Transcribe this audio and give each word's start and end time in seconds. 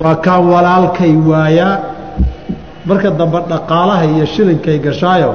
waa 0.00 0.16
kaan 0.24 0.44
walaalkay 0.52 1.12
waayaa 1.30 1.78
marka 2.88 3.10
dambe 3.20 3.38
dhaqaalaha 3.52 4.04
iyo 4.12 4.24
shilinkay 4.34 4.78
gashaayo 4.86 5.32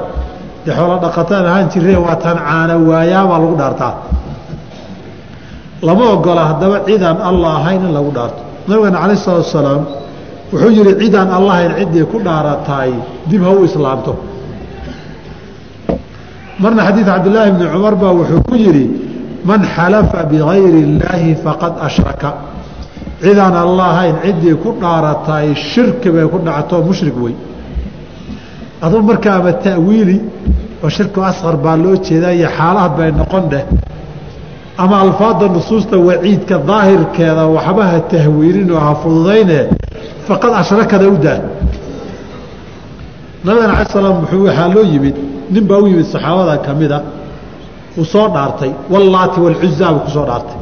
dee 0.66 0.74
xoolo 0.78 0.96
dhaqataan 1.04 1.46
ahaan 1.50 1.66
jiree 1.72 1.94
waa 2.06 2.16
taan 2.24 2.38
caana 2.46 2.74
waayaa 2.88 3.24
baa 3.30 3.38
lagu 3.42 3.54
dhaartaa. 3.60 3.92
Lama 5.86 6.04
ogola 6.14 6.42
haddaba 6.50 6.76
cidaan 6.86 7.18
alla 7.28 7.48
ahayn 7.62 7.80
in 7.86 7.92
lagu 7.96 8.10
dhaarto. 8.16 8.40
Nabigana 8.68 8.98
calayh 9.02 9.18
salatu 9.24 9.46
asalaam 9.48 9.82
wuxuu 10.52 10.70
yihi 10.76 10.92
cidaan 11.02 11.28
allahayn 11.38 11.72
ciddii 11.78 12.04
ku 12.10 12.16
dhaarataay 12.26 12.90
dib 13.30 13.42
ha 13.46 13.50
u 13.54 13.62
islaamto. 13.68 14.12
Marna 16.62 16.82
xadiid 16.88 17.06
cabdillaahi 17.06 17.50
bni 17.54 17.66
cumar 17.72 17.94
baa 18.02 18.12
wuxuu 18.18 18.40
ku 18.48 18.54
yidhi 18.64 18.84
man 19.48 19.60
xalafa 19.74 20.18
bigayri 20.30 20.80
illaahi 20.86 21.30
faqad 21.44 21.72
ashraka 21.86 22.30
cidaan 23.22 23.54
alla 23.64 23.84
ahayn 23.92 24.16
ciddii 24.24 24.54
ku 24.62 24.68
dhaarataay 24.80 25.54
shirki 25.54 26.08
bay 26.14 26.26
ku 26.32 26.38
dhacto 26.46 26.82
mushrik 26.88 27.16
wey. 27.24 27.34
Aduu 28.84 29.02
marka 29.02 29.34
ama 29.38 29.52
ta'wiili 29.52 30.16
oo 30.84 30.88
shirku 30.96 31.20
asqar 31.30 31.56
baa 31.64 31.76
loo 31.76 31.96
jeedaa 32.06 32.32
iyo 32.38 32.48
xaalahad 32.58 32.92
bay 32.98 33.10
noqon 33.20 33.44
dheh. 33.52 33.64
Ama 34.78 34.96
alfaada 35.04 35.48
nusuusta 35.48 35.96
waciidka 36.08 36.56
daahirkeeda 36.68 37.44
waxba 37.56 37.84
ha 37.90 38.00
tahwiilin 38.12 38.70
oo 38.70 38.80
ha 38.86 38.92
fududayne 39.02 39.58
faqad 40.28 40.52
ashrakada 40.60 41.06
u 41.08 41.16
daa 41.24 41.40
nabigana 43.44 43.72
ala 43.78 43.84
slam 43.92 44.16
waxaa 44.44 44.68
loo 44.74 44.84
yimid 44.92 45.16
nin 45.52 45.64
baa 45.68 45.78
u 45.84 45.86
yimid 45.90 46.06
saxaabada 46.14 46.58
ka 46.66 46.72
mida 46.80 46.98
uu 47.98 48.04
soo 48.04 48.28
dhaartay 48.34 48.70
wallaati 48.92 49.38
walcuzaa 49.44 49.90
buu 49.94 50.00
ku 50.06 50.10
soo 50.16 50.26
dhaartay. 50.30 50.58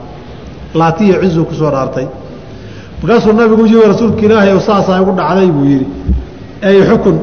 Laati 0.74 1.02
iyo 1.08 1.16
cuzuu 1.22 1.44
ku 1.50 1.54
soo 1.54 1.70
dhaartay 1.74 2.06
markaasuu 3.04 3.32
nabigu 3.32 3.66
yii 3.66 3.84
rasuulka 3.92 4.22
ilaahay 4.26 4.60
saasaa 4.60 5.00
igu 5.02 5.12
dhacday 5.20 5.48
buu 5.56 5.64
yidhi 5.72 5.86
ay 6.68 6.76
xukun. 6.88 7.16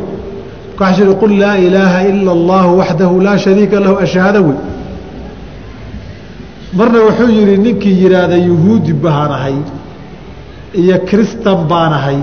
Markaasuu 0.80 1.16
qul 1.22 1.32
laa 1.40 1.58
ilaaha 1.58 2.00
ila 2.10 2.32
allahu 2.38 2.78
waxdahu 2.80 3.22
laa 3.22 3.38
shariika 3.38 3.80
lahu 3.80 3.96
ashahaada 4.06 4.40
wey. 4.42 4.58
Marna 6.78 7.00
wuxuu 7.08 7.30
yidhi 7.38 7.58
ninkii 7.58 7.96
yidhaahda 8.04 8.36
yuhuudi 8.36 8.94
baan 8.94 9.32
ahay 9.38 9.56
iyo 10.82 10.98
kristan 11.09 11.59
baan 11.72 11.94
ahay 12.00 12.20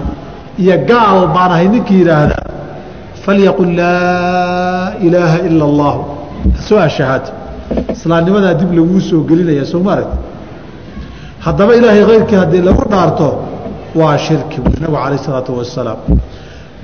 iyo 0.63 0.77
gaal 0.91 1.27
baan 1.35 1.51
ahay 1.55 1.69
ninkii 1.75 1.99
yidhaahda 2.03 2.37
falyaqul 3.25 3.71
laa 3.81 4.93
ilaaha 5.07 5.39
ila 5.49 5.65
allahu 5.71 6.01
soo 6.69 6.79
ashahaato 6.89 7.31
islaamnimadaa 7.95 8.55
dib 8.61 8.71
laguu 8.79 9.01
soo 9.11 9.21
gelinaya 9.29 9.65
soo 9.73 9.81
ma 9.87 9.93
aragti 9.93 10.17
haddaba 11.47 11.73
ilaahay 11.79 12.05
kayrkii 12.11 12.37
haddii 12.43 12.63
lagu 12.69 12.83
dhaarto 12.93 13.29
waa 13.95 14.17
shirki 14.19 14.61
bui 14.61 14.73
nabigu 14.81 14.97
calayh 14.97 15.19
isalaatu 15.21 15.53
wasalaam. 15.59 15.99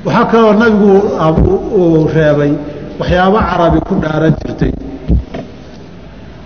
Waxaa 0.05 0.25
kaloo 0.33 0.53
nabigu 0.63 0.91
uu 1.81 2.09
reebay 2.15 2.53
waxyaabo 3.01 3.39
carabi 3.51 3.79
ku 3.89 3.95
dhaaran 4.03 4.35
jirtay. 4.41 4.73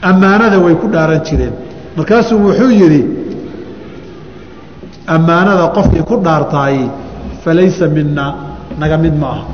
Ammaanada 0.02 0.58
way 0.64 0.74
ku 0.82 0.86
dhaaran 0.94 1.20
jireen. 1.26 1.54
Markaasuu 1.96 2.38
wuxuu 2.46 2.70
yidhi 2.80 3.02
ammaanada 5.14 5.64
qofkii 5.76 6.04
ku 6.10 6.16
dhaartaay 6.26 6.76
falaysa 7.44 7.86
mina 7.96 8.26
naga 8.80 8.96
mid 9.04 9.14
ma 9.22 9.28
aha. 9.34 9.44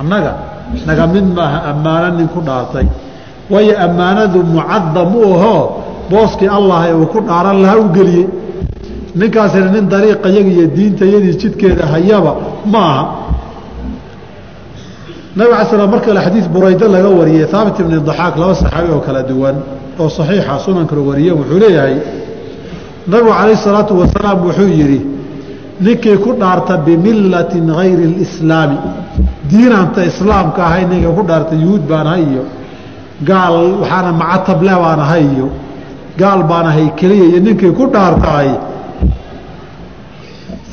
Annaga 0.00 0.32
naga 0.86 1.04
mid 1.14 1.26
maaha 1.36 1.58
ammaano 1.70 2.08
nin 2.18 2.28
ku 2.34 2.40
dhaartay. 2.40 2.86
Waayo 3.52 3.74
ammaanadu 3.86 4.38
mucadam 4.54 5.10
u 5.16 5.22
ahoo 5.34 5.62
booskii 6.10 6.48
allah 6.58 6.78
ee 6.88 6.94
uu 7.00 7.06
ku 7.12 7.18
dhaaran 7.28 7.56
lahaa 7.62 7.78
u 7.84 7.88
geliyey 7.96 8.26
ninkaasina 9.20 9.68
nin 9.74 9.84
dariiqa 9.92 10.28
yaga 10.36 10.50
iyo 10.56 10.66
diinta 10.76 11.04
yadii 11.14 11.34
jidkeeda 11.42 11.84
hayaba 11.92 12.32
ma 12.72 12.78
aha 12.90 13.04
nabig 15.36 15.52
ala 15.54 15.64
slam 15.70 15.90
mar 15.90 16.00
kale 16.06 16.20
xadiid 16.26 16.46
buraydo 16.54 16.86
laga 16.94 17.08
wariyey 17.18 17.46
haabit 17.52 17.76
ibni 17.82 17.98
daxaaq 18.08 18.34
laba 18.40 18.54
saxaabi 18.62 18.88
oo 18.96 19.00
kala 19.06 19.22
duwan 19.30 19.56
oo 20.02 20.08
saxiixa 20.18 20.54
sunankala 20.64 21.00
wariye 21.08 21.32
wuxuu 21.38 21.58
leeyahay 21.62 21.96
nabigu 23.10 23.30
calayh 23.38 23.56
salaatu 23.66 23.92
wasalaam 24.00 24.38
wuxuu 24.46 24.68
yidhi 24.80 25.00
ninkii 25.86 26.16
ku 26.24 26.30
dhaarta 26.40 26.74
bimillatin 26.86 27.66
hayri 27.78 28.04
اlislaami 28.10 28.76
diinanta 29.50 30.00
islaamka 30.10 30.60
ahay 30.68 30.84
ninka 30.92 31.10
ku 31.18 31.22
dhaarta 31.28 31.54
yuhuud 31.62 31.82
baan 31.90 32.06
ahay 32.12 32.22
iyo 32.32 32.42
gaal 33.28 33.54
waxaana 33.80 34.10
macatable 34.22 34.72
baan 34.84 35.00
ahay 35.06 35.24
iyo 35.34 35.46
gaal 36.20 36.40
baan 36.50 36.66
ahay 36.70 36.86
keliya 36.98 37.24
iyo 37.30 37.40
ninkii 37.46 37.72
ku 37.78 37.84
dhaartaay 37.94 38.50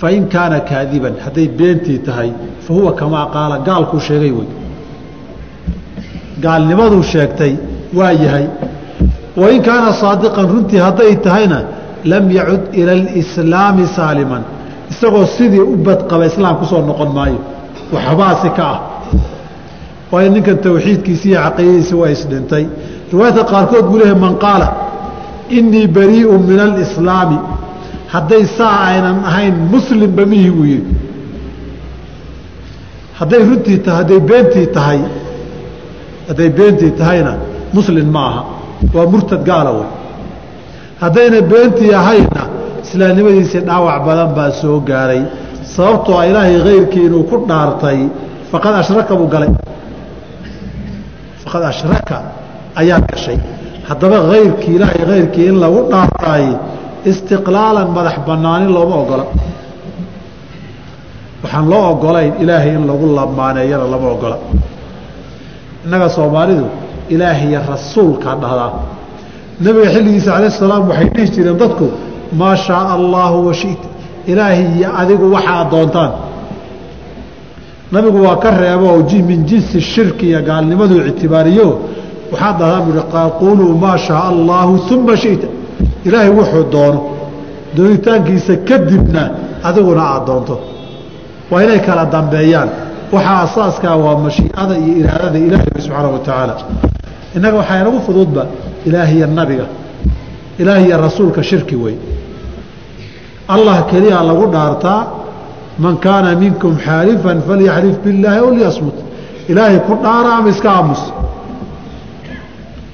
fain 0.02 0.24
kaana 0.34 0.60
kaadiban 0.70 1.14
hadday 1.26 1.48
beentii 1.60 2.00
tahay 2.08 2.30
fa 2.66 2.72
huwa 2.78 2.92
kamaa 3.02 3.26
qaala 3.36 3.56
gaalkuu 3.68 4.00
sheegay 4.08 4.32
wey 4.40 4.48
gaalnimaduu 6.44 7.04
sheegtay 7.14 7.54
waa 8.00 8.12
yahay 8.24 8.46
wain 9.42 9.62
kaana 9.70 9.90
saadiqan 10.04 10.48
runtii 10.54 10.82
hadday 10.88 11.16
tahayna 11.28 11.60
lam 12.12 12.32
yacud 12.32 12.62
ila 12.74 12.92
alislaami 12.92 13.86
saaliman. 13.96 14.44
Isagoo 14.92 15.26
sidii 15.26 15.60
u 15.74 15.76
badqaba 15.78 16.26
islaam 16.26 16.56
ku 16.60 16.66
soo 16.66 16.82
noqon 16.82 17.14
maayo. 17.18 17.40
Waxbaasi 17.94 18.50
ka 18.58 18.64
ah. 18.74 18.80
Waayo 20.12 20.30
ninkan 20.32 20.58
tawxiidkiisi 20.58 21.30
iyo 21.30 21.40
caqiidadiisi 21.46 21.96
waa 21.96 22.10
isdhintay 22.16 22.66
riwaayadka 23.12 23.44
qaarkood 23.52 23.86
buu 23.90 23.98
leeyahay 24.02 24.20
man 24.26 24.36
qaala 24.46 24.68
inii 25.58 25.88
barii'u 25.88 26.40
min 26.50 26.60
alislaami 26.60 27.38
hadday 28.14 28.44
saa 28.58 28.76
aynan 28.90 29.18
ahayn 29.30 29.56
muslimba 29.74 30.24
mihi 30.32 30.50
buu 30.56 30.66
yidhi 30.74 30.94
hadday 33.20 33.42
runtii 33.50 33.78
tahay 33.86 33.98
hadday 34.02 34.20
beentii 34.30 34.68
tahay 34.78 35.00
hadday 36.28 36.50
beentii 36.58 36.92
tahayna 37.00 37.34
muslim 37.78 38.08
ma 38.16 38.24
aha. 38.30 38.42
Waa 38.94 39.06
murtad 39.14 39.42
gaala 39.50 39.72
wey 39.78 39.88
haddayna 41.02 41.40
beentii 41.52 41.92
ahayna 42.02 42.44
islaamnimadiisii 42.84 43.62
dhaawac 43.68 44.00
badan 44.08 44.30
baa 44.38 44.52
soo 44.62 44.80
gaaray. 44.90 45.22
Sababtoo 45.76 46.18
a 46.22 46.26
ilaahay 46.30 46.58
kayrkii 46.68 47.06
inuu 47.08 47.24
ku 47.30 47.36
dhaartay 47.50 48.00
faqad 48.52 48.74
ashraka 48.82 49.14
buu 49.20 49.28
galay. 49.34 49.52
Faqad 51.44 51.64
ashraka 51.72 52.18
ayaa 52.82 53.00
gashay. 53.10 53.38
Haddaba 53.90 54.18
kayrkii 54.32 54.74
ilaahay 54.78 55.04
kayrkii 55.12 55.46
in 55.52 55.56
lagu 55.64 55.80
dhaartaay 55.92 56.46
istiqlaalan 57.06 57.90
madax 57.98 58.16
banaanin 58.28 58.74
looma 58.74 58.96
ogola. 59.04 59.26
Waxaan 61.44 61.70
loo 61.70 61.92
ogolayn 61.92 62.34
ilaahay 62.40 62.76
in 62.76 62.88
lagu 62.88 63.06
lamaaneeyana 63.16 63.86
lama 63.94 64.08
ogola. 64.16 64.38
Innaga 65.86 66.10
soomaalidu 66.10 66.66
ilaahiyo 67.10 67.62
rasuulkaa 67.74 68.36
dhahdaa 68.42 68.72
nabiga 69.60 69.90
xilligiisa 69.94 70.32
calayh 70.32 70.52
salaam 70.52 70.84
waxay 70.90 71.10
dhihi 71.16 71.32
jireen 71.36 71.58
dadku 71.64 71.86
maa 72.40 72.56
shaaa 72.56 72.94
allaahu 72.98 73.48
washita 73.48 73.88
ilaahi 74.32 74.64
iyo 74.78 74.90
adigu 75.02 75.26
waxaad 75.36 75.72
doontaan. 75.72 76.12
Nabigu 77.92 78.18
waa 78.26 78.36
ka 78.44 78.52
reebo 78.52 79.04
min 79.30 79.46
jinsi 79.46 79.82
shirki 79.82 80.26
iyo 80.30 80.42
gaalnimaduu 80.42 81.02
ictibaariyo. 81.10 81.68
Waxaad 82.32 82.56
dhahdaa 82.60 82.82
buui 82.86 83.32
quuluu 83.40 83.74
maa 83.84 83.98
shaaa 83.98 84.28
allaahu 84.34 84.80
uma 84.96 85.18
shita 85.18 85.48
ilaahay 86.06 86.30
wuxuu 86.30 86.64
doono 86.72 87.00
doonitaankiisa 87.76 88.54
kadibna 88.70 89.30
adiguna 89.64 90.02
aad 90.14 90.26
doonto. 90.26 90.56
Waa 91.52 91.64
inay 91.64 91.80
kala 91.80 92.06
dambeeyaan. 92.06 92.70
Waxaa 93.12 93.42
asaaskaa 93.42 93.96
waa 93.96 94.18
mashiicada 94.26 94.76
iyo 94.78 94.94
iraadada 95.04 95.40
ilaahay 95.40 95.82
subxaana 95.82 96.08
wa 96.16 96.20
tacaala 96.20 96.56
innaga 97.36 97.58
waxaa 97.58 97.82
inagu 97.82 98.00
fududba 98.08 98.46
ilaahiyo 98.86 99.28
nabiga. 99.28 99.66
Ilaahiyo 100.60 100.98
rasuulka 100.98 101.44
shirki 101.44 101.76
wey 101.76 101.96
allah 103.48 103.86
keliya 103.92 104.24
lagu 104.24 104.46
dhaartaa 104.54 105.08
man 105.80 105.98
kaana 105.98 106.36
minkum 106.36 106.78
xaalifan 106.86 107.42
falyaxlif 107.48 107.98
billaahi 108.04 108.40
aw 108.40 108.52
ilaahay 109.52 109.80
ku 109.88 109.94
dhaara 110.04 110.30
ama 110.38 110.50
iska 110.50 110.70
aamus. 110.72 111.02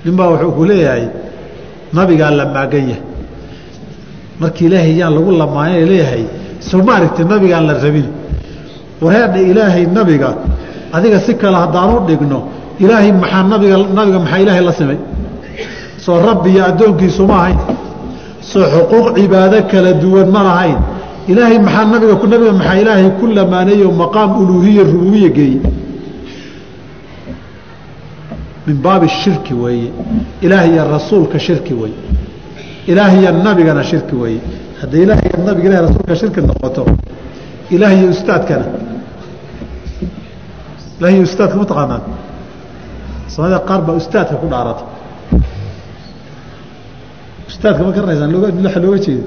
Ninbaa 0.05 0.27
wuxuu 0.31 0.51
ku 0.51 0.65
leeyahay 0.65 1.07
nabigaa 1.93 2.31
la 2.39 2.45
maagan 2.45 2.85
yahay. 2.91 3.01
Markii 4.39 4.65
ilaahay 4.67 4.93
yaan 4.99 5.13
lagu 5.15 5.31
lamaanay 5.41 5.83
leeyahay 5.91 6.23
soo 6.69 6.81
ma 6.85 6.91
aragti 6.97 7.23
nabigaan 7.31 7.65
la 7.69 7.73
rabin? 7.83 8.07
Wareedha 9.01 9.39
ilaahay 9.51 9.85
nabiga 9.97 10.29
adiga 10.95 11.19
si 11.25 11.33
kale 11.41 11.57
haddaanu 11.63 11.95
dhigno 12.07 12.39
ilaahay 12.83 13.11
maxaa 13.21 13.43
nabiga 13.53 13.75
nabiga 13.97 14.19
maxaa 14.23 14.39
ilaahay 14.43 14.63
la 14.69 14.73
simay 14.79 14.99
soo 16.05 16.17
rabbi 16.27 16.49
iyo 16.53 16.63
addoonkiisu 16.69 17.23
ma 17.29 17.35
ahayn. 17.41 17.59
Soo 18.51 18.63
xuquuq 18.73 19.05
cibaado 19.17 19.57
kala 19.71 19.91
duwan 20.01 20.29
ma 20.35 20.41
lahayn. 20.47 20.79
Ilaahay 21.31 21.59
maxaa 21.65 21.85
nabiga 21.93 22.13
nabiga 22.33 22.53
maxaa 22.59 22.77
ilaahay 22.81 23.09
ku 23.19 23.25
lamaaneeyo 23.37 23.87
maqaam 24.01 24.29
uluuhiya 24.41 24.83
rububiya 24.91 25.29
geeyey 25.37 25.59
min 28.67 28.77
baabi 28.83 29.07
shirki 29.07 29.53
weeye. 29.53 29.91
Ilaah 30.41 30.91
rasuulka 30.95 31.39
shirki 31.39 31.73
weeye. 31.73 31.95
Ilaah 32.87 33.13
nabigana 33.45 33.83
shirki 33.83 34.15
weeye. 34.15 34.41
Hadday 34.81 35.01
ilaah 35.05 35.19
nabiga 35.47 35.67
ilahi 35.69 35.83
rasuulka 35.87 36.15
shirki 36.21 36.41
noqoto 36.49 36.83
ilaah 37.75 37.99
ustaadkana. 38.13 38.65
Ilaah 40.99 41.19
ustaadka 41.27 41.55
ma 41.61 41.65
taqaanaan? 41.71 42.03
Soomaalida 43.33 43.59
qaar 43.69 43.81
baa 43.87 43.95
ustaadka 44.01 44.35
ku 44.41 44.47
dhaarata. 44.53 44.83
Ustaadka 47.49 47.81
ma 47.83 47.91
garanaysaan 47.95 48.31
looga 48.33 48.47
looga 48.85 48.99
jeeda 49.05 49.25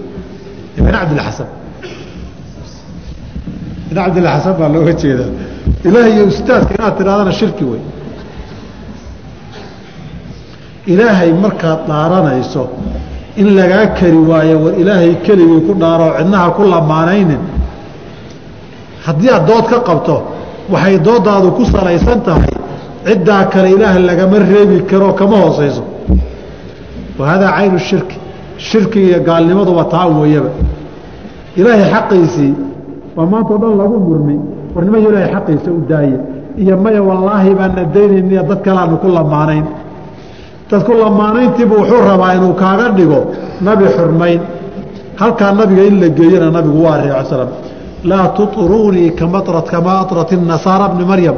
ibn 0.79 0.91
cabdilxasan 0.97 1.49
ibn 3.91 3.97
cabdilxasan 4.05 4.55
baa 4.61 4.69
looga 4.75 4.93
jeedaa. 5.03 5.31
Ilaah 5.89 6.29
ustaadka 6.33 6.73
inaad 6.79 6.95
tidhahdana 6.99 7.33
shirki 7.41 7.65
wey 7.71 7.83
ilaahay 10.87 11.33
markaad 11.45 11.81
dhaaranayso 11.89 12.63
in 13.37 13.49
lagaa 13.59 13.87
kari 13.99 14.17
waayo 14.31 14.57
war 14.65 14.75
ilaahay 14.83 15.15
keligii 15.27 15.61
ku 15.67 15.73
dhaaro 15.83 16.07
cidnaha 16.19 16.51
ku 16.57 16.63
lamaanaynin. 16.73 17.43
Haddii 19.07 19.31
aad 19.37 19.47
dood 19.47 19.67
ka 19.73 19.79
qabto 19.89 20.17
waxay 20.73 20.99
doodaadu 21.07 21.49
ku 21.57 21.65
salaysan 21.65 22.21
tahay 22.27 22.55
ciddaa 23.07 23.45
kale 23.53 23.69
ilaah 23.77 23.95
lagama 24.09 24.39
reebi 24.51 24.79
karo 24.91 25.13
kama 25.21 25.37
hooseyso 25.45 25.83
wa 27.19 27.25
haadaa 27.29 27.53
caynu 27.59 27.79
shirki 27.79 28.17
shirkiga 28.69 29.07
iyo 29.09 29.21
gaalnimaduba 29.29 29.85
taa 29.93 30.07
weeyaba 30.21 30.51
ilaahay 31.59 31.87
xaqiisii 31.95 32.53
waa 33.17 33.27
maanta 33.33 33.53
o 33.55 33.59
dhan 33.63 33.75
lagu 33.81 33.97
murmi 34.09 34.37
war 34.75 34.83
nimayo 34.85 35.09
ilaahay 35.11 35.31
xaqiisa 35.35 35.69
u 35.71 35.81
daaye. 35.91 36.17
Iyo 36.63 36.75
maya 36.85 37.01
wallaahi 37.09 37.51
baana 37.59 37.83
daynayniyo 37.95 38.43
dad 38.51 38.61
kaleaanu 38.67 38.97
ku 39.03 39.09
lamaanayn 39.17 39.65
dadku 40.71 40.93
lamaanayntiibu 41.03 41.75
wuxuu 41.81 42.01
rabaa 42.11 42.33
inuu 42.39 42.55
kaaga 42.63 42.87
dhigo 42.99 43.21
nabi 43.69 43.85
xurmayn. 43.97 44.41
Halkaa 45.21 45.53
nabiga 45.53 45.83
in 45.91 45.97
la 46.03 46.09
geeyana 46.19 46.49
nabigu 46.57 46.79
waa 46.85 46.97
reeco 47.03 47.25
slam 47.31 47.51
laa 48.11 48.27
turuunii 48.37 49.11
kamaa 49.19 50.01
atrat 50.03 50.31
nasaara 50.51 50.89
bni 50.93 51.05
maryam. 51.11 51.37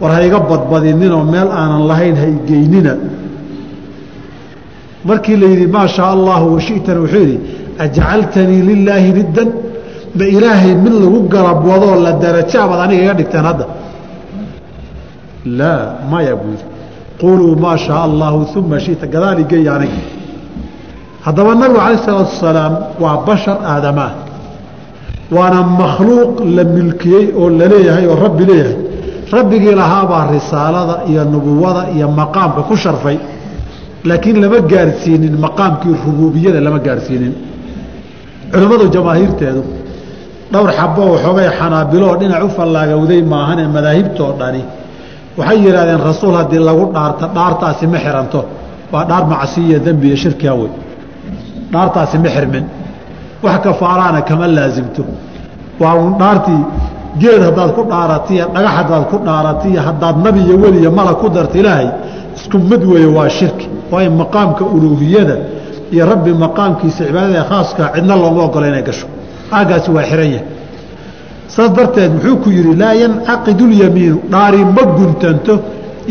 War 0.00 0.12
hayga 0.18 0.38
badbadininoo 0.50 1.24
meel 1.34 1.48
aanan 1.60 1.82
lahayn 1.90 2.16
haygeynina 2.22 2.92
markii 5.08 5.36
la 5.42 5.46
yidhi 5.52 5.66
maa 5.76 5.86
shaa 5.96 6.10
allahu 6.16 6.46
washitana 6.54 7.00
wuxuu 7.04 7.22
yidhi 7.24 7.38
ajcaltanii 7.84 8.62
lilaahi 8.70 9.10
niddan. 9.18 9.48
Ma 10.18 10.24
ilaahay 10.36 10.74
mid 10.84 10.94
lagu 11.02 11.18
garab 11.34 11.60
wadoo 11.70 11.94
la 12.04 12.12
darajaabaad 12.24 12.80
aniga 12.84 13.02
iga 13.04 13.14
dhigteen 13.20 13.44
hadda. 13.48 13.64
Laa 15.58 15.82
maya 16.10 16.34
buu 16.40 16.50
yidhi 16.54 16.77
quluu 17.22 17.54
maa 17.64 17.76
shaa 17.86 18.02
allahu 18.08 18.38
uma 18.60 18.78
shita 18.86 19.06
gadaali 19.14 19.42
geeya 19.50 19.72
aniga 19.76 20.00
haddaba 21.26 21.50
nabigu 21.60 21.78
calayh 21.80 21.98
isalaatu 22.00 22.30
wasalaam 22.34 22.74
waa 23.02 23.16
bashar 23.28 23.56
aadamaa 23.72 24.10
waana 25.36 25.58
makhluuq 25.80 26.32
la 26.56 26.64
milkiyey 26.76 27.24
oo 27.40 27.48
la 27.58 27.66
leeyahay 27.72 28.04
oo 28.12 28.16
rabbi 28.26 28.44
leeyahay 28.50 28.76
rabbigii 29.36 29.74
lahaabaa 29.80 30.24
risaalada 30.34 30.94
iyo 31.10 31.22
nubuwada 31.32 31.82
iyo 31.96 32.06
maqaamka 32.20 32.60
ku 32.68 32.74
sharfay 32.84 33.16
laakiin 34.08 34.36
lama 34.44 34.58
gaarsiinin 34.72 35.34
maqaamkii 35.44 35.94
rubuubiyada 36.06 36.60
lama 36.66 36.78
gaarsiinin 36.86 37.32
culimmadu 38.52 38.84
jamaahiirteedu 38.94 39.62
dhowr 40.52 40.70
xabo 40.78 41.02
waxoogay 41.12 41.48
xanaabiloo 41.58 42.14
dhinac 42.20 42.42
u 42.46 42.48
fallaagowday 42.58 43.20
maahan 43.32 43.58
ee 43.64 43.68
madaahibtoo 43.76 44.30
dhani 44.40 44.62
waxay 45.36 45.58
yidhahdeen 45.66 46.00
rasuul 46.10 46.34
haddii 46.40 46.58
lagu 46.68 46.84
dhaarta 46.94 47.26
dhaartaasi 47.36 47.86
ma 47.86 47.98
xiranto. 48.04 48.40
Waa 48.92 49.04
dhaar 49.10 49.24
macsiya 49.32 49.78
dembi 49.86 50.06
iyo 50.08 50.16
shirkiga 50.22 50.54
wey 50.60 50.70
dhaartaasi 51.72 52.16
ma 52.24 52.28
xirmin. 52.34 52.64
Wax 53.42 53.56
kafaaraana 53.64 54.20
kama 54.28 54.46
laasimto 54.56 55.02
waa 55.80 55.94
un 56.04 56.12
dhaartii 56.20 56.62
geed 57.20 57.40
haddaad 57.46 57.70
ku 57.76 57.82
dhaaratiyo 57.92 58.44
dhagax 58.54 58.72
haddaad 58.78 59.04
ku 59.10 59.16
dhaaratiyo 59.26 59.80
haddaad 59.88 60.16
nabi 60.26 60.40
iyo 60.46 60.56
weliya 60.62 60.90
mala 60.98 61.12
ku 61.20 61.26
darta 61.28 61.56
ilaahay 61.58 61.88
isku 62.36 62.56
mid 62.70 62.82
weeye 62.90 63.06
waa 63.16 63.28
shirki. 63.38 63.66
Waayo 63.92 64.10
maqaamka 64.10 64.62
uluuhiyada 64.74 65.36
iyo 65.94 66.04
rabbi 66.12 66.30
maqaamkiisa 66.44 67.00
cibaadada 67.06 67.42
khaaskaa 67.50 67.88
cidna 67.94 68.14
looma 68.22 68.42
ogola 68.48 68.66
inay 68.70 68.82
gasho. 68.88 69.06
Aagaasi 69.56 69.90
waa 69.96 70.02
xiran 70.10 70.30
yahay 70.34 70.44
saas 71.54 71.70
darteed 71.76 72.10
muxuu 72.16 72.36
ku 72.42 72.48
yidhi 72.56 72.72
laa 72.82 72.94
yancaqidu 73.02 73.64
lyamiinu 73.72 74.18
dhaari 74.32 74.60
ma 74.76 74.82
guntanto 74.98 75.54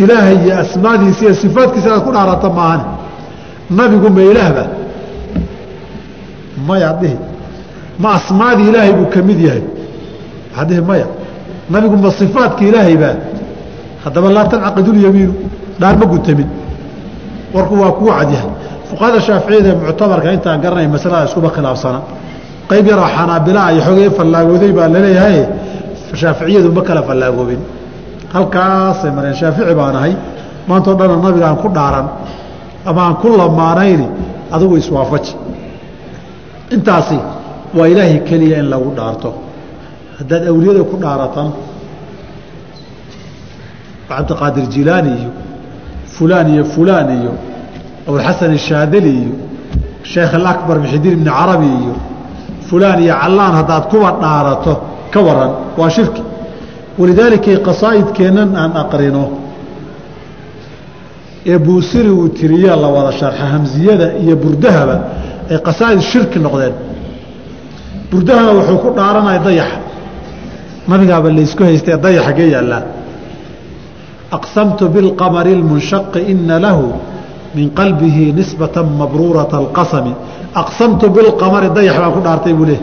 ilaahay 0.01 0.37
iyo 0.45 0.53
asmaadiisa 0.63 1.21
iyo 1.25 1.33
sifaadkiisa 1.43 1.87
inaad 1.89 2.03
ku 2.07 2.11
dhaarata 2.15 2.49
maahane. 2.57 2.85
Nabigu 3.77 4.09
ma 4.15 4.21
ilaahba 4.31 4.63
maya 6.67 6.89
dhihi. 7.01 7.17
Ma 8.01 8.09
asmaadii 8.17 8.67
ilaahay 8.71 8.93
buu 8.97 9.09
ka 9.13 9.19
mid 9.29 9.39
yahay? 9.47 9.63
Waxaad 10.55 10.81
maya. 10.89 11.07
Nabigu 11.73 11.95
ma 12.03 12.09
sifaadka 12.19 12.61
ilaahaybaa 12.69 13.15
haddaba 14.03 14.27
laa 14.35 14.45
tancaqidu 14.51 14.91
lyamiinu 14.97 15.33
dhaar 15.79 15.95
ma 16.01 16.05
guntamin 16.11 16.49
warku 17.53 17.73
waa 17.81 17.91
kuu 17.99 18.09
cadyahay 18.17 18.51
fuqahada 18.89 19.19
shaaficiyada 19.27 19.69
ee 19.69 19.75
muctabarka 19.81 20.27
intaan 20.37 20.59
garanay 20.63 20.87
masalada 20.95 21.25
iskuba 21.29 21.49
khilaafsana 21.55 21.99
qayb 22.69 22.85
yaroo 22.91 23.09
xanaabilaa 23.17 23.67
iyo 23.73 23.81
xogee 23.87 24.09
fallaagooday 24.17 24.71
baa 24.77 24.87
la 24.93 24.99
leeyahay 25.05 25.37
shaaficiyadu 26.21 26.69
ma 26.77 26.81
kala 26.87 27.01
fallaagoobin 27.09 27.61
halkaasay 28.35 29.11
mareen 29.17 29.35
shaafici 29.41 29.73
baan 29.79 29.95
ahay 29.99 30.13
maantao 30.69 30.93
dhana 30.99 31.15
nabiga 31.25 31.45
aan 31.49 31.57
ku 31.63 31.67
dhaaran 31.77 32.07
ama 32.89 33.01
aan 33.07 33.15
ku 33.21 33.27
lamaanayni 33.41 34.07
adigu 34.55 34.75
iswaafaji. 34.81 35.33
Intaasi 36.75 37.17
waa 37.77 37.87
ilaahay 37.91 38.19
keliya 38.29 38.57
in 38.61 38.67
lagu 38.73 38.89
dhaarto. 38.97 39.29
Haddaad 40.19 40.43
awliyada 40.51 40.81
ku 40.91 40.95
dhaaratan 41.03 41.47
cabdiqaadir 44.09 44.65
jilaani 44.75 45.11
iyo 45.21 45.31
fulaan 46.15 46.47
iyo 46.53 46.63
fulaan 46.73 47.09
iyo 47.19 47.31
abulxasan 48.07 48.51
ashaadili 48.59 49.11
iyo 49.21 49.33
sheekh 50.11 50.33
alabar 50.39 50.77
muxidiin 50.83 51.13
ibni 51.17 51.29
carabi 51.39 51.69
iyo 51.81 51.93
fulaan 52.69 52.99
iyo 53.05 53.15
callaan 53.21 53.53
haddaad 53.59 53.83
kuwa 53.91 54.09
dhaarato 54.21 54.73
ka 55.13 55.19
waran. 55.27 55.51
Waa 55.79 55.89
shirki. 55.95 56.21
Walidaalika 56.99 57.51
qasaa'idkeennan 57.67 58.49
aan 58.61 58.71
aqrino 58.83 59.23
ee 61.51 61.57
buusiri 61.65 62.09
uu 62.19 62.27
tiriya 62.37 62.75
la 62.83 62.87
wada 62.95 63.11
sharxa 63.19 63.45
hamsiyada 63.53 64.07
iyo 64.23 64.35
burdahaba 64.43 64.95
ay 65.51 65.57
qasaa'id 65.67 66.01
shirki 66.11 66.39
noqdeen. 66.45 66.73
Burdahana 68.11 68.51
wuxuu 68.57 68.77
ku 68.83 68.89
dhaaranaya 68.97 69.39
dayaxa 69.47 69.77
nabigaaba 70.91 71.29
laysku 71.37 71.61
haystee 71.67 71.97
dayaxa 72.05 72.31
gee 72.37 72.49
yaallaa 72.55 72.83
aqsamtu 74.37 74.83
bilqamari 74.95 75.51
اlmunshaqi 75.57 76.19
ina 76.31 76.55
lahu 76.65 76.85
min 77.55 77.69
qalbihi 77.79 78.33
nisbata 78.39 78.83
mabruurata 78.83 79.55
اlqasami 79.63 80.13
aqsamtu 80.61 81.05
bilqamari 81.15 81.69
dayax 81.77 81.95
baan 82.01 82.11
ku 82.15 82.19
dhaartay 82.25 82.53
buu 82.53 82.65
leh 82.71 82.79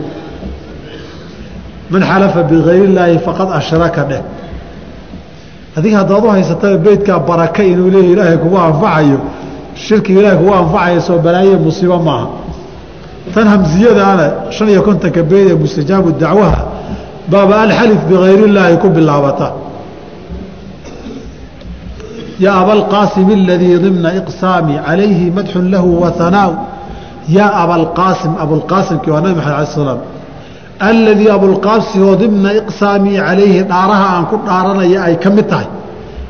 man 1.91 2.01
xalafa 2.09 2.43
bigayr 2.51 2.83
illaahi 2.89 3.17
faqad 3.27 3.49
ashraka 3.59 4.03
dheh 4.09 4.21
adiga 5.77 5.97
haddaad 6.01 6.23
u 6.25 6.29
haysataba 6.35 6.77
beydkaa 6.87 7.19
baraka 7.29 7.61
inuu 7.71 7.89
leeya 7.95 8.11
ilaahay 8.13 8.37
kugu 8.43 8.57
anfacayo 8.67 9.17
shirkiga 9.85 10.19
ilahay 10.21 10.37
kugu 10.41 10.53
anfacayo 10.61 10.99
soo 11.07 11.17
balaaye 11.25 11.55
musiibo 11.65 11.97
maaha. 12.07 12.27
Tan 13.33 13.47
hamsiyadaana 13.53 14.25
shan 14.55 14.67
iyo 14.69 14.81
kontonka 14.87 15.21
beyd 15.31 15.47
ee 15.51 15.57
mustajaabu 15.63 16.09
dacwaha 16.23 16.59
baaba 17.31 17.53
alxalif 17.65 18.01
bigayr 18.09 18.39
illaahi 18.47 18.77
ku 18.83 18.87
bilaabata 18.89 19.47
yaa 22.43 22.57
abalqaasim 22.63 23.27
aladii 23.39 23.77
dimna 23.85 24.09
iqsaami 24.19 24.73
calayhi 24.87 25.25
madxun 25.37 25.65
lahu 25.73 25.89
wahanaa 26.03 26.51
yaa 27.37 27.51
abalqaasim 27.63 28.31
abulqaasimkii 28.43 29.11
waa 29.15 29.21
nabi 29.25 29.35
maxamed 29.39 29.57
ala 29.59 29.65
slam 29.79 29.99
alladii 30.89 31.29
abulqaasim 31.37 32.01
oo 32.09 32.15
dimna 32.23 32.49
iqsaamii 32.61 33.17
calayhi 33.27 33.59
dhaaraha 33.71 34.05
aan 34.15 34.25
ku 34.31 34.35
dhaaranaya 34.47 34.99
ay 35.07 35.15
ka 35.23 35.29
mid 35.37 35.47
tahay 35.51 35.67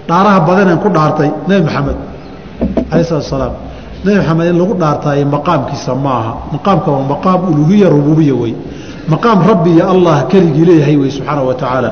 dhaaraha 0.09 0.39
badanaan 0.47 0.79
ku 0.83 0.89
dhaartay 0.95 1.29
nebi 1.49 1.61
maxamed 1.67 1.97
alayh 2.91 3.05
salatu 3.09 3.27
salaam 3.35 3.53
nebi 4.05 4.17
maxamed 4.19 4.45
in 4.51 4.55
lagu 4.61 4.73
dhaartaaye 4.83 5.23
maqaamkiisa 5.35 5.91
ma 6.05 6.11
aha 6.21 6.33
maqaamka 6.55 6.87
waa 6.95 7.05
maqaam 7.13 7.39
uluhiya 7.51 7.87
rububiya 7.95 8.35
wey 8.41 8.53
maqaam 9.13 9.39
rabbi 9.51 9.69
iyo 9.77 9.85
allah 9.93 10.15
keligii 10.31 10.65
leeyahay 10.69 10.95
wey 11.01 11.09
subxaanahu 11.17 11.47
wa 11.49 11.55
tacaala 11.61 11.89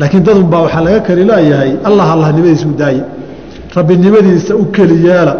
laakiin 0.00 0.22
dadun 0.26 0.46
baa 0.52 0.60
waxaa 0.66 0.82
laga 0.86 1.00
kali 1.08 1.22
leeyahay 1.30 1.70
allah 1.88 2.06
allahnimadiisa 2.16 2.66
u 2.72 2.74
daaye 2.82 3.02
rabbinimadiisa 3.76 4.52
u 4.62 4.64
keli 4.76 4.96
yeela 5.08 5.34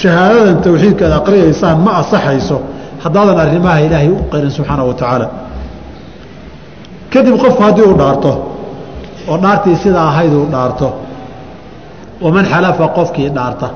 shahaadadan 0.00 0.56
tawxiidka 0.66 1.04
ad 1.08 1.12
aqriyaysaan 1.20 1.76
ma 1.86 1.92
asaxayso 2.02 2.56
haddaadan 3.04 3.38
arrimaha 3.44 3.78
ilaahay 3.86 4.08
u 4.08 4.18
qarin 4.32 4.50
subxaanahu 4.56 4.88
wa 4.90 4.94
tacaala. 5.00 5.26
Kadib 7.12 7.34
qofku 7.42 7.62
haddii 7.66 7.84
uu 7.90 7.96
dhaarto 8.02 8.32
oo 9.30 9.36
dhaartii 9.44 9.76
sidaa 9.84 10.06
ahayd 10.12 10.32
uu 10.40 10.46
dhaarto 10.54 10.88
waman 12.24 12.44
xalafa 12.52 12.86
qofkii 12.98 13.28
dhaarta 13.36 13.68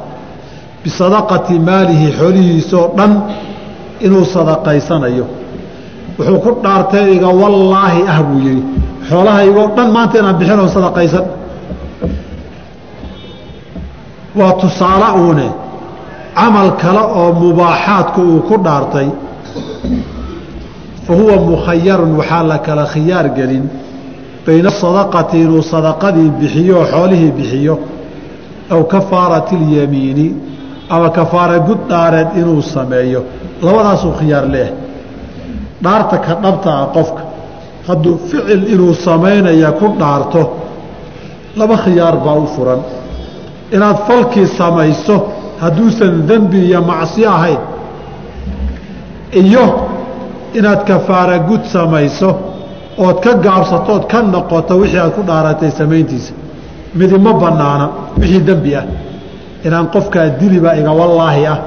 bisadaqati 0.84 1.54
maalihi 1.68 2.06
xoolihiisoo 2.18 2.86
dhan 2.98 3.12
inuu 4.06 4.24
sadaqaysanayo. 4.34 5.26
Wuxuu 6.18 6.38
ku 6.44 6.50
dhaartay 6.64 7.06
iga 7.16 7.28
wallaahi 7.42 8.00
ah 8.12 8.18
buu 8.28 8.38
yihi 8.46 8.62
xoolahaygoo 9.10 9.66
dhan 9.76 9.88
maanta 9.96 10.14
inaan 10.20 10.36
bixin 10.40 10.58
oo 10.64 10.68
sadaqaysan 10.76 11.24
waa 14.38 14.52
tusaale 14.60 15.08
uune 15.22 15.48
camal 16.34 16.70
kale 16.82 17.02
oo 17.20 17.32
mubaaxaadku 17.42 18.20
uu 18.32 18.40
ku 18.48 18.54
dhaartay. 18.64 19.08
Fa 21.06 21.12
huwa 21.14 21.36
mukhayarun 21.50 22.12
waxaa 22.20 22.42
la 22.50 22.58
kala 22.66 22.84
khiyaar 22.92 23.26
gelin 23.36 23.64
bayna 24.46 24.70
sadaqati 24.82 25.36
inuu 25.44 25.62
sadaqadii 25.72 26.30
bixiyo 26.40 26.74
oo 26.80 26.86
xoolihii 26.92 27.32
bixiyo. 27.38 27.74
Aw 28.74 28.82
kafaarati 28.92 29.54
اlyamiini 29.60 30.26
ama 30.94 31.08
kafaara 31.18 31.58
gud 31.68 31.80
dhaareed 31.90 32.28
inuu 32.40 32.62
sameeyo. 32.74 33.20
Labadaasuu 33.64 34.12
khiyaar 34.18 34.46
leeh 34.54 34.70
dhaarta 35.84 36.16
ka 36.26 36.32
dhabta 36.42 36.70
ah 36.82 36.86
qofka 36.96 37.22
hadduu 37.88 38.14
ficil 38.28 38.62
inuu 38.74 38.94
samaynaya 39.06 39.70
ku 39.78 39.86
dhaarto 40.00 40.42
laba 41.58 41.76
khiyaar 41.84 42.16
baa 42.24 42.34
u 42.34 42.46
furan 42.54 42.80
inaad 43.72 43.96
falkii 44.06 44.46
samayso 44.46 45.16
hadduusan 45.60 46.26
dembi 46.28 46.58
iyo 46.68 46.82
macsi 46.82 47.26
ahayn 47.26 47.58
iyo 49.32 49.64
inaad 50.54 50.84
kafaara 50.84 51.38
gud 51.38 51.64
samayso 51.64 52.30
ood 52.98 53.20
ka 53.20 53.34
gaabsato 53.34 54.00
ka 54.10 54.22
noqoto 54.22 54.74
wixii 54.80 54.98
aad 54.98 55.12
ku 55.16 55.22
dhaaratay 55.22 55.70
samayntiisa 55.70 56.32
midi 56.94 57.18
bannaana 57.18 57.90
wixii 58.18 58.40
dembi 58.40 58.74
ah. 58.76 58.84
Inaan 59.64 59.86
qofkaa 59.92 60.28
dilibaa 60.40 60.74
iga 60.74 60.92
wallaahi 60.92 61.46
ah. 61.46 61.58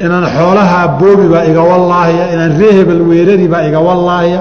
Inaan 0.00 0.26
xoolahaa 0.26 0.88
boobibaa 0.98 1.44
iga 1.44 1.62
wallaahiya 1.62 2.32
inaan 2.34 2.58
ree 2.58 2.72
hebel 2.72 3.02
weeraribaa 3.08 3.62
iga 3.68 3.80
wallaahia 3.80 4.40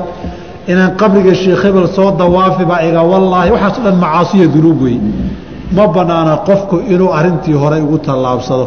inaan 0.68 0.96
qabriga 0.98 1.36
sheekh 1.36 1.64
hebel 1.64 1.88
soo 1.88 2.12
dawaafibaa 2.18 2.82
iga 2.90 3.02
wallaahi 3.02 3.52
waxaaso 3.52 3.82
dhan 3.86 3.96
macaasiya 3.96 4.48
dunuub 4.48 4.82
wey 4.82 4.98
ma 5.76 5.84
banaana 5.96 6.34
qofku 6.48 6.76
inuu 6.94 7.10
arintii 7.18 7.54
horay 7.62 7.82
ugu 7.82 7.98
tallaabsado. 8.08 8.66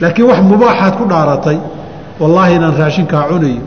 Laakiin 0.00 0.26
wax 0.30 0.40
mubaaxaad 0.50 0.94
ku 0.98 1.04
dhaaratay 1.12 1.58
wallaahi 2.20 2.52
inaan 2.58 2.74
raashinkaa 2.80 3.24
cunayo 3.30 3.62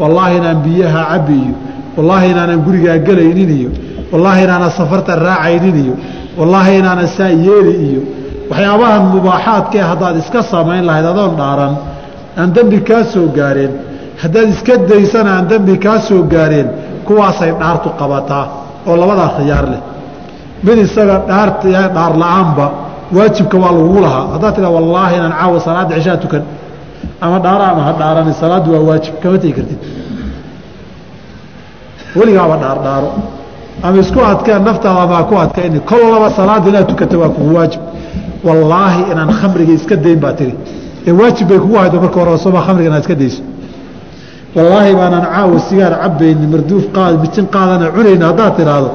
wallaahi 0.00 0.34
inaan 0.40 0.58
biyaha 0.66 1.00
cabiyo 1.12 1.54
wallaahi 1.96 2.26
inaanan 2.32 2.60
gurigaa 2.66 2.98
gelaynin 3.06 3.50
iyo 3.58 3.70
wallaahi 4.12 4.40
inaanan 4.46 4.70
safarta 4.78 5.12
raacaynin 5.26 5.76
iyo 5.84 5.94
wallaahi 6.38 6.72
inaanan 6.80 7.08
saa 7.16 7.28
yeeli 7.46 7.74
iyo. 7.88 8.02
Waxyaabahan 8.50 9.02
mubaaxaadkae 9.14 9.82
haddaad 9.90 10.16
iska 10.22 10.40
samayn 10.52 10.84
lahayd 10.88 11.06
adoon 11.12 11.32
dhaaran 11.40 11.74
aan 12.40 12.48
dembi 12.56 12.78
kaa 12.88 13.04
soo 13.12 13.26
gaareen. 13.38 13.72
Haddaad 14.22 14.48
iska 14.54 14.74
daysana 14.90 15.30
aan 15.36 15.46
dembi 15.50 15.74
kaa 15.84 15.98
soo 16.08 16.22
gaareen 16.32 16.68
kuwaasay 17.06 17.52
dhaartu 17.60 17.88
qabataa 18.00 18.44
oo 18.88 18.94
labadaa 19.02 19.30
khiyaar 19.36 19.66
leh 19.72 19.80
mid 20.66 20.78
isaga 20.78 21.16
dhaar 21.28 22.12
la'aanba 22.22 22.66
waajibka 23.16 23.56
waa 23.62 23.72
lagugu 23.72 24.00
lahaa. 24.00 24.24
Haddaad 24.34 24.54
tiraa 24.56 24.70
wallaahi 24.76 25.14
inaan 25.16 25.32
caawa 25.40 25.60
salaadda 25.66 25.94
cishaa 25.98 26.16
tukan 26.24 26.42
ama 27.20 27.38
dhaara 27.44 27.64
ama 27.72 27.82
ha 27.86 27.92
dhaarani 28.00 28.32
salaaddu 28.42 28.68
waa 28.74 28.80
waajib. 28.88 29.14
Kama 29.22 29.38
tegi 29.38 29.52
kartid. 29.58 29.78
Weligaaba 32.16 32.56
dhaardhaaro 32.62 33.10
ama 33.82 33.98
isku 34.02 34.20
adkeen 34.30 34.62
naftaada 34.68 35.06
maa 35.12 35.22
ku 35.28 35.34
adkayni 35.44 35.80
kollaba 35.90 36.30
salaadda 36.38 36.68
inaad 36.70 36.86
tukata 36.88 37.18
waa 37.18 37.28
kugu 37.36 37.54
waajib. 37.56 37.80
Wallaahi 38.44 39.00
inaan 39.12 39.30
khamriga 39.40 39.72
iska 39.78 39.96
dayn 39.96 40.18
baa 40.20 40.32
tiri. 40.38 40.54
Ee 41.06 41.12
waajib 41.20 41.48
bay 41.48 41.58
kugu 41.58 41.76
haydo 41.80 42.00
marka 42.00 42.20
hore 42.20 42.38
sooma 42.44 42.60
khamriga 42.66 42.88
inaad 42.90 43.02
iska 43.04 43.14
dayso. 43.14 43.42
Wallaahi 44.56 44.94
baanaan 45.00 45.24
caawa 45.34 45.60
sigaar 45.68 45.92
cabayni 46.02 46.46
marduuf 46.52 46.84
qaad 46.96 47.14
mijin 47.22 47.46
qaadana 47.54 47.86
cunayna 47.96 48.26
haddaad 48.30 48.52
tidhaahdo 48.58 48.90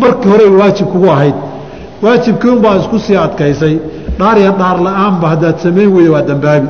markii 0.00 0.28
horey 0.30 0.48
waajib 0.60 0.86
kugu 0.92 1.08
ahayd. 1.10 1.34
Waajibkii 2.02 2.48
unbaa 2.56 2.76
isku 2.76 2.98
sii 2.98 3.16
adkaysay. 3.16 3.74
Dhaar 4.18 4.38
iyo 4.38 4.52
dhaar 4.60 4.78
la'aanba 4.86 5.26
haddaad 5.32 5.56
samayn 5.64 5.88
weyda 5.96 6.10
waa 6.12 6.22
dambaabi. 6.30 6.68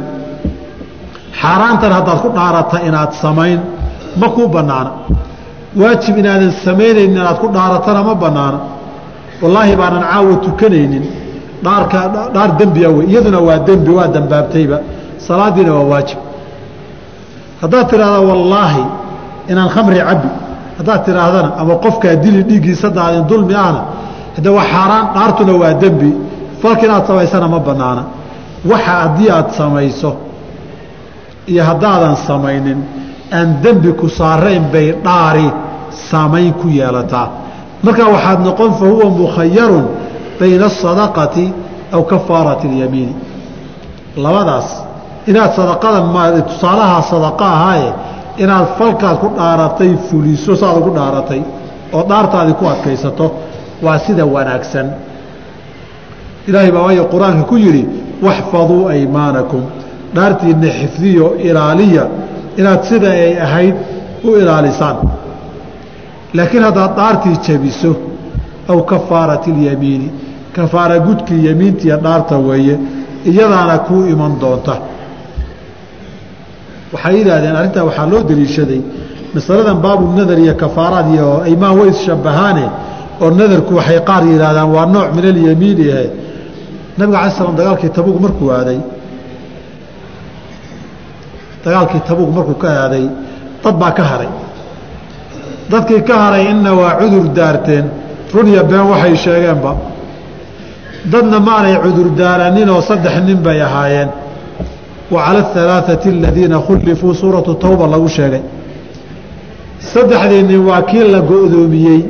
Xaaraantan 1.41 1.93
haddaad 1.99 2.19
ku 2.25 2.29
dhaarata 2.37 2.77
inaad 2.89 3.13
samayn 3.23 3.61
ma 4.21 4.29
kuu 4.35 4.49
bannaana. 4.49 4.91
Waajib 5.81 6.19
inaadan 6.19 6.53
samaynaynin 6.65 7.17
inaad 7.17 7.39
ku 7.43 7.49
dhaaratana 7.57 8.03
ma 8.09 8.15
bannaana. 8.15 8.59
Wallaahi 9.43 9.77
baanan 9.81 10.03
caawa 10.11 10.35
tukanaynin. 10.45 11.05
Dhaarka 11.65 11.99
dhaar 12.35 12.51
dembiya 12.59 12.89
wey 12.97 13.07
iyaduna 13.11 13.39
waa 13.49 13.59
dembi 13.69 13.91
waa 13.99 14.09
dambaabtayba. 14.17 14.79
Salaadiina 15.27 15.73
waa 15.75 15.87
waajib. 15.93 16.19
Haddaad 17.63 17.87
tidhaahda 17.91 18.21
wallaahi 18.31 18.83
inaan 19.51 19.69
khamri 19.75 19.99
cabbi 20.09 20.29
haddaad 20.79 21.01
tidhaahdana 21.07 21.51
ama 21.61 21.75
qofkaa 21.85 22.15
dili 22.25 22.41
dhiiggiisa 22.49 22.89
daadin 22.99 23.25
dulmi 23.31 23.55
ahna 23.65 23.81
hade 24.37 24.49
waa 24.57 24.65
xaaraan 24.73 25.05
dhaartuna 25.15 25.53
waa 25.63 25.75
dembi. 25.83 26.11
Falka 26.63 26.83
inaad 26.87 27.05
samaysana 27.07 27.49
ma 27.55 27.59
bannaana. 27.69 28.03
Waxa 28.71 28.93
haddii 29.03 29.31
aad 29.37 29.49
samayso 29.59 30.11
iyo 31.51 31.63
haddaadan 31.69 32.17
samaynin 32.29 32.79
aan 33.33 33.49
dembi 33.63 33.91
ku 34.01 34.07
saarayn 34.09 34.65
bay 34.73 34.89
dhaari 35.05 35.49
saamayn 36.11 36.53
ku 36.61 36.67
yeelataa. 36.79 37.29
Markaa 37.85 38.09
waxaad 38.15 38.41
noqon 38.47 38.71
fa 38.79 38.85
huwa 38.93 39.07
mukhayarun 39.21 39.87
bayna 40.41 40.67
asadaqati 40.73 41.47
aw 41.95 42.03
kafaarati 42.13 42.67
اlyamiini 42.71 43.15
labadaas 44.25 44.69
inaad 45.31 45.53
sadaqadan 45.59 46.05
m 46.15 46.17
tusaalahaa 46.51 47.03
sadaqa 47.13 47.45
ahaaye 47.57 47.91
inaad 48.43 48.67
falkaad 48.79 49.17
ku 49.23 49.29
dhaaratay 49.39 49.93
fuliso 50.09 50.57
saad 50.61 50.77
ugu 50.81 50.91
dhaaratay 50.99 51.41
oo 51.97 52.03
dhaartaadii 52.11 52.55
ku 52.61 52.65
adkaysato 52.73 53.27
waa 53.85 53.99
sida 53.99 54.25
wanaagsan. 54.35 54.87
Ilaahay 56.49 56.71
baa 56.73 56.83
waayo 56.87 57.05
qur'aanka 57.13 57.43
ku 57.51 57.57
yidhi 57.65 57.83
waxfaduu 58.27 58.89
aymaanakum. 58.95 59.63
Dhaartiinna 60.15 60.69
xifdiyo 60.81 61.27
ilaaliya 61.49 62.05
inaad 62.61 62.83
sida 62.89 63.11
ay 63.11 63.33
ahayd 63.47 63.75
u 64.25 64.37
ilaalisaan. 64.41 64.97
Laakiin 66.37 66.63
haddaad 66.69 66.93
dhaartii 66.99 67.37
jabiso 67.47 67.93
aw 68.69 68.79
kafaarati 68.91 69.51
اlyamiini 69.55 70.09
kafaara 70.57 70.99
gudkii 71.07 71.47
yamiintiiyo 71.49 71.97
dhaarta 72.05 72.35
weeye 72.39 72.75
iyadaana 73.31 73.79
kuu 73.87 74.07
iman 74.13 74.33
doonta 74.41 74.75
waxay 76.93 77.15
yidhaahdeen 77.19 77.57
arrintaa 77.61 77.85
waxaa 77.89 78.07
loo 78.13 78.23
daliishaday 78.31 78.81
masaladan 79.35 79.79
baabu 79.85 80.05
nadar 80.19 80.39
iyo 80.45 80.55
kafaaraad 80.63 81.07
iyo 81.15 81.29
aymaan 81.49 81.75
way 81.79 81.89
isshabahaane 81.95 82.65
oo 83.23 83.29
nadarku 83.41 83.73
waxay 83.79 83.99
qaar 84.09 84.23
yidhaahdaan 84.33 84.69
waa 84.77 84.87
nooc 84.95 85.09
min 85.17 85.25
alyamiini 85.33 85.85
ahe 85.97 86.09
nabiga 86.99 87.19
alai 87.21 87.33
slam 87.39 87.55
dagaalkii 87.61 87.91
tabuug 87.99 88.19
markuu 88.25 88.49
aaday 88.59 88.79
dagaalkii 91.65 92.01
tabuug 92.09 92.31
markuu 92.37 92.55
ka 92.63 92.69
aaday 92.83 93.07
dad 93.65 93.75
baa 93.83 93.93
ka 93.99 94.05
haray. 94.11 94.31
Dadkii 95.71 96.03
ka 96.09 96.15
haray 96.23 96.45
inna 96.53 96.71
waa 96.81 96.93
cudur 97.01 97.27
daarteen 97.39 97.85
run 98.35 98.47
iyo 98.53 98.63
been 98.71 98.87
waxay 98.93 99.15
sheegeenba. 99.25 99.73
Dadna 101.13 101.39
maanay 101.49 101.75
cudur 101.85 102.09
daaraninoo 102.21 102.81
saddex 102.89 103.17
nin 103.27 103.39
bay 103.47 103.59
ahaayeen 103.67 104.09
wa 105.11 105.23
cala 105.27 105.41
alaaثati 105.55 106.09
aladiina 106.09 106.59
khullifuu 106.67 107.15
suuratu 107.15 107.55
tawba 107.55 107.87
lagu 107.87 108.09
sheegay 108.09 108.43
saddexdii 109.93 110.43
nin 110.43 110.61
waa 110.69 110.83
kii 110.83 111.05
la 111.15 111.21
go-doomiyey 111.21 112.01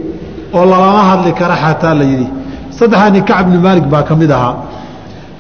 oo 0.54 0.64
lalama 0.64 1.02
hadli 1.10 1.32
kara 1.32 1.56
xataa 1.64 1.94
la 1.94 2.04
yidhi 2.04 2.28
saddexdaa 2.78 3.10
nin 3.10 3.24
kacb 3.30 3.46
bni 3.48 3.58
maalik 3.58 3.84
baa 3.92 4.02
ka 4.02 4.14
mid 4.16 4.30
ahaa 4.30 4.54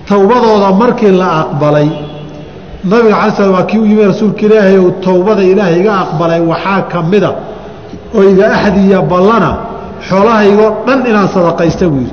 towbadooda 0.08 0.72
markii 0.82 1.12
la 1.20 1.28
aqbalay 1.42 1.88
nabiga 2.84 3.14
cala 3.20 3.32
slam 3.36 3.52
waa 3.56 3.62
kii 3.70 3.78
u 3.78 3.86
yimi 3.86 4.04
rasuulka 4.04 4.42
ilaahay 4.46 4.78
ou 4.78 4.90
towbada 5.06 5.42
ilaahay 5.52 5.80
iga 5.80 5.92
aqbalay 6.04 6.40
waxaa 6.40 6.80
ka 6.92 7.02
mida 7.02 7.30
oo 8.16 8.22
iga 8.32 8.44
axdiya 8.56 9.02
ballana 9.02 9.50
xoolahaygoo 10.08 10.70
dhan 10.86 10.98
inaan 11.10 11.28
sadaqaysta 11.36 11.86
buu 11.92 12.06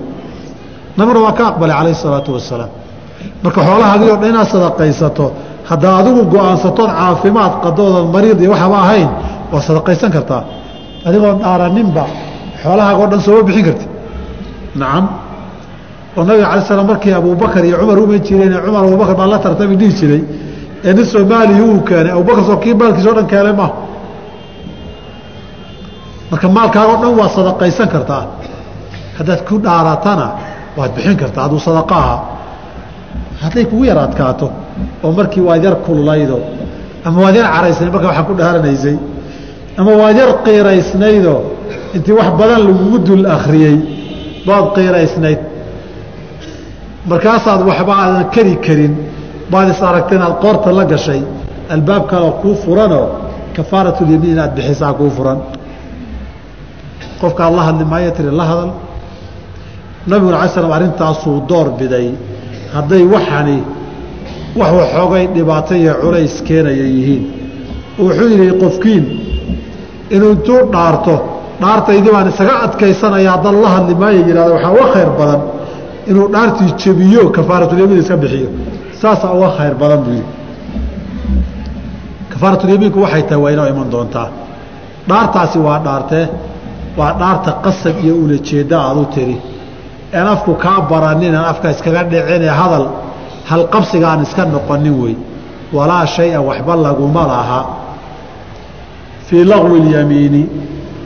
waa 1.26 1.34
ka 1.38 1.44
aqbalay 1.52 1.76
calayhi 1.78 1.98
isalaatu 2.00 2.34
wasalaam 2.38 2.83
marka 3.44 3.60
xoolahaagii 3.68 4.10
o 4.16 4.18
dhan 4.22 4.30
inaad 4.34 4.48
sadaqaysato 4.56 5.26
haddaa 5.70 5.94
adigu 6.02 6.22
go'aansatood 6.34 6.90
caafimaad 7.00 7.54
qadoodan 7.64 8.06
mariid 8.16 8.38
iyo 8.44 8.52
waxaba 8.56 8.78
ahayn 8.86 9.10
waa 9.52 9.62
sadaqaysan 9.68 10.10
kartaa. 10.16 10.42
Adigoon 11.08 11.38
dhaaraninba 11.44 12.04
xoolahaaga 12.64 13.02
o 13.04 13.08
dhan 13.12 13.22
sooma 13.26 13.42
bixin 13.48 13.64
karti 13.68 13.86
nacam. 14.82 15.06
Oo 16.18 16.24
nabiga 16.28 16.46
cala 16.52 16.62
slam 16.68 16.88
markii 16.92 17.14
abubakar 17.20 17.64
iyo 17.68 17.76
cumar 17.82 17.98
uma 18.04 18.18
jireen 18.26 18.54
cumar 18.66 18.82
abubakar 18.88 19.16
baa 19.20 19.28
la 19.34 19.38
tartami 19.46 19.76
dhihi 19.82 19.94
jiray 20.00 20.22
ee 20.88 20.94
nin 20.98 21.06
soomaaliya 21.14 21.64
uu 21.70 21.80
keenay 21.88 22.12
abubakar 22.16 22.58
kii 22.64 22.74
maalkiisa 22.80 23.10
o 23.12 23.16
dhan 23.18 23.28
keenay 23.32 23.54
maaha 23.60 23.74
marka 26.32 26.48
maalkaaga 26.58 26.92
o 26.94 26.98
dhan 27.02 27.14
waa 27.20 27.30
sadaqaysan 27.38 27.88
kartaa. 27.94 28.24
Haddaad 29.18 29.42
ku 29.48 29.56
dhaaratana 29.66 30.28
waad 30.78 30.92
bixin 30.96 31.16
kartaa 31.22 31.44
hadduu 31.46 31.60
sadaqa 31.68 31.96
ahaa 32.04 32.20
hadday 33.44 33.66
kugu 33.72 33.84
yar 33.90 34.00
adkaato 34.08 34.48
oo 35.04 35.12
markii 35.20 35.44
waad 35.50 35.64
yar 35.68 35.76
kullaydo 35.86 36.38
ama 37.08 37.18
waad 37.26 37.36
yar 37.40 37.48
caraysnayd 37.56 37.92
marka 37.94 38.08
waxaa 38.10 38.24
ku 38.30 38.34
dhaaranaysay 38.40 38.96
ama 39.80 39.92
waad 40.02 40.18
yar 40.22 40.30
qiiraysnaydoo 40.46 41.40
intii 41.96 42.16
wax 42.20 42.30
badan 42.40 42.62
lagugu 42.68 42.98
dul 43.08 43.26
akhriyey 43.36 43.76
baad 44.48 44.66
qiiraysnayd. 44.76 45.40
Markaasaad 47.12 47.62
waxba 47.70 47.94
aadan 48.04 48.26
keri 48.36 48.56
karin 48.66 48.94
baad 49.52 49.68
is 49.74 49.80
aragta 49.90 50.14
inaad 50.18 50.36
qoorta 50.44 50.70
la 50.78 50.84
gashay 50.92 51.22
albaab 51.74 52.04
kaleo 52.12 52.32
kuu 52.42 52.56
furanoo 52.64 53.06
kafaaratulyamiin 53.56 54.32
inaad 54.36 54.52
bixisaa 54.58 54.94
kuu 55.00 55.10
furan. 55.18 55.40
Qofkaad 57.22 57.54
la 57.58 57.62
hadli 57.68 57.84
maayo 57.92 58.12
tiri 58.18 58.32
la 58.40 58.46
hadal. 58.52 58.72
Nabiguna 60.10 60.38
alay 60.42 60.50
slam 60.54 60.72
arrintaasuu 60.78 61.36
door 61.50 61.68
biday 61.80 62.08
hadday 62.76 63.04
waxani 63.14 63.58
wax 64.60 64.72
waxoogay 64.80 65.26
dhibaato 65.36 65.74
iyo 65.82 65.94
culays 66.02 66.36
keenaya 66.48 66.86
yihiin. 66.96 67.24
Wuxuu 68.00 68.28
yidhi 68.34 68.48
qofkiin 68.64 69.04
inuu 70.16 70.32
intuu 70.36 70.60
dhaarto 70.74 71.16
dhaartaydii 71.62 72.12
baan 72.16 72.28
isaga 72.34 72.54
adkaysanaya 72.66 73.30
haddaan 73.36 73.58
la 73.64 73.70
hadli 73.76 73.96
maayo 74.02 74.20
yihahda 74.28 74.54
waxaa 74.56 74.72
uga 74.76 74.86
khayr 74.94 75.10
badan 75.20 75.42
inuu 76.10 76.28
dhaartii 76.34 76.70
jebiyo 76.82 77.22
kafaaratulyamiin 77.36 78.00
iska 78.04 78.18
bixiyo. 78.24 78.50
Saasaa 79.02 79.32
uga 79.38 79.50
khayr 79.58 79.74
badan 79.82 80.00
buu 80.06 80.14
yidhi. 80.18 80.32
Kafaaratulyamiinku 82.32 83.00
waxay 83.06 83.24
tahay 83.30 83.42
waa 83.44 83.52
inoo 83.56 83.68
iman 83.74 83.90
doontaa. 83.94 84.28
Dhaartaasi 85.10 85.58
waa 85.68 85.80
dhaartee 85.86 86.26
waa 86.98 87.14
dhaarta 87.22 87.52
qasab 87.66 87.96
iyo 88.06 88.16
ulajeedda 88.24 88.78
aad 88.88 88.98
u 88.98 89.06
tiri 89.16 89.36
een 90.14 90.28
afku 90.28 90.54
kaa 90.56 90.82
baranin 90.90 91.36
aan 91.36 91.46
afka 91.46 91.70
iskaga 91.72 92.04
dhicine 92.04 92.48
hadal 92.60 92.88
halqabsiga 93.50 94.08
aan 94.08 94.22
iska 94.22 94.46
noqonin 94.46 94.96
wey. 95.02 95.16
Walaa 95.74 96.06
shay-a 96.06 96.40
waxba 96.42 96.76
laguma 96.76 97.24
laha. 97.28 97.62
Fii 99.28 99.44
laqwi 99.44 99.80
اlyamiini 99.82 100.44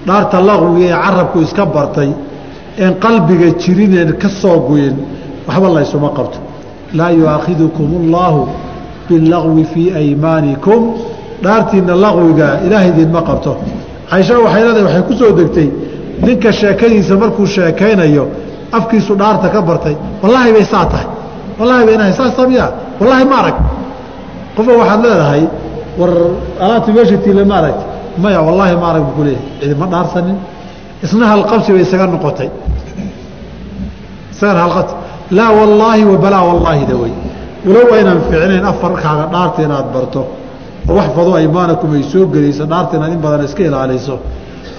dhaarta 0.07 0.41
laqwiga 0.41 0.85
ee 0.85 1.01
carabku 1.05 1.39
iska 1.41 1.65
bartay 1.65 2.09
een 2.77 2.93
qalbiga 2.99 3.47
jirineen 3.61 4.17
ka 4.21 4.29
soo 4.29 4.59
goyin 4.67 4.95
waxba 5.47 5.69
laysuma 5.69 6.09
qabto. 6.17 6.39
Laa 6.93 7.11
yuaakhidukum 7.11 7.87
اllaahu 8.01 8.41
bilagwi 9.09 9.63
fii 9.73 9.93
aymaanikum. 10.01 10.81
Dhaartiina 11.43 11.95
laqwiga 11.95 12.47
ilaahay 12.65 12.89
idinma 12.89 13.21
qabto. 13.21 13.55
Caisha 14.09 14.35
waxay 14.39 14.63
leedahay 14.63 14.83
waxay 14.83 15.03
ku 15.07 15.13
soo 15.19 15.31
degtay 15.39 15.69
ninka 16.25 16.51
sheekadiisa 16.51 17.15
markuu 17.15 17.45
sheekaynayo 17.45 18.25
afkiisu 18.71 19.15
dhaarta 19.15 19.49
ka 19.49 19.61
bartay. 19.61 19.95
Wallaahi 20.23 20.51
bay 20.53 20.65
saa 20.65 20.85
tahay. 20.85 21.07
Wallaahi 21.59 21.85
bay 21.85 21.93
inahay 21.95 22.13
saas 22.13 22.35
samiya 22.35 22.65
wallaahi 22.99 23.25
ma 23.25 23.35
arag. 23.41 23.55
Qofka 24.55 24.73
waxaad 24.81 25.01
leedahay 25.05 25.43
war 25.99 26.09
alaabtii 26.63 26.93
meesha 26.93 27.17
tiile 27.23 27.43
ma 27.45 27.55
aragti. 27.61 27.85
Maya 28.17 28.41
wallaahi 28.41 28.75
ma 28.81 28.87
arag 28.91 29.03
buu 29.07 29.15
ku 29.17 29.23
leeyahay. 29.23 29.59
Cidima 29.61 29.85
dhaarsanin. 29.93 30.37
Isna 31.03 31.25
halqabsi 31.31 31.71
bay 31.73 31.81
isaga 31.81 32.05
noqotay. 32.07 32.49
Isagana 34.33 34.59
halqabsi 34.65 34.95
laa 35.31 35.51
wallaahi 35.59 36.03
wa 36.05 36.17
balaa 36.17 36.43
wallaahida 36.49 36.95
wey. 37.01 37.13
Walow 37.67 37.93
aynan 37.95 38.17
ficnayn 38.29 38.65
afarkaaga 38.71 39.25
dhaarta 39.33 39.59
inaad 39.67 39.87
barto. 39.93 40.21
Oo 40.89 40.95
wax 40.95 41.09
fado 41.15 41.31
aymaanakum 41.35 41.89
ay 41.97 42.03
soo 42.11 42.25
gelayso 42.33 42.63
dhaarta 42.71 42.93
inaad 42.97 43.11
in 43.13 43.21
badan 43.25 43.45
iska 43.45 43.63
ilaaliso 43.69 44.15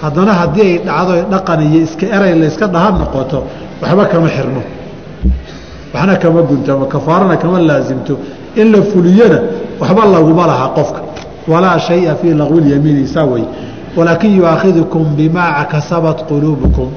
haddana 0.01 0.33
haddii 0.41 0.61
ay 0.69 0.77
dhacdo 0.87 1.13
dhaqan 1.33 1.59
iyo 1.67 1.79
iska 1.87 2.05
eray 2.15 2.33
layska 2.41 2.65
dhahan 2.73 2.93
noqoto 3.01 3.37
waxba 3.81 4.05
kama 4.11 4.27
xirno. 4.35 4.61
Waxna 5.93 6.15
kama 6.23 6.41
guntamo 6.49 6.85
kafaarana 6.93 7.35
kama 7.41 7.57
laasimto 7.69 8.13
in 8.55 8.67
la 8.73 8.81
fuliyana 8.91 9.39
waxba 9.81 10.01
laguma 10.13 10.45
laha 10.51 10.67
qofka. 10.77 10.99
Walaa 11.51 11.79
shaya 11.87 12.15
fii 12.15 12.33
laqwilyamiini 12.41 13.07
saa 13.07 13.25
wey 13.25 13.43
walaakin 13.97 14.31
yuaakhidukum 14.39 15.03
bimaa 15.17 15.65
kasabat 15.71 16.17
quluubukum 16.29 16.87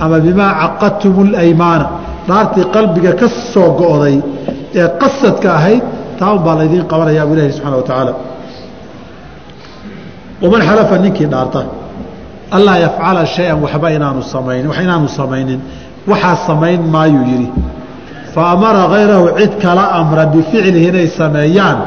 ama 0.00 0.16
bimaa 0.26 0.52
caqadtum 0.60 1.14
اlaymaana 1.26 1.86
dhaartii 2.28 2.64
qalbiga 2.74 3.12
ka 3.20 3.26
soo 3.52 3.68
go'day 3.80 4.16
ee 4.80 4.88
qasadka 5.00 5.48
ahayd 5.58 5.82
taa 6.18 6.36
baa 6.44 6.54
laydiin 6.60 6.84
qabanaya 6.92 7.22
bu 7.28 7.32
ilahi 7.34 7.52
subxana 7.56 7.76
wa 7.76 7.82
tacaala 7.88 8.12
waman 10.42 10.60
xalafa 10.68 10.96
ninkii 11.04 11.26
dhaarta 11.32 11.60
allaa 12.50 12.78
yafcala 12.78 13.26
shay-an 13.26 13.60
waxba 13.62 13.90
inaanu 13.90 14.22
samaynin 14.22 14.68
wax 14.68 14.78
inaanu 14.80 15.08
samaynin 15.08 15.60
waxaa 16.06 16.36
samayn 16.46 16.80
maayuu 16.82 17.24
yidhi. 17.24 17.50
Fa 18.34 18.50
amara 18.50 18.88
hayrahu 18.88 19.34
cid 19.38 19.58
kala 19.62 19.90
amra 20.00 20.26
bificlihi 20.26 20.88
inay 20.88 21.08
sameeyaan 21.08 21.78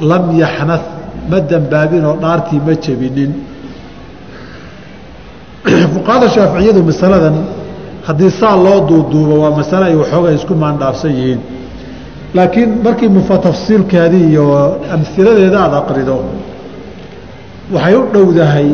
lam 0.00 0.24
yaxnad 0.36 0.82
ma 1.30 1.40
dembaabinoo 1.40 2.16
dhaartii 2.20 2.60
ma 2.66 2.74
jebinin. 2.84 3.32
Fuqahada 5.94 6.28
shaaficiyadu 6.28 6.82
masaladan 6.82 7.36
haddii 8.04 8.30
saa 8.30 8.56
loo 8.56 8.80
duuduubo 8.88 9.34
waa 9.42 9.56
masale 9.56 9.84
ay 9.86 9.96
waxoogay 9.96 10.34
isku 10.34 10.54
maandhaafsan 10.54 11.12
yihiin. 11.18 11.40
Laakiin 12.34 12.82
markii 12.84 13.08
mufa 13.08 13.40
iyo 14.12 14.44
amhiladeeda 14.92 15.58
aada 15.64 15.76
aqrido 15.78 16.16
waxay 17.72 17.94
u 17.96 18.04
dhowdahay 18.12 18.68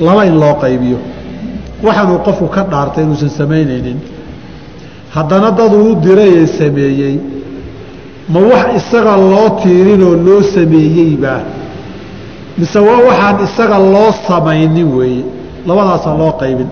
laba 0.00 0.24
in 0.26 0.38
loo 0.40 0.54
qaybiyo. 0.62 0.98
Waxaanuu 1.82 2.18
qofku 2.26 2.46
ka 2.48 2.62
dhaartay 2.70 3.04
inuusan 3.04 3.28
samaynaynin 3.30 3.98
haddana 5.14 5.50
daduu 5.50 5.92
u 5.92 5.94
dirayee 6.04 6.46
sameeyey. 6.46 7.18
Ma 8.28 8.40
wax 8.40 8.66
isaga 8.78 9.16
loo 9.16 9.48
tiirinoo 9.62 10.14
loo 10.26 10.42
sameeyeybaa 10.42 11.40
mise 12.58 12.78
waa 12.78 13.00
waxaan 13.08 13.36
isaga 13.44 13.78
loo 13.78 14.10
samaynin 14.28 14.88
weeye. 14.96 15.24
Labadaasaa 15.66 16.18
loo 16.18 16.32
qaybin. 16.40 16.68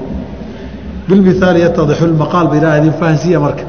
Bilmithaali 1.09 1.61
yatadixu 1.61 2.07
lmaqaal 2.07 2.47
ba 2.51 2.57
ilaah 2.57 2.79
idin 2.79 2.93
fahansiiya 3.01 3.41
marka. 3.41 3.65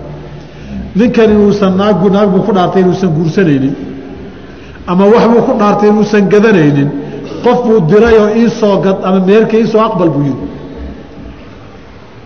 Ninkan 0.96 1.30
inuusan 1.32 1.74
naag 1.78 1.96
buu 2.02 2.42
ku 2.46 2.52
dhaartay 2.54 2.82
inuusan 2.82 3.10
guursanaynin. 3.10 3.76
Ama 4.88 5.06
wax 5.06 5.24
buu 5.32 5.42
ku 5.48 5.54
dhaartay 5.60 5.90
inuusan 5.90 6.30
gadanaynin 6.30 6.90
qof 7.44 7.58
buu 7.66 7.80
dirayoo 7.90 8.30
iisoo 8.42 8.78
gad 8.86 8.98
ama 9.04 9.20
meerka 9.20 9.58
iisoo 9.58 9.82
aqbal 9.82 10.10
buu 10.10 10.24
yidhi. 10.30 10.48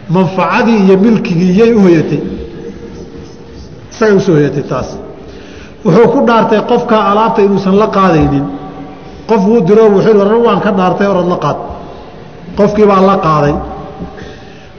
Manfacadii 0.09 0.77
iyo 0.85 0.97
milkigii 0.97 1.51
iyay 1.53 1.73
u 1.73 1.81
hoyatay. 1.81 2.21
Isagay 3.91 4.15
u 4.15 4.19
soo 4.19 4.35
hoyatay 4.35 4.63
taas. 4.71 4.89
Wuxuu 5.85 6.07
ku 6.13 6.19
dhaartay 6.27 6.61
qofkaa 6.71 7.03
alaabta 7.11 7.41
inuusan 7.41 7.79
la 7.79 7.87
qaadaynin. 7.87 8.45
Qof 9.29 9.41
wuu 9.47 9.61
diro 9.67 9.85
wuxuu 9.95 10.17
war 10.19 10.33
waan 10.45 10.59
ka 10.65 10.71
dhaartay 10.77 11.07
orad 11.07 11.27
la 11.33 11.37
qaad. 11.45 11.57
Qofkii 12.57 12.85
baa 12.91 13.01
la 13.01 13.17
qaaday. 13.27 13.55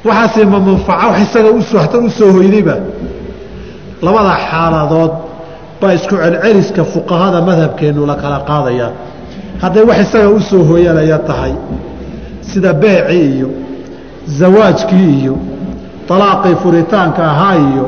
Waxaase 0.06 0.44
ma 0.52 0.58
manfaco 0.58 1.06
wax 1.10 1.20
isaga 1.22 1.50
uwata 1.50 1.98
u 1.98 2.10
soo 2.10 2.32
labada 4.02 4.36
xaaladood 4.50 5.12
baa 5.80 5.92
isku 5.92 6.16
celceliska 6.16 6.84
fuqahada 6.84 7.40
madhabkeennu 7.48 8.06
la 8.06 8.14
kala 8.22 8.38
qaadayaa 8.50 8.90
hadday 9.61 9.83
wax 9.89 9.99
isaga 10.05 10.29
u 10.29 10.39
soo 10.49 10.63
hooyanaya 10.63 11.17
tahay 11.29 11.53
sida 12.41 12.73
beecii 12.73 13.25
iyo 13.35 13.49
zawaajkii 14.39 15.09
iyo 15.21 15.35
alaaqii 16.15 16.55
furitaanka 16.63 17.21
ahaa 17.31 17.55
iyo 17.55 17.85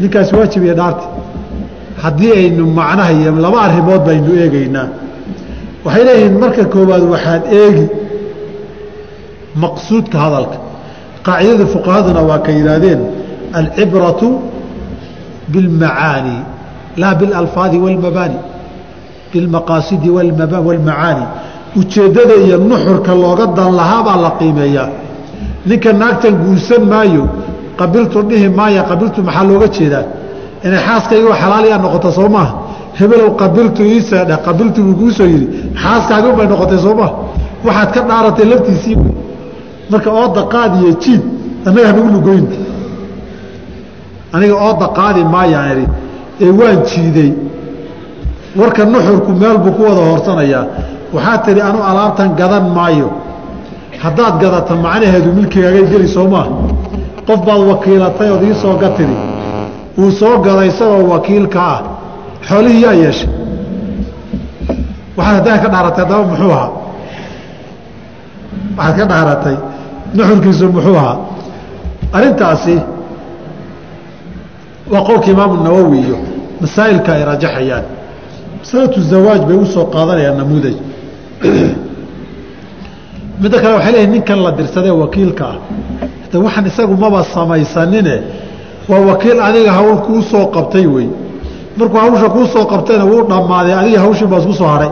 ninkaas 0.00 0.32
waajib 0.32 0.64
iyo 0.64 0.74
dhaarti 0.74 1.06
haddii 2.02 2.32
aynu 2.32 2.66
macnaha 2.78 3.12
iyo 3.12 3.32
laba 3.44 3.60
arrimood 3.66 4.00
baynu 4.08 4.30
eegaynaa 4.42 4.88
waxay 5.84 6.04
leeyihiin 6.04 6.38
marka 6.42 6.64
koowaad 6.74 7.02
waxaad 7.12 7.42
eegi 7.60 7.86
maqsuudka 9.62 10.18
hadalka 10.24 10.58
qaacidada 11.26 11.66
fuqahaduna 11.74 12.20
waa 12.28 12.38
ka 12.46 12.50
yidhaahdeen 12.58 13.00
alcibratu 13.60 14.28
biاlmacaani 15.52 16.36
laa 17.02 17.14
biاlalfaadi 17.20 17.76
wاlmabaani 17.84 18.38
bilmaqaasidi 19.31 20.09
wاlmacaani 20.15 21.25
ujeeddada 21.79 22.35
iyo 22.45 22.57
nuxurka 22.69 23.11
looga 23.23 23.45
dan 23.57 23.69
lahaa 23.79 24.01
baa 24.07 24.17
la 24.25 24.31
qiimeeyaa. 24.39 24.89
ninka 25.65 25.89
naagtan 26.01 26.33
guursan 26.43 26.83
maayo 26.93 27.23
qabiltu 27.79 28.17
dhihi 28.29 28.47
maaya 28.59 28.81
qabiltu 28.89 29.19
maxaa 29.27 29.43
looga 29.49 29.67
jeedaa? 29.77 30.05
inay 30.65 30.81
xaaskaygo 30.87 31.31
xalaaliyaa 31.41 31.79
noqota 31.85 32.09
soo 32.17 32.29
maaha 32.35 32.53
hebelow 32.99 33.29
qabiltu 33.41 33.81
iiseedhe 33.93 34.35
qabiltu 34.47 34.79
buu 34.85 34.95
kuu 34.99 35.11
soo 35.17 35.27
yidhi 35.33 35.47
xaaskaagun 35.83 36.33
bay 36.37 36.47
noqotay 36.51 36.79
soo 36.85 36.95
maha 36.99 37.11
waxaad 37.65 37.89
ka 37.95 38.01
dhaaratay 38.09 38.45
laftiisii 38.51 38.97
marka 39.91 40.09
ooda 40.21 40.41
qaad 40.53 40.71
iyo 40.81 40.91
jiid 41.03 41.21
annaga 41.67 41.87
hanagu 41.89 42.09
lugoyn. 42.15 42.45
aniga 44.35 44.55
ooda 44.67 44.87
qaadi 44.99 45.21
maayaan 45.33 45.67
idhi 45.73 45.85
ee 46.43 46.51
waan 46.59 46.79
jiiday 46.89 47.29
warka 48.55 48.85
nuxurku 48.85 49.31
meel 49.41 49.57
buu 49.63 49.71
ku 49.77 49.81
wada 49.87 50.01
horsanayaa 50.11 50.65
waxaa 51.13 51.37
tidhi 51.45 51.61
anu 51.61 51.79
alaabtan 51.89 52.29
gadan 52.39 52.65
maayo. 52.77 53.09
Haddaad 54.03 54.35
gadata 54.41 54.73
macnaheedu 54.85 55.29
milkigaagay 55.37 55.85
geli 55.91 56.07
soo 56.15 56.27
maaha 56.33 56.51
qof 57.27 57.39
baad 57.47 57.61
wakiilatay 57.71 58.29
ood 58.35 58.43
ii 58.49 58.55
soo 58.63 58.75
gatidi 58.83 59.15
wuu 59.97 60.11
soo 60.19 60.35
gaday 60.45 60.67
isagoo 60.71 61.03
wakiilka 61.13 61.59
ah. 61.73 61.79
Xoolihii 62.47 62.81
yaa 62.85 62.93
yeeshay. 63.03 63.29
Waxaad 65.17 65.35
haddaa 65.37 65.57
ka 65.63 65.67
dhaaratay 65.73 66.03
haddaba 66.03 66.23
muxuu 66.31 66.51
ahaa? 66.57 66.69
Waxaad 68.77 68.97
ka 68.99 69.05
dhaaratay. 69.11 69.55
Nuxurkiisu 70.15 70.65
muxuu 70.75 70.95
ahaa? 71.01 71.17
Arrintaasi 72.15 72.75
waa 74.91 75.01
qowlka 75.07 75.27
imaamu 75.33 75.55
nawowi 75.65 75.97
iyo 76.05 76.17
masaa'ilka 76.61 77.09
ay 77.15 77.23
rajaxayaan 77.31 77.85
masalatu 78.71 79.01
zawaaj 79.01 79.41
bay 79.47 79.55
u 79.57 79.65
soo 79.65 79.85
qaadanayaan 79.93 80.37
namuudaj 80.41 80.75
midda 83.41 83.57
kale 83.61 83.73
waxay 83.75 83.91
leeyihiin 83.93 84.11
ninkan 84.15 84.39
la 84.45 84.51
dirsadee 84.59 84.91
wakiilka 85.03 85.45
ah 85.53 85.57
de 86.31 86.37
waxaan 86.45 86.65
isagu 86.71 86.95
maba 87.03 87.23
samaysanine 87.35 88.15
waa 88.89 88.99
wakiil 89.11 89.39
adiga 89.47 89.71
hawl 89.77 89.97
kuu 90.07 90.21
soo 90.31 90.45
qabtay 90.55 90.85
wey 90.95 91.07
markuu 91.77 91.97
hawsha 92.03 92.29
kuu 92.35 92.45
soo 92.53 92.65
qabtayna 92.73 93.05
wuu 93.11 93.23
dhammaaday 93.31 93.73
adiga 93.81 93.99
hawshii 94.05 94.27
baa 94.31 94.39
isku 94.39 94.53
soo 94.53 94.67
haray 94.73 94.91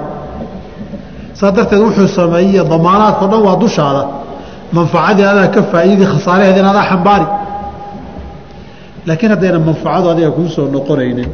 saa 1.40 1.52
darteed 1.56 1.82
wuxuu 1.86 2.08
sameeyey 2.08 2.64
damaanaadkao 2.74 3.28
dhan 3.32 3.42
waa 3.48 3.56
dushaada 3.64 4.04
manfacadii 4.76 5.26
adaa 5.34 5.48
ka 5.56 5.62
faa'iidi 5.72 6.06
khasaaraheedina 6.12 6.70
adaa 6.74 6.86
xambaari 6.92 7.26
laakiin 9.08 9.32
haddayna 9.34 9.60
manfacadu 9.68 10.08
adiga 10.14 10.32
kuu 10.38 10.48
soo 10.56 10.66
noqonaynin 10.76 11.30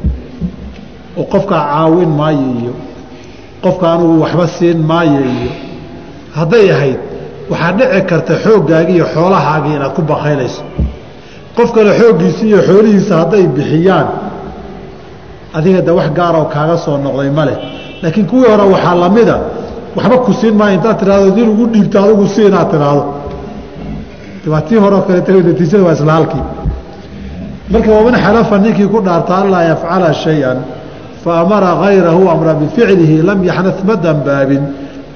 oo 1.19 1.23
qofkaa 1.33 1.61
caawin 1.71 2.09
maayo 2.19 2.45
iyo 2.61 2.73
qofka 3.63 3.85
anugu 3.93 4.15
waxba 4.23 4.47
siin 4.57 4.79
maayo 4.89 5.19
iyo 5.35 5.51
hadday 6.37 6.65
ahayd 6.75 6.99
waxaa 7.51 7.71
dhici 7.77 8.01
karta 8.09 8.33
xooggaagii 8.43 8.95
iyo 8.97 9.05
xoolahaagii 9.15 9.73
inaad 9.77 9.93
ku 9.97 10.01
bakaynayso 10.11 10.63
qof 11.57 11.69
kale 11.75 11.91
xooggiisi 11.99 12.43
iyo 12.49 12.59
xoolihiisa 12.67 13.13
hadday 13.21 13.43
bixiyaan 13.55 14.07
adiga 15.57 15.81
de 15.87 15.91
wax 15.97 16.09
gaaroo 16.17 16.45
kaaga 16.53 16.77
soo 16.85 16.97
noqday 17.05 17.29
ma 17.37 17.43
leh. 17.49 17.57
Laakiin 18.01 18.25
kuwii 18.29 18.47
hore 18.51 18.63
waxaa 18.73 18.95
lamida 19.03 19.35
waxba 19.95 20.17
ku 20.25 20.31
siin 20.39 20.55
maayo 20.59 20.73
intaad 20.77 20.97
tidhahdo 20.99 21.29
nin 21.35 21.47
ugu 21.53 21.65
dhiibto 21.73 21.97
adigu 22.03 22.25
si 22.33 22.41
inaad 22.49 22.67
tidhaahdo. 22.71 23.03
Waa 24.51 24.61
tii 24.67 24.77
horeo 24.83 25.01
kaleeta 25.07 25.31
natiijada 25.47 25.83
waa 25.87 25.93
isla 25.97 26.13
halkii 26.17 26.43
marka 27.71 27.89
waman 27.97 28.15
xalafa 28.23 28.55
ninkii 28.63 28.87
ku 28.93 28.99
dhaarta 29.05 29.33
anlaa 29.41 29.63
yafcala 29.71 30.13
shay-an 30.13 30.57
fa 31.25 31.39
amara 31.41 31.75
hayrahu 31.83 32.29
amra 32.29 32.53
bificlihi 32.53 33.23
lam 33.23 33.43
yaxnad 33.43 33.77
ma 33.83 33.95
dambaabin 33.95 34.63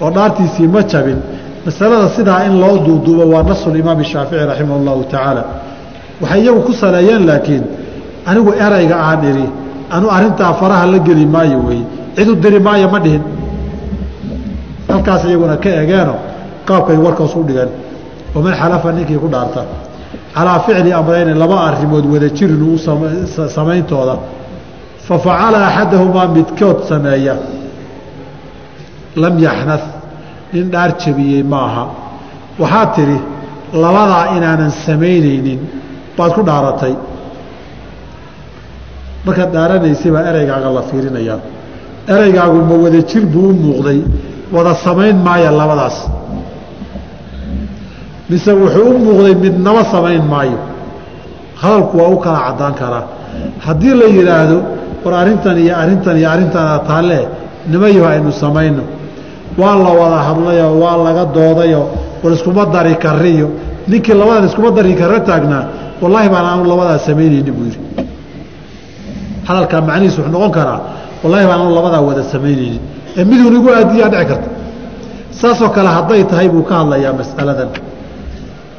oo 0.02 0.10
dhaartiisii 0.10 0.68
ma 0.68 0.82
jabin. 0.92 1.20
Masalada 1.66 2.10
sidaa 2.18 2.46
in 2.48 2.60
loo 2.60 2.78
duuduubo 2.86 3.24
waa 3.34 3.44
nasu 3.44 3.70
imaam 3.82 4.04
shaafici 4.04 4.46
raximah 4.50 4.76
اllahu 4.80 5.04
tacaala. 5.04 5.44
Waxay 6.22 6.42
iyagu 6.42 6.62
ku 6.68 6.74
saleeyeen 6.74 7.26
laakiin 7.30 7.64
anigu 8.26 8.52
erayga 8.66 8.96
aan 9.08 9.22
idhi 9.32 9.46
anu 9.92 10.08
arintaa 10.10 10.54
faraha 10.54 10.86
la 10.94 11.00
geli 11.08 11.26
maayo 11.26 11.60
weeye 11.68 11.86
cidu 12.16 12.36
diri 12.36 12.60
maayo 12.60 12.90
ma 12.90 13.00
dhihin. 13.00 13.24
Halkaas 14.90 15.24
iyaguna 15.30 15.58
ka 15.58 15.70
egeeno 15.84 16.16
qaabkay 16.68 16.98
warkaas 17.06 17.36
u 17.36 17.44
dhigan. 17.44 17.70
Waman 18.34 18.54
xalafa 18.60 18.92
ninkii 18.92 19.20
ku 19.24 19.28
dhaarta. 19.28 19.62
Calaa 20.34 20.60
ficli 20.66 20.92
amrayni 20.92 21.34
laba 21.38 21.58
arimood 21.68 22.06
wada 22.14 22.30
uu 22.66 22.78
samayntooda 23.56 24.16
fa 25.10 25.16
facala 25.26 25.60
axadahumaa 25.70 26.28
midkood 26.38 26.78
sameeya 26.92 27.36
lam 29.24 29.36
yaxnad 29.48 29.84
nin 30.54 30.66
dhaar 30.74 30.92
jabiyey 31.02 31.44
maaha. 31.54 31.84
Waxaad 32.62 32.90
tidhi 32.96 33.18
labadaa 33.84 34.26
inaanan 34.38 34.72
samaynaynin 34.86 35.60
baad 36.18 36.32
ku 36.38 36.42
dhaaratay. 36.50 36.94
Markaad 39.26 39.50
dhaaranaysay 39.56 40.12
baa 40.16 40.24
ereygaaga 40.32 40.70
la 40.78 40.82
fiirinayaa. 40.90 41.40
Ereygaagu 42.14 42.60
ma 42.70 42.76
wada 42.84 43.02
jir 43.10 43.24
buu 43.34 43.50
u 43.52 43.54
muuqday 43.64 44.00
wada 44.56 44.74
samayn 44.86 45.18
maaya 45.28 45.52
labadaas. 45.60 45.98
Mise 48.30 48.52
wuxuu 48.62 48.90
u 48.96 49.00
muuqday 49.06 49.36
midnaba 49.46 49.82
samayn 49.94 50.24
maayo. 50.34 50.60
Hadalku 51.62 51.94
waa 52.00 52.10
u 52.16 52.18
kala 52.24 52.40
caddaan 52.48 52.74
karaa. 52.82 53.06
Haddii 53.66 53.94
la 54.02 54.08
yidhaahdo 54.18 54.58
war 55.04 55.14
arrintan 55.22 55.58
iyo 55.64 55.74
arrintan 55.82 56.16
iyo 56.22 56.28
arrintaana 56.34 56.80
taalle 56.90 57.20
nimayo 57.72 58.04
aynu 58.12 58.32
samayno. 58.44 58.84
Waa 59.58 59.76
la 59.86 59.92
wada 60.00 60.20
hadlayoo 60.28 60.74
waa 60.84 60.98
laga 61.06 61.24
doodayoo 61.36 61.86
war 62.24 62.32
iskuma 62.34 62.66
dari 62.76 62.96
kariyo 63.06 63.48
ninkii 63.88 64.14
labadan 64.22 64.46
iskuma 64.50 64.70
dari 64.78 64.94
kara 65.02 65.20
taagnaa 65.30 65.64
wallaahi 66.02 66.30
baan 66.34 66.46
aanu 66.52 66.64
labadaa 66.72 67.00
samaynayni 67.08 67.52
buu 67.56 67.66
yidhi. 67.70 67.80
Hadalkaa 69.48 69.82
macnihiis 69.88 70.16
wuxuu 70.18 70.32
noqon 70.36 70.52
karaa 70.58 70.80
wallaahi 71.24 71.46
baan 71.50 71.60
aanu 71.62 71.72
labadaa 71.80 72.02
wada 72.10 72.24
samaynaynin. 72.34 72.82
Ee 73.18 73.24
miduun 73.30 73.54
igu 73.60 73.70
aadiyaa 73.80 74.10
dhici 74.14 74.26
karta 74.32 74.50
saasoo 75.42 75.70
kale 75.76 75.90
hadday 75.98 76.24
tahay 76.32 76.48
buu 76.54 76.64
ka 76.70 76.74
hadlayaa 76.82 77.14
mas'aladan. 77.20 77.70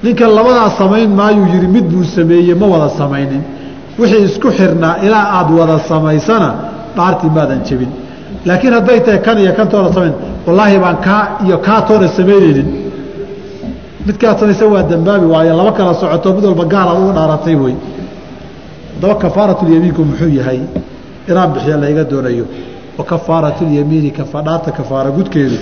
Ninka 0.04 0.24
labadaa 0.38 0.70
samayn 0.80 1.10
maayuu 1.20 1.46
yidhi 1.54 1.68
mid 1.76 1.86
buu 1.92 2.04
sameeyey 2.16 2.54
ma 2.60 2.66
wada 2.72 2.88
samaynin 3.00 3.42
wixii 3.98 4.22
isku 4.28 4.48
xirnaa 4.58 4.94
ilaa 5.06 5.26
aad 5.38 5.48
wada 5.58 5.78
samaysana 5.78 6.48
dhaartii 6.96 7.30
maadan 7.36 7.60
jebin. 7.68 7.90
Laakiin 8.46 8.72
hadday 8.72 9.00
tahay 9.00 9.18
kan 9.26 9.38
iyo 9.38 9.52
kan 9.58 9.68
toona 9.68 9.92
samayn 9.92 10.14
wallaahi 10.46 10.78
baan 10.84 10.96
kaa 11.06 11.22
iyo 11.46 11.58
kaa 11.58 11.80
toona 11.88 12.08
samaynaynin 12.08 12.68
midkaad 14.06 14.38
samaysa 14.40 14.66
waa 14.66 14.82
dambaabi 14.82 15.26
waayo 15.26 15.56
laba 15.56 15.72
kala 15.72 15.94
socoto 15.94 16.34
mid 16.34 16.44
walba 16.44 16.64
gaar 16.64 16.88
aad 16.88 16.98
uga 17.02 17.12
dhaaratay 17.18 17.54
wey 17.64 17.74
haddaba 18.94 19.14
kafaaratulyamiinku 19.14 20.02
muxuu 20.04 20.28
yahay? 20.38 20.60
Inaan 21.28 21.52
bixiya 21.52 21.76
layga 21.76 22.04
doonayo. 22.10 22.44
Wa 22.98 23.04
kafaaratulyamiini 23.04 24.10
dhaarta 24.46 24.70
kafaara 24.78 25.10
gudkeedu 25.10 25.58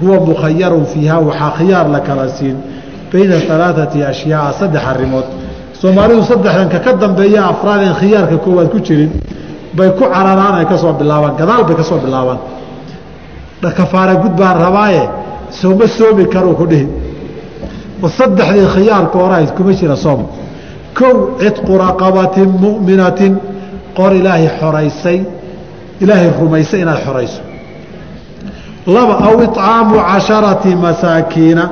huwa 0.00 0.20
mukhayarun 0.20 0.86
fiiha 0.92 1.18
waxaa 1.18 1.50
khiyaar 1.58 1.88
la 1.94 2.00
kala 2.00 2.28
siin. 2.28 2.56
Bayna 3.12 3.34
alaaثati 3.54 3.98
ashyaaa 4.04 4.52
saddex 4.60 4.82
arimood 4.92 5.24
soomaalidu 5.80 6.22
saddexdanka 6.30 6.78
ka 6.84 6.92
dambeeya 7.02 7.40
afraadeen 7.52 7.94
khiyaarka 8.00 8.36
koowaad 8.44 8.68
ku 8.74 8.78
jirin 8.86 9.10
bay 9.76 9.90
ku 9.98 10.04
cararaan 10.14 10.54
ay 10.60 10.66
ka 10.70 10.76
soo 10.82 10.92
bilaabaan 11.00 11.34
gadaal 11.40 11.62
bay 11.68 11.76
ka 11.76 11.82
soo 11.90 11.98
bilaabaan. 12.04 12.38
Kafaara 13.78 14.14
gud 14.22 14.34
baan 14.40 14.56
rabaaye 14.64 15.02
sooma 15.60 15.86
soomi 15.98 16.24
karuu 16.34 16.54
ku 16.60 16.64
dhihi. 16.70 16.86
Saddexdii 18.18 18.66
khiyaarka 18.74 19.16
horahayd 19.22 19.50
kuma 19.56 19.72
jira 19.78 19.96
soom. 19.96 20.20
Kow 20.98 21.16
cidqu 21.40 21.72
raqabatin 21.84 22.48
mu'minatin 22.64 23.32
qor 23.96 24.12
ilaahay 24.20 24.48
xoraysay 24.60 25.18
ilaahay 26.02 26.30
rumaysay 26.40 26.80
inaad 26.84 27.00
xorayso. 27.06 27.40
Laba 28.94 29.14
aw 29.26 29.34
icaamu 29.46 29.96
casharati 30.10 30.70
masaakiina 30.84 31.64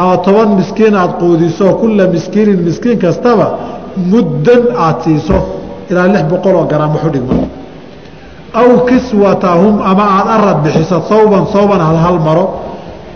ama 0.00 0.16
toban 0.24 0.48
miskiin 0.60 0.94
aad 0.94 1.12
quudiso 1.20 1.66
kulla 1.80 2.04
miskiinin 2.14 2.60
miskiin 2.68 2.98
kastaba 2.98 3.46
muddan 4.10 4.62
aad 4.86 4.96
siiso 5.04 5.38
ilaa 5.90 6.08
lix 6.14 6.24
boqol 6.32 6.54
oo 6.60 6.64
garaam 6.72 6.92
waxu 6.96 7.10
dhigma 7.14 7.34
aw 8.60 8.68
kiswatahum 8.88 9.74
ama 9.90 10.04
aada 10.16 10.30
arad 10.36 10.58
bixiso 10.64 10.96
sawban 11.10 11.44
sawban 11.54 11.80
halhal 11.88 12.18
maro 12.26 12.44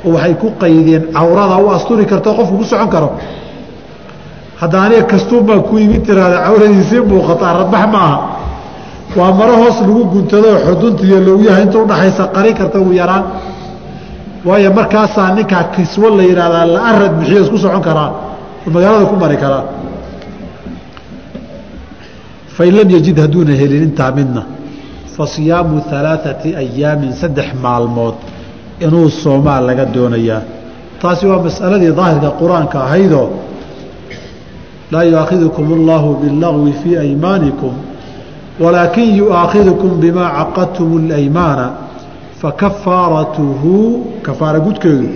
waxay 0.05 0.35
ku 0.43 0.49
qaydeen 0.61 1.03
cawrada 1.17 1.57
u 1.65 1.67
asturi 1.77 2.05
karto 2.11 2.31
qofku 2.39 2.57
ku 2.61 2.65
socon 2.65 2.89
karo 2.95 3.09
hadda 4.61 4.77
aniga 4.85 5.03
kastuumaa 5.13 5.61
ku 5.69 5.75
imin 5.85 6.03
tiraada 6.07 6.39
cawradiisii 6.47 7.01
muuqata 7.11 7.45
aradbax 7.53 7.85
ma 7.93 7.99
aha 8.07 8.19
waa 9.19 9.33
maro 9.39 9.55
hoos 9.63 9.79
lagu 9.81 10.05
guntadoo 10.15 10.57
xudunta 10.67 11.03
iyo 11.09 11.19
lowyaha 11.27 11.59
inta 11.65 11.79
udhaxaysa 11.85 12.25
qari 12.35 12.51
karta 12.59 12.77
ugu 12.83 12.93
yaraan 13.01 13.25
waayo 14.48 14.70
markaasaa 14.80 15.30
ninkaa 15.38 15.64
kiswo 15.76 16.08
la 16.18 16.24
yidhahdaa 16.30 16.66
la 16.74 16.80
arad 16.92 17.12
bixiyo 17.20 17.40
isku 17.46 17.58
socon 17.64 17.82
karaa 17.88 18.10
oo 18.66 18.70
magaalada 18.76 19.06
ku 19.12 19.16
mari 19.24 19.38
karaa 19.44 19.64
fain 22.56 22.72
lam 22.78 22.90
yajid 22.96 23.18
hadduuna 23.24 23.54
helin 23.62 23.84
intaa 23.90 24.12
midna 24.18 24.42
fa 25.16 25.24
siyaamu 25.34 25.84
alaaثati 26.00 26.50
ayaamin 26.64 27.14
saddex 27.22 27.48
maalmood 27.64 28.16
inuu 28.86 29.10
soomaa 29.24 29.60
laga 29.68 29.86
doonayaa 29.96 30.42
taasi 31.02 31.26
waa 31.30 31.40
masaladii 31.48 31.92
daahirka 32.00 32.30
qur-aanka 32.42 32.78
ahaydoo 32.88 33.28
laa 34.92 35.04
yuaakhidukum 35.12 35.66
اllahu 35.78 36.10
biاllagwi 36.22 36.72
fii 36.84 36.96
aymaanikum 37.06 37.74
walaakin 38.64 39.08
yuaakhidukum 39.22 39.92
bimaa 40.04 40.30
caqadtum 40.38 40.90
اlaymaana 41.02 41.66
fakafaaratuhu 42.43 43.73
kafaara 44.23 44.61
gudkeedu 44.61 45.09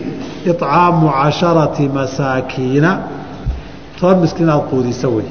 iطcaamu 0.50 1.09
casharati 1.22 1.88
masaakiina 1.88 2.90
toban 4.00 4.18
miskiin 4.22 4.48
aad 4.50 4.62
quudisa 4.70 5.09
wey 5.09 5.28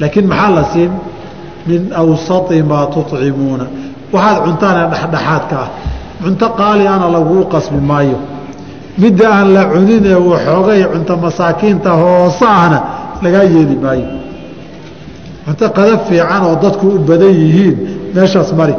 laakiin 0.00 0.26
maxaa 0.32 0.50
la 0.56 0.64
siin 0.72 0.92
min 1.66 1.82
awsati 2.02 2.62
maa 2.62 2.86
tuطcimuuna 2.94 3.66
waxaad 4.12 4.38
cuntaana 4.44 4.82
dhexdhexaadka 4.92 5.56
ah 5.64 5.68
cunto 6.22 6.46
qaali 6.60 6.84
ana 6.94 7.06
laguu 7.16 7.44
qasbi 7.52 7.80
maayo 7.90 8.18
midda 9.02 9.26
aan 9.36 9.48
la 9.56 9.62
cunin 9.72 10.04
ee 10.12 10.14
waxoogay 10.32 10.80
cunto 10.92 11.12
masaakiinta 11.24 11.90
hoose 12.02 12.44
ahna 12.58 12.78
lagaa 13.22 13.44
yeeli 13.54 13.76
maayo 13.84 14.08
cunto 15.44 15.64
qadab 15.76 16.00
fiican 16.08 16.42
oo 16.48 16.54
dadku 16.64 16.86
u 16.96 16.98
badan 17.08 17.34
yihiin 17.42 17.76
meeshaas 18.14 18.50
mari 18.60 18.74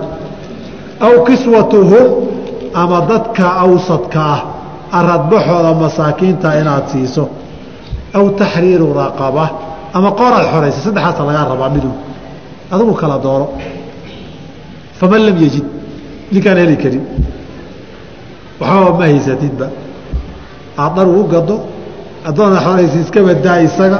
aw 1.06 1.14
kiswatuhum 1.28 2.08
ama 2.82 2.98
dadka 3.10 3.46
awsadka 3.64 4.20
ah 4.34 4.40
aradbaxooda 5.00 5.72
masaakiinta 5.84 6.48
inaad 6.62 6.86
siiso. 6.92 7.24
Aw 8.18 8.26
taxriiru 8.40 8.88
raqaba 9.02 9.46
ama 9.98 10.10
qooraad 10.20 10.46
xoraysa 10.54 10.80
saddexaasa 10.86 11.22
lagaa 11.30 11.46
rabaa 11.52 11.70
midu 11.76 11.92
adigu 12.74 12.94
kala 13.02 13.18
dooro. 13.26 13.48
Faman 15.00 15.22
lam 15.28 15.38
yejid 15.44 15.66
ninkaan 16.32 16.58
heli 16.62 16.78
karin. 16.84 17.04
Waxbaba 18.60 18.92
ma 19.00 19.04
haysatidba. 19.10 19.68
Aad 20.82 20.92
dhar 20.96 21.08
ugu 21.08 21.24
gado 21.34 21.56
addoona 22.28 22.60
xoraysa 22.66 22.98
iska 23.04 23.20
badaa 23.28 23.60
isaga 23.68 24.00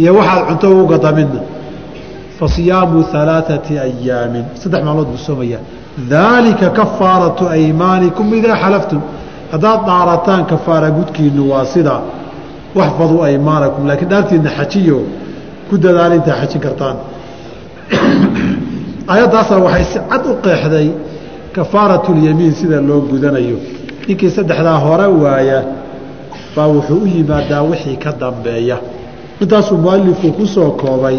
iyo 0.00 0.10
waxaad 0.18 0.42
cunto 0.48 0.66
ugu 0.74 0.84
gada 0.92 1.10
midna 1.18 1.40
fa 2.38 2.48
siyaamu 2.48 3.04
alaaثati 3.12 3.78
ayaamin 3.78 4.44
saddex 4.54 4.82
maalmood 4.84 5.06
buu 5.06 5.18
soomayaa. 5.28 5.60
Daalika 6.08 6.70
kafaaratu 6.70 7.48
aymaanikum 7.48 8.34
idaa 8.34 8.56
xalaftum. 8.56 9.00
Haddaad 9.52 9.86
dhaarataan 9.86 10.46
kafaara 10.46 10.90
gudkiinu 10.90 11.50
waa 11.50 11.64
sidaa 11.64 12.00
waxfaduu 12.74 13.22
aymaanakum 13.22 13.86
laakiin 13.88 14.10
dhaartiina 14.10 14.50
xajiyo 14.58 14.98
ku 15.70 15.78
dadaala 15.78 16.14
intaa 16.14 16.36
xajin 16.40 16.60
kartaan. 16.60 16.96
Ayaddaasna 19.14 19.56
waxay 19.66 19.84
si 19.92 19.98
cad 20.10 20.26
u 20.26 20.34
qeexday 20.44 20.88
kafaaratulyamiin 21.52 22.52
sida 22.52 22.80
loo 22.80 23.00
gudanayo. 23.00 23.58
Ninkii 24.08 24.30
saddexdaa 24.30 24.78
hore 24.78 25.06
waaya 25.22 25.62
baa 26.56 26.68
wuxuu 26.68 27.00
u 27.04 27.06
yimaadaa 27.06 27.62
wixii 27.62 27.96
ka 27.96 28.12
dambeeya. 28.20 28.78
Intaasuu 29.40 29.78
mualifku 29.78 30.32
ku 30.32 30.46
soo 30.46 30.70
koobay 30.70 31.18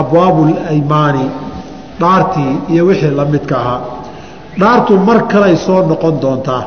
abwaabu 0.00 0.42
alaymaani 0.50 1.24
dhaartii 2.00 2.52
iyo 2.72 2.82
wixii 2.88 3.14
la 3.18 3.24
midka 3.32 3.56
ahaa. 3.62 3.80
Dhaartu 4.60 4.92
mar 5.06 5.18
kaley 5.32 5.56
soo 5.66 5.80
noqon 5.90 6.14
doontaa. 6.22 6.62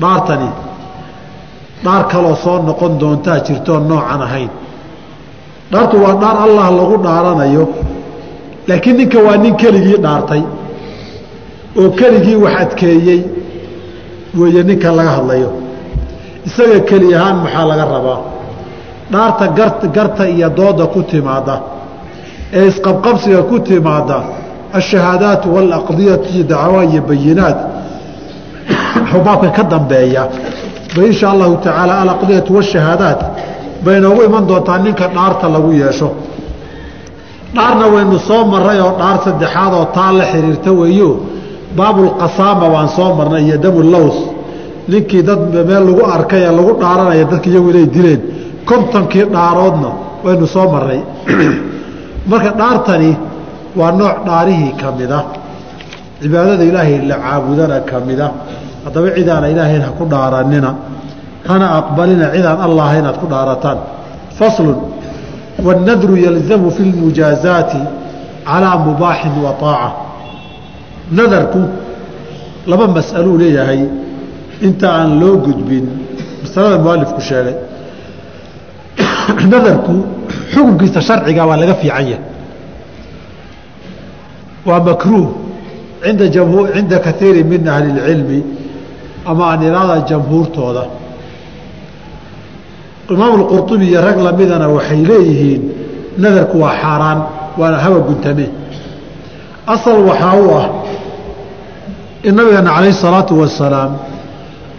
Dhaartani 0.00 0.48
dhaar 1.84 2.02
kaloo 2.12 2.36
soo 2.44 2.58
noqon 2.68 2.92
doontaa 3.00 3.38
jirtoo 3.46 3.78
noocan 3.88 4.22
ahayn. 4.26 4.50
Dhaartu 5.72 5.96
waa 6.04 6.14
dhaar 6.22 6.36
allah 6.46 6.66
lagu 6.78 6.96
dhaaranayo 7.06 7.64
laakiin 8.68 8.96
ninka 8.98 9.18
waa 9.26 9.36
nin 9.42 9.54
keligii 9.62 9.98
dhaartay 10.06 10.42
oo 11.80 11.88
keligii 11.98 12.36
wax 12.44 12.54
adkeeyey 12.62 13.20
weeye 14.38 14.62
ninka 14.68 14.88
laga 14.98 15.10
hadlayo. 15.16 15.50
Isaga 16.46 16.78
keli 16.88 17.08
ahaan 17.18 17.36
maxaa 17.44 17.66
laga 17.70 17.84
rabaa 17.94 18.20
dhaarta 19.12 19.46
gar 19.58 19.70
garta 19.96 20.24
iyo 20.28 20.48
dooda 20.58 20.86
ku 20.86 21.02
timaada 21.02 21.54
ee 22.52 22.66
isqabqabsiga 22.70 23.42
ku 23.50 23.56
timaada 23.68 24.18
ashahaadaat 24.78 25.42
waalaqdiyatu 25.54 26.26
iyo 26.34 26.44
dacwa 26.52 26.80
iyo 26.90 27.02
bayinaat 27.08 27.58
xubaabka 29.10 29.48
ka 29.56 29.62
dambeeya. 29.72 30.22
Ba 30.96 31.00
insha 31.10 31.26
allahu 31.34 31.54
tacaala 31.64 31.94
alaqdiyatu 32.02 32.50
washahaadaat 32.58 33.20
bay 33.84 34.00
noogu 34.00 34.22
iman 34.28 34.44
doontaa 34.48 34.78
ninka 34.84 35.06
dhaarta 35.14 35.46
lagu 35.54 35.70
yeesho. 35.82 36.08
Dhaarna 37.54 37.86
waynu 37.94 38.18
soo 38.28 38.42
maray 38.52 38.80
oo 38.86 38.92
dhaar 39.00 39.16
saddexaad 39.24 39.72
oo 39.78 39.86
taa 39.96 40.12
la 40.18 40.24
xiriirta 40.32 40.70
weeyo. 40.80 41.10
Baabulqasaama 41.76 42.66
waan 42.74 42.88
soo 42.96 43.10
marnay 43.18 43.42
iyo 43.48 43.56
damulaws 43.64 44.16
ninkii 44.88 45.22
dad 45.28 45.40
meel 45.68 45.84
lagu 45.88 46.02
arkay 46.16 46.42
ee 46.48 46.52
lagu 46.58 46.72
dhaaranaya 46.82 47.24
dadka 47.30 47.48
iyagu 47.50 47.68
inay 47.72 47.86
dileen 47.94 48.20
kontonkii 48.70 49.24
dhaaroodna 49.34 49.90
waynu 50.24 50.46
soo 50.46 50.66
marnay 50.74 51.00
marka 52.30 52.50
dhaartani 52.60 53.10
waa 53.78 53.92
nooc 54.00 54.16
dhaarihii 54.26 54.72
ka 54.80 54.92
mida 54.98 55.18
cibaadada 56.20 56.64
ilaahay 56.70 56.98
la 57.10 57.16
caabudana 57.24 57.76
ka 57.90 58.00
mida 58.08 58.26
haddaba 58.84 59.10
cidaana 59.16 59.48
ilaahayn 59.48 59.82
ha 59.82 59.90
ku 59.98 60.04
dhaaranina. 60.04 60.70
Hana 61.48 61.66
aqbalina 61.80 62.26
cidaan 62.34 62.60
allah 62.60 62.88
inaad 62.98 63.16
ku 63.22 63.26
dhaarataan. 63.32 63.78
Faslun 64.38 64.78
waannadru 65.64 66.16
yalzamu 66.16 66.70
fi 66.70 66.82
lmujaazaati 66.92 67.80
calaa 68.44 68.76
mubaaxin 68.88 69.34
wa 69.44 69.52
aaca 69.52 69.90
nadarku 71.18 71.60
laba 72.66 72.86
mas'aluu 72.88 73.36
leeyahay. 73.42 73.80
Inta 74.66 74.88
aan 74.98 75.20
loo 75.20 75.36
gudbin 75.44 75.84
masalada 76.42 76.78
mualifku 76.78 77.20
sheegay 77.20 77.56
nadarku 79.51 79.95
xukunkiisa 80.53 81.01
sharciga 81.01 81.45
waa 81.49 81.57
laga 81.61 81.73
fiican 81.81 82.05
yahay 82.11 82.19
waa 84.65 84.79
makruuh 84.79 85.29
inda 86.09 86.25
cinda 86.29 86.97
kaiiri 86.99 87.43
min 87.43 87.67
ahli 87.67 87.89
اlcilmi 87.91 88.39
ama 89.25 89.43
aan 89.51 89.61
iraada 89.69 89.95
jamhuurtooda 90.09 90.83
imaam 93.13 93.41
اqurطubi 93.43 93.85
iyo 93.91 94.01
rag 94.07 94.17
lamidana 94.27 94.65
waxay 94.75 95.01
leeyihiin 95.11 95.61
nadarku 96.17 96.55
waa 96.63 96.75
xaaraan 96.81 97.19
waana 97.59 97.77
hawa 97.77 97.99
guntame 98.07 98.45
asal 99.67 99.97
waxaa 100.09 100.35
u 100.43 100.45
ah 100.61 100.65
in 102.27 102.35
nabigeena 102.35 102.71
calayh 102.75 102.91
الsalaatu 102.95 103.33
wasalaam 103.41 103.91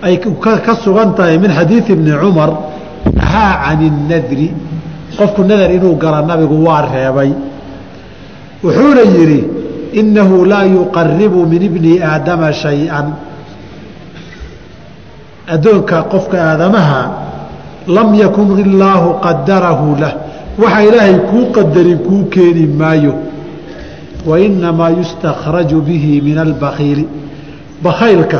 ay 0.03 0.14
ka 0.66 0.73
sugan 0.85 1.14
tahay 1.16 1.38
min 1.38 1.51
xadiidi 1.59 1.93
ibni 1.93 2.12
cumar 2.23 2.51
nahaa 3.13 3.54
can 3.65 3.82
الnadri 3.82 4.54
qofku 5.18 5.44
nadar 5.44 5.72
inuu 5.72 5.96
gala 5.96 6.22
nabigu 6.22 6.56
waa 6.65 6.82
reebay. 6.89 7.32
Wuxuuna 8.63 9.02
yidhi 9.02 9.41
inahu 9.94 10.46
laa 10.46 10.65
yuqaribu 10.65 11.46
min 11.46 11.62
ibni 11.62 12.02
aadama 12.02 12.52
shay-an. 12.54 13.13
Addoonka 15.48 16.04
qofka 16.10 16.38
aadamaha 16.38 17.02
lam 17.88 18.15
yakun 18.15 18.60
illaahu 18.60 19.20
qadarahu 19.22 20.00
lah. 20.02 20.13
Waxa 20.58 20.82
ilaahay 20.88 21.20
kuu 21.30 21.52
qadarin 21.52 22.00
kuu 22.00 22.26
keeni 22.34 22.65
maayo. 22.68 23.13
Wa 24.26 24.39
yustakhraju 24.39 25.82
bihi 25.82 26.22
min 26.22 26.38
albakiili 26.38 27.06
bakaylka 27.84 28.39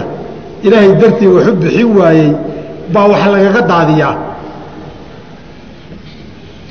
ilaahay 0.64 0.96
dartii 1.02 1.28
waxu 1.28 1.54
bixin 1.62 1.90
waayey 1.98 2.32
baa 2.94 3.08
wax 3.08 3.22
lagaga 3.34 3.62
daadiyaa 3.62 4.16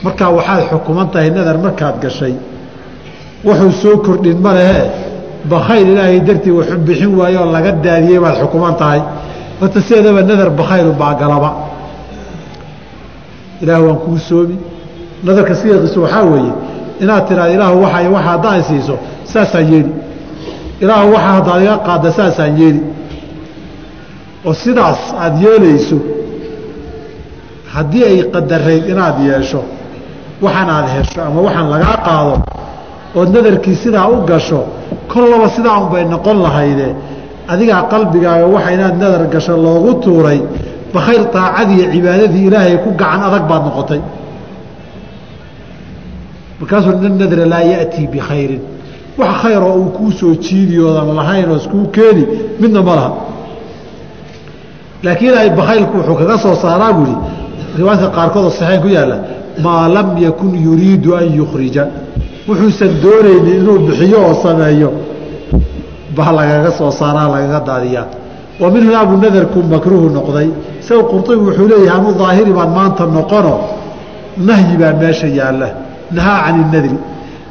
markaa 0.05 0.31
waxaad 0.39 0.63
xukuman 0.71 1.07
tahay 1.13 1.31
nadar 1.37 1.59
markaad 1.67 1.97
gashay 2.03 2.35
wuxuu 3.47 3.73
soo 3.83 3.97
kordhin 4.07 4.39
ma 4.45 4.53
lehee 4.59 4.85
bakayl 5.53 5.87
ilaahay 5.93 6.21
dartii 6.29 6.55
waxu 6.59 6.77
bixin 6.87 7.13
waaye 7.19 7.37
oo 7.43 7.49
laga 7.57 7.73
daadiyey 7.85 8.19
baad 8.25 8.37
xukuman 8.43 8.75
tahay. 8.83 9.01
Horta 9.61 9.81
sideedaba 9.87 10.23
nadar 10.31 10.51
bakaylu 10.61 10.93
baagalaba 11.03 11.51
ilaah 13.63 13.81
waan 13.87 13.99
kuu 14.05 14.19
soomi 14.29 14.57
nadarka 15.27 15.55
sideeqiisu 15.61 15.99
waxaa 16.05 16.25
weeye 16.33 16.53
inaad 17.03 17.25
tiraada 17.29 17.53
ilaahu 17.57 17.77
waa 17.85 18.03
waxa 18.15 18.29
haddaan 18.31 18.63
siiso 18.69 18.95
saasaan 19.33 19.67
yeeli. 19.73 19.93
Ilaahu 20.83 21.13
waxa 21.15 21.31
haddaad 21.37 21.63
iga 21.63 21.77
qaadda 21.87 22.09
saasaan 22.19 22.53
yeeli. 22.61 22.83
Oo 24.47 24.55
sidaas 24.63 25.01
aada 25.23 25.39
yeelayso 25.45 25.99
haddii 27.75 28.05
ay 28.11 28.19
qadarayd 28.35 28.85
inaad 28.93 29.17
yeesho 29.29 29.61
waxaan 30.43 30.69
aad 30.77 30.87
hesho 30.95 31.21
ama 31.29 31.41
waxaan 31.47 31.69
lagaa 31.75 31.97
qaado 32.07 32.35
ood 33.19 33.29
nadarkii 33.37 33.77
sidaa 33.83 34.09
u 34.09 34.17
gasho 34.31 34.61
kollaba 35.13 35.49
sidaa 35.57 35.79
unbay 35.83 36.05
noqon 36.15 36.39
lahayde. 36.47 36.89
Adigaa 37.53 37.83
qalbigaaga 37.93 38.47
waxa 38.55 38.71
inaad 38.77 38.97
nadar 39.03 39.23
gasho 39.35 39.55
loogu 39.65 39.93
tuuray 40.05 40.41
bakayr 40.95 41.23
taacadii 41.35 41.85
cibaadadii 41.93 42.45
ilaahay 42.49 42.77
ku 42.85 42.91
gacan 43.01 43.23
adag 43.29 43.45
baad 43.51 43.63
noqotay. 43.69 44.01
Markaasuu 46.61 47.09
nadra 47.21 47.45
laa 47.53 47.63
yaأtii 47.73 48.07
bikhayrin. 48.13 48.63
Wax 49.19 49.31
khayroo 49.43 49.75
uu 49.81 49.91
kuu 49.97 50.11
soo 50.19 50.35
jiidiyoodan 50.45 51.09
lahayn 51.19 51.51
oo 51.51 51.57
iskuu 51.63 51.87
keeni 51.97 52.23
midna 52.61 52.83
ma 52.89 52.95
laha. 52.99 53.11
Laakiin 55.05 55.35
ay 55.43 55.51
bakaylku 55.59 55.95
wuxuu 55.99 56.17
kaga 56.21 56.37
soo 56.45 56.55
saaraa 56.63 56.93
buuhi 56.97 57.15
riwaayadka 57.79 58.09
qaarkood 58.17 58.45
oo 58.45 58.51
saxeen 58.59 58.81
ku 58.85 58.89
yaalla 58.97 59.17
maa 59.63 59.89
lam 59.89 60.19
yakun 60.19 60.55
yuriidu 60.55 61.15
an 61.15 61.27
yukhrija. 61.37 61.87
Wuxuusan 62.49 63.01
doonaynin 63.03 63.61
inuu 63.61 63.79
bixiyo 63.87 64.19
oo 64.27 64.35
sameeyo. 64.43 64.93
Baa 66.17 66.33
lagaga 66.33 66.71
soo 66.79 66.91
saaraa 66.91 67.29
lagaga 67.29 67.61
daadiyaa. 67.67 68.07
Wa 68.61 68.71
min 68.71 68.85
hunaa 68.87 69.05
buu 69.05 69.17
nadarku 69.17 69.63
makruuhu 69.63 70.09
noqday. 70.17 70.49
Isaga 70.81 71.03
qurطubi 71.11 71.43
wuxuu 71.47 71.69
leeyahay 71.69 71.99
anu 71.99 72.15
daahiri 72.19 72.53
baan 72.53 72.71
maanta 72.77 73.07
noqono. 73.07 73.55
Nahyi 74.47 74.77
baa 74.77 74.93
meesha 75.01 75.27
yaalla. 75.27 75.69
Nahaa 76.17 76.45
can 76.45 76.57
inadri 76.63 76.97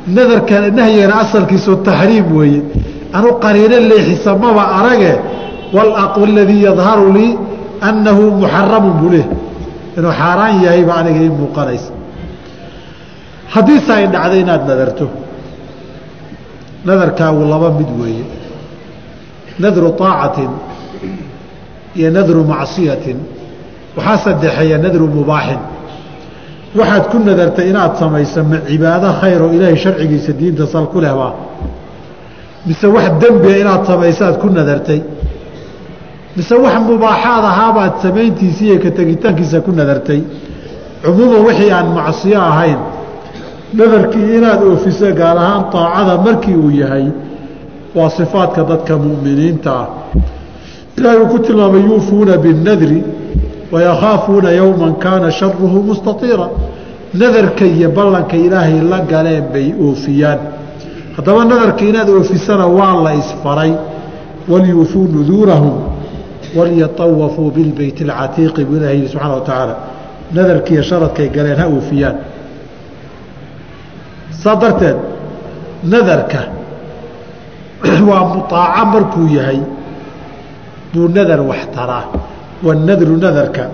nadarka 0.07 0.55
nahyigana 0.77 1.15
asalkiisu 1.23 1.75
taxriim 1.87 2.27
weeye. 2.37 2.61
Anu 3.13 3.29
qariino 3.43 3.77
leexisa 3.89 4.35
maba 4.35 4.63
arage. 4.79 5.13
Waladii 5.73 6.63
yadharu 6.67 7.13
lii 7.17 7.37
annahu 7.81 8.23
muxaramun 8.41 8.93
buu 8.99 9.09
leehay 9.13 9.29
inuu 9.97 10.13
xaaraan 10.19 10.55
yahayba 10.65 10.93
aniga 10.99 11.21
ii 11.25 11.33
muuqanaysa 11.39 11.92
haddiise 13.49 13.91
ay 13.93 14.07
dhacdo 14.07 14.35
inaad 14.43 14.63
nadarto 14.67 15.07
nadarkaagu 16.85 17.43
laba 17.49 17.69
mid 17.79 17.89
weeye. 18.01 18.25
Nadru 19.59 19.91
طaacatin 20.01 20.49
iyo 21.95 22.09
nadru 22.11 22.43
macصiyatin 22.43 23.17
waxaa 23.97 24.17
sadexeeya 24.25 24.77
nadru 24.77 25.07
mubaaxin. 25.07 25.59
Waxaad 26.75 27.03
ku 27.11 27.17
nadartay 27.19 27.69
inaad 27.69 27.93
samayso 28.01 28.43
ma 28.43 28.57
cibaado 28.67 29.07
khayr 29.21 29.41
oo 29.41 29.51
ilaahay 29.53 29.77
sharcigiisa 29.77 30.31
diinta 30.39 30.65
sal 30.67 30.85
ku 30.91 30.99
lehbaa. 30.99 31.33
Mise 32.65 32.87
wax 32.87 33.05
dembia 33.21 33.57
inaad 33.63 33.85
samayso 33.85 34.25
aad 34.25 34.37
ku 34.41 34.47
nadartay. 34.49 35.01
Mise 36.35 36.55
wax 36.63 36.75
mubaaxaad 36.89 37.43
ahaabaad 37.51 37.93
samayntiisa 38.01 38.63
iyo 38.65 38.75
ka 38.83 38.89
tegitaankiisa 38.91 39.61
ku 39.61 39.71
nadartay. 39.71 40.21
Cumuuman 41.03 41.41
wixii 41.47 41.71
aan 41.71 41.87
macsiyo 41.97 42.39
ahayn 42.41 42.79
nadarkii 43.73 44.35
inaad 44.37 44.61
oofiso 44.63 45.11
gaar 45.19 45.37
ahaan 45.37 45.63
taacada 45.71 46.17
markii 46.25 46.55
uu 46.55 46.71
yahay 46.81 47.05
waa 47.95 48.09
sifaadka 48.09 48.63
dadka 48.63 48.97
mu'miniinta 48.97 49.71
ah. 49.81 49.87
Ilaahay 50.97 51.19
uu 51.21 51.27
ku 51.27 51.39
tilmaamay 51.39 51.81
yuufuuna 51.89 52.37
binnadri 52.37 53.03
wayakhaafuuna 53.71 54.49
yowman 54.51 54.93
kaana 54.95 55.31
sharuhu 55.31 55.83
mustatiira. 55.89 56.47
Nadarka 57.13 57.65
iyo 57.65 57.89
ballanka 57.89 58.35
ilaahay 58.37 58.81
la 58.91 58.99
galeen 59.11 59.45
bay 59.53 59.73
oofiyaan. 59.85 60.39
Haddaba 61.15 61.45
nadarka 61.45 61.83
inaad 61.85 62.09
oofisana 62.09 62.65
waa 62.67 63.03
la 63.03 63.13
isfaray. 63.13 63.73
Walyuufuu 64.49 65.07
nuduurahum 65.13 65.75
walyatawafuu 66.57 67.51
bilbeyt 67.51 68.01
alcatiiqi 68.01 68.65
buu 68.65 68.77
ilaha 68.77 68.93
yihi 68.93 69.07
subxana 69.07 69.33
wa 69.33 69.41
tacaala 69.41 69.75
nadarkiiyo 70.33 70.83
sharadkay 70.83 71.29
galeen 71.29 71.57
ha 71.57 71.67
oofiyaan 71.67 72.15
saa 74.43 74.55
darteed 74.55 74.97
nadarka 75.83 76.41
waa 78.09 78.23
muaaco 78.31 78.85
markuu 78.93 79.27
yahay 79.35 79.59
buu 80.93 81.07
nadar 81.07 81.41
wax 81.41 81.67
taraa. 81.75 82.05
Wanadru 82.63 83.17
nadarka 83.17 83.69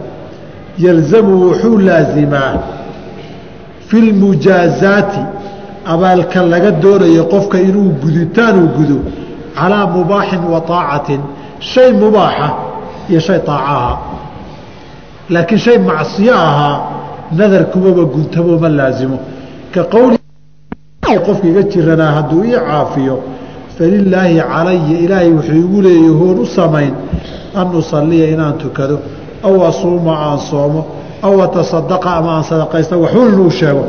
yalzamu 0.78 1.34
wuxuu 1.46 1.78
laasimaa 1.78 2.54
fi 3.88 4.02
lmujaazaati 4.02 5.20
abaalka 5.86 6.42
laga 6.42 6.72
doonayo 6.72 7.24
qofka 7.26 7.62
inuu 7.62 7.90
guditaan 8.02 8.56
uu 8.64 8.68
gudo 8.78 9.00
calaa 9.56 9.88
mubaaxin 9.88 10.40
wa 10.54 10.62
shay 11.60 11.92
mubaaxa 11.92 12.50
iyo 13.10 13.20
shay 13.20 13.36
aaca 13.36 13.54
ahaa. 13.54 13.98
Laakiin 15.30 15.60
shay 15.60 15.78
macsiyo 15.78 16.34
ahaa 16.34 16.80
nadar 17.32 17.66
kumaba 17.66 18.04
guntamo 18.06 18.58
ma 18.60 18.70
laasimo 18.70 19.20
ka 19.74 19.84
qofka 21.18 21.48
iga 21.48 21.64
jiranaa 21.64 22.12
hadduu 22.12 22.44
ii 22.44 22.60
caafiyo 22.68 23.24
falilaahi 23.78 24.42
calaya 24.42 24.98
ilaahay 25.06 25.32
wuxuu 25.34 25.60
igu 25.66 25.82
leeyay 25.82 26.14
hoon 26.20 26.40
u 26.40 26.46
samayn 26.46 26.94
an 27.56 27.76
usaliya 27.76 28.28
inaan 28.30 28.54
tukado 28.58 29.00
aw 29.44 29.68
asuuma 29.68 30.14
aan 30.28 30.40
soomo 30.40 30.86
aw 31.22 31.42
atasadaqa 31.42 32.10
ama 32.16 32.30
aan 32.38 32.44
sadaqaysta 32.44 32.98
waxuun 32.98 33.34
inuu 33.34 33.50
sheego. 33.52 33.86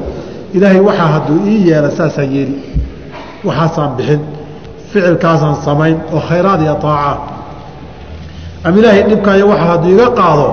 Ilaahay 0.54 0.80
waxaa 0.80 1.06
hadduu 1.06 1.46
ii 1.46 1.68
yeela 1.70 1.90
saasaan 1.90 2.34
yeeli 2.34 2.54
waxaasaan 3.44 3.96
bixin 3.96 4.20
ficilkaasaan 4.92 5.56
samayn 5.64 5.96
oo 6.12 6.20
khayraad 6.28 6.60
iyo 6.62 6.74
aaca 6.82 7.18
ama 8.64 8.78
ilaahay 8.78 9.02
dhibkaayo 9.02 9.48
waxa 9.48 9.64
hadduu 9.64 9.90
iga 9.94 10.10
qaado 10.10 10.46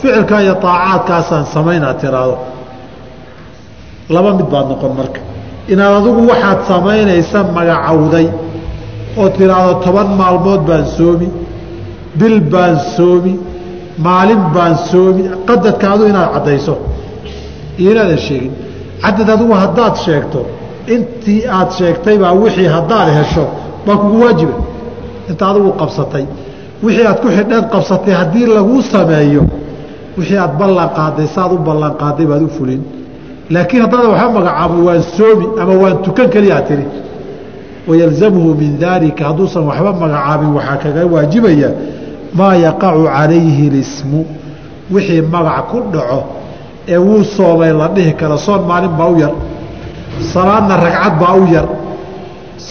ficilkaa 0.00 0.40
iyo 0.40 0.54
aacaadkaasaan 0.62 1.46
samayn 1.54 1.84
aad 1.84 2.04
laba 4.08 4.32
mid 4.38 4.46
baad 4.52 4.66
noqon 4.68 4.92
marka 4.96 5.20
inaad 5.72 5.94
adigu 6.00 6.20
waxaad 6.30 6.58
samaynaysa 6.70 7.38
magacowday 7.56 8.26
oo 9.20 9.28
tiraahdo 9.36 9.74
toban 9.84 10.08
maalmood 10.20 10.60
baan 10.68 10.84
soomi 10.96 11.28
bil 12.20 12.36
baan 12.52 12.76
soomi 12.96 13.34
maalin 14.06 14.42
baan 14.54 14.74
soomi 14.90 15.22
qadadka 15.48 15.86
adu 15.94 16.04
inaad 16.12 16.28
caddayso. 16.34 16.74
Iyo 17.80 17.88
inaadan 17.94 18.20
sheegin 18.26 18.52
cadad 19.02 19.28
adigu 19.34 19.54
haddaad 19.64 19.94
sheegto 20.04 20.40
intii 20.94 21.40
aad 21.58 21.70
sheegtaybaa 21.78 22.32
wixii 22.42 22.68
haddaad 22.76 23.08
hesho 23.18 23.44
baa 23.86 23.96
kugu 24.02 24.16
waajiba. 24.24 24.54
Inta 25.30 25.44
adigu 25.50 25.70
qabsatay 25.80 26.24
wixii 26.84 27.06
aad 27.10 27.18
ku 27.22 27.28
xidheed 27.36 27.64
qabsatay 27.74 28.14
haddii 28.20 28.46
laguu 28.56 28.80
sameeyo 28.92 29.42
wixii 30.18 30.38
aad 30.44 30.52
ballan 30.60 30.88
qaaday 30.98 31.26
saad 31.36 31.50
u 31.56 31.58
ballan 31.68 31.92
qaaday 32.02 32.26
baad 32.30 32.42
u 32.48 32.50
fulin 32.56 32.82
laakiin 33.50 33.82
haddaada 33.82 34.08
waxaa 34.08 34.30
magacaabay 34.36 34.80
waan 34.88 35.02
soomi 35.16 35.46
ama 35.62 35.74
waan 35.82 35.96
tukan 36.04 36.28
keliyaa 36.34 36.60
tiri 36.68 36.84
wayalzamhu 37.88 38.54
min 38.60 38.78
daalika 38.82 39.22
hadduusan 39.28 39.62
waxba 39.70 39.92
magacaabin 40.02 40.50
waxaa 40.58 40.76
kaga 40.82 41.02
waajibaya 41.14 41.70
maa 42.38 42.54
yaqacu 42.66 43.04
calayhi 43.16 43.70
lismu 43.76 44.20
wixii 44.92 45.22
magac 45.34 45.66
ku 45.70 45.78
dhaco 45.92 46.20
ee 46.88 46.96
wuu 47.06 47.24
soomay 47.36 47.72
la 47.80 47.88
dhihi 47.88 48.12
karo 48.20 48.36
soon 48.46 48.60
maalin 48.68 48.92
baa 48.98 49.08
u 49.08 49.16
yar 49.22 49.32
salaadna 50.32 50.74
ragcad 50.84 51.14
baa 51.20 51.34
u 51.42 51.44
yar 51.54 51.66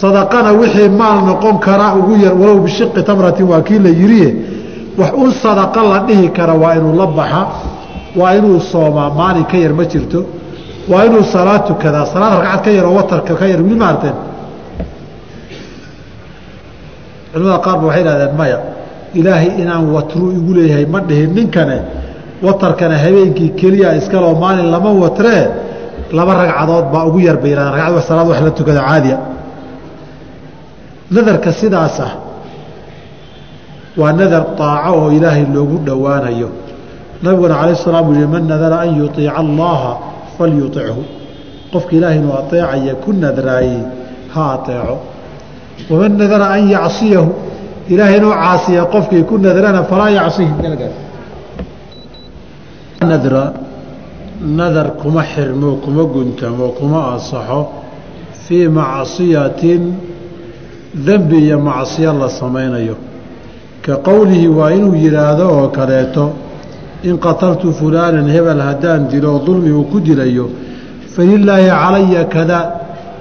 sadaqana 0.00 0.50
wixii 0.60 0.88
maal 1.00 1.18
noqon 1.28 1.56
kara 1.66 1.94
ugu 1.98 2.14
yar 2.24 2.34
walow 2.40 2.58
bishiqi 2.66 3.02
tamratin 3.08 3.46
waa 3.50 3.60
kii 3.66 3.78
la 3.78 3.90
yiriye 4.00 4.28
wax 4.98 5.10
un 5.22 5.30
sadaqa 5.42 5.80
la 5.92 5.98
dhihi 6.06 6.28
kara 6.36 6.54
waa 6.62 6.74
inuu 6.78 6.94
la 7.00 7.06
baxa 7.06 7.42
waa 8.20 8.32
inuu 8.38 8.60
soomaa 8.60 9.10
maalin 9.18 9.44
ka 9.50 9.56
yar 9.64 9.72
ma 9.78 9.84
jirto 9.92 10.20
waa 10.90 11.04
inuu 11.06 11.24
salaad 11.34 11.62
tukadaa. 11.68 12.06
Salaad 12.12 12.32
ragcad 12.42 12.64
ka 12.64 12.70
yar 12.70 12.86
oo 12.86 12.94
watarka 12.98 13.34
ka 13.40 13.46
yar 13.46 13.60
wili 13.62 13.76
ma 13.76 13.88
arteen 13.92 14.16
culimada 17.32 17.58
qaar 17.64 17.76
ba 17.80 17.86
waxay 17.86 18.04
dhahdeen 18.04 18.32
maya 18.40 18.58
ilaahay 19.14 19.50
inaan 19.62 19.84
watru 19.94 20.32
igu 20.38 20.52
leeyahay 20.54 20.86
ma 20.86 21.00
dhihin. 21.08 21.30
Ninkane 21.36 21.78
watarkana 22.42 22.96
habeenkii 23.04 23.50
keliya 23.60 23.96
iskaloo 24.00 24.34
maalin 24.42 24.70
lama 24.70 24.90
watree. 25.02 25.44
Laba 26.12 26.32
ragcadood 26.40 26.86
baa 26.92 27.04
ugu 27.08 27.20
yar 27.20 27.36
bay 27.42 27.50
yidhahdeen. 27.50 27.80
Ragcad 27.84 28.02
salaad 28.08 28.28
wax 28.28 28.40
la 28.46 28.50
tukada 28.50 28.80
caadiya. 28.88 29.18
Nadarka 31.14 31.52
sidaas 31.52 32.00
ah 32.00 32.12
waa 34.00 34.12
nadar 34.12 34.44
aaco 34.60 34.98
oo 35.00 35.10
ilaahay 35.16 35.44
loogu 35.54 35.76
dhowaanayo. 35.86 36.48
Nabiguna 37.22 37.54
calayh 37.60 37.76
salaam 37.76 38.06
yihi 38.14 38.26
man 38.26 38.44
nadara 38.46 38.76
an 38.84 38.90
yuiica 38.98 39.32
allaha 39.42 39.92
falyuichu 40.38 41.02
qofka 41.72 41.92
ilaahay 41.96 42.18
inuu 42.18 42.32
aeecaya 42.40 42.94
ku 43.02 43.12
nadraayey 43.12 43.80
ha 44.34 44.42
aeeco 44.54 44.96
waman 45.90 46.12
nadara 46.20 46.46
an 46.56 46.62
yacsiyahu. 46.68 47.30
Ilaahay 47.88 48.16
inuu 48.20 48.32
caasiya 48.32 48.84
qofkii 48.94 49.22
ku 49.24 49.38
nadrana 49.38 49.82
falaa 49.90 50.10
yacsihi. 50.10 50.52
Nadra 53.00 53.52
nadar 54.40 54.88
kuma 55.00 55.22
xirmo 55.22 55.76
kuma 55.84 56.04
guntamo 56.04 56.68
kuma 56.78 57.14
asaxo 57.16 57.60
fii 58.44 58.68
macsiyatin 58.68 59.82
dembi 60.94 61.38
iyo 61.46 61.58
macsiyo 61.60 62.12
la 62.12 62.28
samaynayo. 62.28 62.96
Ka 63.82 63.96
qowlihi 63.96 64.48
waa 64.48 64.70
inuu 64.72 64.94
yidhaahdo 64.94 65.44
oo 65.48 65.68
kaleeto 65.68 66.24
in 67.04 67.16
qataltu 67.18 67.72
fulaanan 67.72 68.26
hebel 68.34 68.60
haddaan 68.60 69.08
dilo 69.10 69.38
dulmi 69.46 69.70
uu 69.72 69.84
ku 69.92 70.00
dilayo 70.00 70.50
falilaahi 71.14 71.68
calaya 71.70 72.24
kadaa 72.34 72.64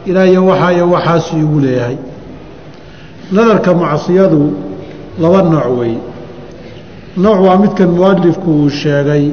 ilaahiyo 0.09 0.45
waxaayo 0.45 0.85
waxaasu 0.91 1.37
igu 1.43 1.59
leeyahay. 1.59 1.97
Nadarka 3.31 3.73
macsiyadu 3.73 4.41
laba 5.21 5.41
nooc 5.41 5.67
weeye 5.79 5.99
nooc 7.17 7.39
waa 7.47 7.57
midkan 7.57 7.89
mualifku 7.97 8.49
uu 8.51 8.69
sheegay 8.69 9.25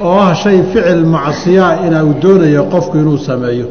oo 0.00 0.18
ah 0.20 0.34
shay 0.34 0.58
ficil 0.72 1.04
macsiyaa 1.14 1.72
inaa 1.86 2.02
uu 2.04 2.14
doonayo 2.22 2.62
qofku 2.72 2.98
inuu 2.98 3.18
sameeyo. 3.18 3.66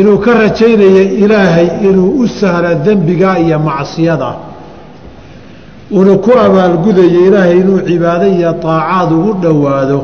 Inuu 0.00 0.18
ka 0.18 0.32
rajaynayo 0.34 1.02
ilaahay 1.24 1.68
inuu 1.88 2.10
u 2.22 2.28
sahla 2.28 2.74
dembigaa 2.74 3.38
iyo 3.38 3.58
macsiyada 3.58 4.30
uuna 5.92 6.14
ku 6.24 6.30
abaalgudayo 6.46 7.20
ilaahay 7.26 7.58
inuu 7.60 7.80
cibaado 7.88 8.26
iyo 8.26 8.52
taacaad 8.52 9.12
ugu 9.12 9.32
dhowaado 9.42 9.98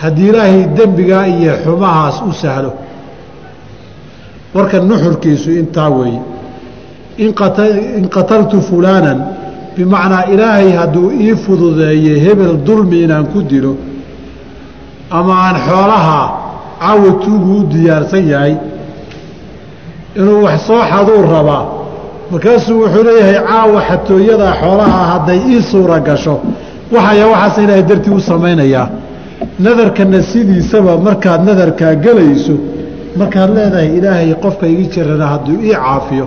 haddii 0.00 0.28
ilaahay 0.28 0.64
dembigaa 0.76 1.26
iyo 1.26 1.52
xumahaas 1.64 2.16
u 2.28 2.32
sahlo. 2.32 2.72
Warka 4.54 4.78
nuxurkiisu 4.80 5.50
intaa 5.50 5.88
weeye 5.90 6.20
in 7.18 8.08
qataltu 8.08 8.60
fulaanan 8.68 9.18
bimacnaa 9.76 10.24
ilaahay 10.32 10.72
hadduu 10.72 11.10
ii 11.20 11.34
fududeeye 11.44 12.18
hebel 12.24 12.56
dulmi 12.66 13.02
inaan 13.04 13.26
ku 13.32 13.42
dilo 13.42 13.76
ama 15.10 15.34
aan 15.46 15.56
xoolaha 15.66 16.20
caawa 16.80 17.10
tuugu 17.24 17.52
u 17.60 17.64
diyaarsan 17.72 18.28
yahay 18.32 18.54
inuu 20.16 20.42
wax 20.44 20.60
soo 20.66 20.82
xaduu 20.90 21.22
rabaa 21.32 21.64
markaasuu 22.32 22.80
wuxuu 22.82 23.02
leeyahay 23.08 23.38
caawa 23.48 23.80
xatooyadaa 23.88 24.54
xoolaha 24.60 25.00
hadday 25.12 25.40
ii 25.52 25.62
suura 25.70 25.98
gasho. 26.08 26.34
Waxaya 26.94 27.26
waxaas 27.32 27.58
ilaahay 27.64 27.82
dartii 27.90 28.14
u 28.14 28.20
samaynayaa. 28.20 28.88
Nadarkana 29.64 30.22
sidiisaba 30.30 30.92
markaad 31.06 31.40
nadarkaa 31.48 31.94
gelayso 32.04 32.54
markaad 33.20 33.50
leedahay 33.56 33.88
ilaahay 33.98 34.34
qofka 34.44 34.66
igi 34.72 34.86
jirana 34.94 35.26
hadduu 35.32 35.56
ii 35.68 35.74
caafiyo. 35.84 36.26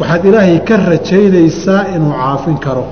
Waxaad 0.00 0.24
ilaahay 0.28 0.58
ka 0.68 0.76
rajaynaysaa 0.90 1.82
inuu 1.96 2.12
caafin 2.22 2.56
karo. 2.64 2.84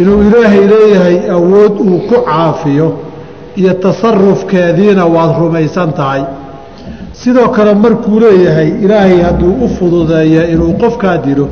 Inuu 0.00 0.20
ilaahay 0.28 0.62
leeyahay 0.72 1.16
awood 1.36 1.74
uu 1.88 1.98
ku 2.08 2.16
caafiyo 2.28 2.88
iyo 3.60 3.72
tasarufkeediina 3.74 5.04
waad 5.14 5.32
rumaysan 5.40 5.92
tahay 5.92 6.22
sidoo 7.22 7.48
kale 7.56 7.74
markuu 7.74 8.20
leeyahay 8.20 8.68
ilaahay 8.84 9.20
hadduu 9.28 9.52
u 9.64 9.68
fududeeya 9.76 10.42
inuu 10.52 10.72
qofkaa 10.82 11.16
dilo 11.26 11.46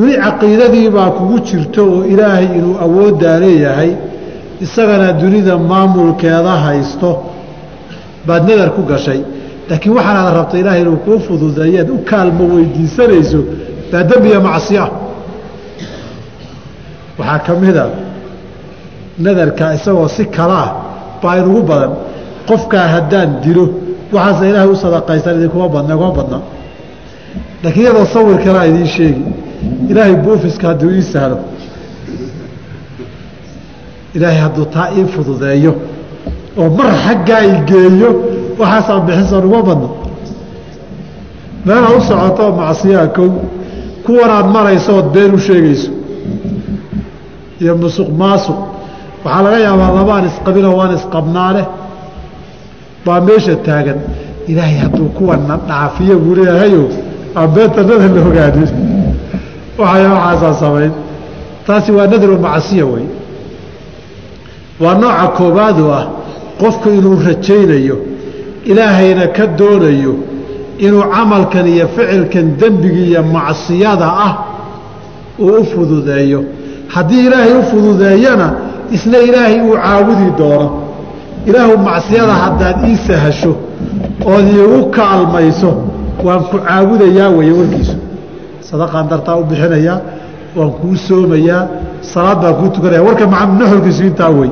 weli 0.00 0.16
caqiidadii 0.24 0.88
baa 0.96 1.10
kugu 1.18 1.36
jirto 1.48 1.82
oo 1.92 2.04
ilaahay 2.12 2.46
inuu 2.58 2.74
awooddaa 2.84 3.36
leeyahay 3.44 3.90
isagana 4.64 5.08
dunida 5.20 5.54
maamulkeeda 5.70 6.54
haysto 6.66 7.10
baad 8.26 8.42
nadar 8.48 8.70
ku 8.76 8.82
gashay. 8.90 9.20
Laakiin 9.70 9.94
waxaanaad 9.98 10.34
rabta 10.38 10.56
ilaahay 10.62 10.80
inuu 10.84 10.96
kuu 11.06 11.18
fududeeyaad 11.26 11.88
u 11.96 11.98
kaalmo 12.10 12.44
weydiisanayso 12.54 13.40
baa 13.92 14.02
dembiya 14.10 14.40
macsiya. 14.46 14.84
Waxaa 17.18 17.38
ka 17.46 17.52
mida 17.62 17.84
nadarka 19.24 19.74
isagoo 19.76 20.08
si 20.16 20.24
kala 20.36 20.58
ah 20.64 20.70
baa 21.22 21.36
inugu 21.40 21.62
badan 21.70 21.92
qofkaa 22.48 22.86
haddaan 22.94 23.30
dilo 23.44 23.64
waxaase 24.14 24.44
ilaahay 24.50 24.70
u 24.74 24.76
sadaqaysan 24.84 25.34
idinkuma 25.38 25.66
badna 25.74 25.94
kuma 26.00 26.12
badna. 26.18 26.38
Laakiin 27.62 27.84
iyadoo 27.84 28.06
sawir 28.14 28.36
kalaa 28.44 28.64
idiin 28.70 28.86
sheegi 28.96 29.22
ilaahay 29.90 30.14
buufiska 30.24 30.64
hadduu 30.70 30.90
ii 30.98 31.02
sahlo 31.12 31.38
ilaahay 34.16 34.40
hadduu 34.44 34.64
taa 34.74 34.88
ii 34.98 35.04
fududeeyo 35.14 35.72
oo 36.60 36.68
mar 36.78 36.90
xaggaa 37.04 37.42
i 37.50 37.54
geeyo 37.70 38.10
waxaasaan 38.60 39.02
bixinsan 39.06 39.44
uma 39.48 39.60
badno 39.68 39.88
meelaad 41.66 41.94
u 41.98 42.00
socotoo 42.08 42.50
macsiyaa 42.60 43.06
kow 43.16 43.28
kuwanaad 44.06 44.46
marayso 44.56 44.90
ood 44.98 45.08
been 45.14 45.32
u 45.34 45.38
sheegayso. 45.46 45.90
Iyo 47.62 47.72
musuq 47.82 48.08
maasuq 48.22 48.58
waxaa 49.24 49.42
laga 49.44 49.58
yaabaa 49.66 49.90
labaan 49.98 50.24
isqabinoo 50.30 50.74
waan 50.80 50.92
isqabnaa 50.98 51.52
baa 53.08 53.20
meesha 53.28 53.54
taagan. 53.66 53.98
Ilaahay 54.50 54.78
hadduu 54.84 55.08
kuwana 55.18 55.54
dhaafiyo 55.68 56.16
buu 56.22 56.34
leeyahayo. 56.38 56.84
Aan 57.36 57.48
beentanada 57.54 58.08
la 58.14 58.20
ogaanin 58.28 58.68
waxaasaa 59.78 60.54
samayn 60.62 60.92
taasi 61.66 61.92
waa 61.92 62.06
nadru 62.12 62.38
macsiya 62.46 62.84
wey. 62.92 63.06
Waa 64.80 64.94
nooca 64.94 65.26
koobaad 65.38 65.78
oo 65.80 65.92
ah 66.00 66.06
qofku 66.60 66.88
inuu 66.98 67.16
rajaynayo 67.26 67.96
ilaahayna 68.70 69.26
ka 69.36 69.46
doonayo 69.58 70.14
inuu 70.78 71.02
camalkan 71.14 71.66
iyo 71.74 71.86
ficilkan 71.96 72.46
dembiga 72.60 73.00
iyo 73.10 73.22
macsiyada 73.22 74.08
ah 74.26 74.32
uu 75.38 75.60
u 75.60 75.64
fududeeyo. 75.64 76.40
Haddii 76.94 77.22
ilaahay 77.26 77.52
u 77.60 77.62
fududeeyana 77.70 78.46
isna 78.96 79.18
ilaahay 79.18 79.60
uu 79.60 79.76
caabudi 79.84 80.30
doono 80.38 80.68
ilaahu 81.46 81.78
macsiyada 81.78 82.32
haddaad 82.32 82.76
ii 82.88 82.96
sahasho 82.96 83.52
ood 84.26 84.46
iigu 84.48 84.90
kaalmayso 84.90 85.70
waan 86.24 86.42
ku 86.50 86.58
caabudayaa 86.58 87.28
weeye 87.28 87.52
warkiisu. 87.52 87.96
Sadaqaan 88.60 89.08
dartaa 89.08 89.36
u 89.36 89.44
bixinayaa 89.44 90.00
waan 90.56 90.70
kuu 90.80 90.96
soomayaa 90.96 91.62
salaad 92.00 92.38
baan 92.42 92.54
kuu 92.54 92.68
tukanaya 92.74 93.02
warka 93.02 93.26
naxolkiisu 93.26 94.02
intaa 94.10 94.30
wey 94.38 94.50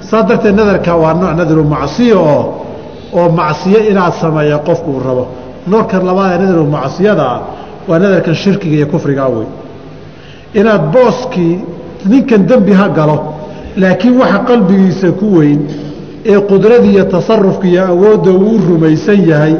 saas 0.00 0.26
darteed 0.28 0.54
nadarka 0.56 0.96
waa 1.02 1.14
nooc 1.14 1.32
nadaru 1.40 1.64
macsiyo 1.64 2.18
oo 2.34 2.44
oo 3.18 3.28
macsiyo 3.40 3.78
inaad 3.90 4.12
sameeya 4.20 4.58
qofku 4.58 4.90
uu 4.90 5.02
rabo. 5.08 5.24
Noorkan 5.66 6.02
labaad 6.06 6.30
ee 6.34 6.38
nadaru 6.44 6.64
macsiyada 6.76 7.24
ah 7.34 7.40
waa 7.88 7.98
nadarkan 7.98 8.34
shirkiga 8.34 8.76
iyo 8.76 8.86
kufrigaa 8.86 9.28
wey 9.28 9.46
inaad 10.54 10.82
booskii 10.94 11.54
ninkan 12.10 12.46
dembi 12.46 12.72
ha 12.72 12.88
galo 12.88 13.16
laakiin 13.76 14.16
waxa 14.20 14.38
qalbigiisa 14.48 15.12
ku 15.20 15.26
weyn 15.38 15.60
ee 16.32 16.38
qudradii 16.50 16.92
iyo 16.96 17.04
tasarufka 17.14 17.66
iyo 17.72 17.82
awoodda 17.92 18.30
uu 18.30 18.58
rumaysan 18.68 19.20
yahay 19.30 19.54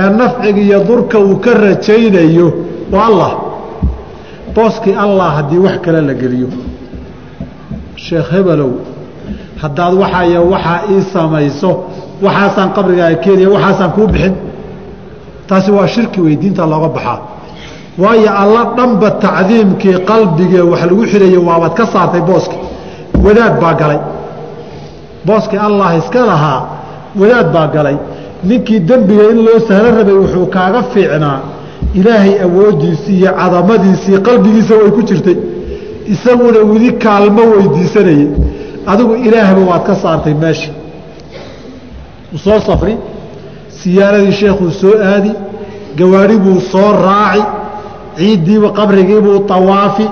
ee 0.00 0.08
nafciga 0.20 0.60
iyo 0.66 0.78
durka 0.88 1.16
uu 1.18 1.36
ka 1.44 1.50
rajaynayo 1.64 2.46
waa 2.92 3.06
allah. 3.10 3.30
Booskii 4.54 4.94
allah 5.04 5.28
haddii 5.36 5.58
wax 5.66 5.76
kale 5.84 6.00
la 6.08 6.14
geliyo. 6.22 6.48
Sheekh 8.04 8.28
hebelow 8.34 8.70
haddaad 9.62 9.94
waxaaya 10.02 10.40
waxaa 10.52 10.80
ii 10.92 11.02
samayso 11.14 11.70
waxaasaan 12.24 12.70
qabrigaaga 12.76 13.16
keenaya 13.24 13.48
waxaasaan 13.54 13.90
kuu 13.96 14.06
bixin. 14.12 14.34
Taasi 15.48 15.70
waa 15.76 15.86
shirki 15.94 16.20
wey 16.24 16.36
diinta 16.42 16.62
looga 16.72 16.88
baxaa. 16.96 17.18
Waayo 18.02 18.30
alla 18.42 18.62
dhanba 18.76 19.08
tacdiimkii 19.24 19.96
qalbigee 20.10 20.60
wax 20.72 20.80
lagu 20.90 21.02
xidhayo 21.12 21.40
waabaad 21.48 21.74
ka 21.78 21.84
saartay 21.92 22.20
booski 22.28 22.56
wadaad 23.24 23.54
baa 23.62 23.74
galay 23.80 23.98
booskii 25.26 25.58
allah 25.68 25.88
iska 25.98 26.20
lahaa 26.30 26.60
wadaad 27.20 27.52
baa 27.54 27.66
galay. 27.74 27.96
Ninkii 28.48 28.80
dembiga 28.88 29.24
in 29.32 29.38
loo 29.46 29.58
sahlo 29.68 29.88
rabay 29.98 30.14
wuxuu 30.22 30.46
kaaga 30.46 30.82
fiicnaa. 30.92 31.38
Ilaahay 31.98 32.34
awooddiisii 32.46 33.16
iyo 33.20 33.32
cadamadiisii 33.40 34.18
qalbigiisa 34.26 34.74
way 34.80 34.90
ku 34.96 35.02
jirtay. 35.08 35.36
Isaguna 36.12 36.58
weli 36.70 36.90
kaalmo 37.04 37.42
weydiisanayay. 37.52 38.28
Adigu 38.90 39.14
ilaahba 39.26 39.60
waad 39.70 39.82
ka 39.88 39.94
saartay 40.02 40.34
meesha 40.42 40.70
soo 42.44 42.60
safri. 42.66 42.94
Siyaaradii 43.78 44.32
sheekhuu 44.40 44.70
soo 44.80 44.94
aadi. 45.12 45.32
Gawaadhi 45.98 46.36
buu 46.44 46.60
soo 46.72 46.90
raaci. 47.04 47.42
Ciiddiiba 48.16 48.68
qabrigiibuu 48.78 49.38
tawaafi. 49.50 50.06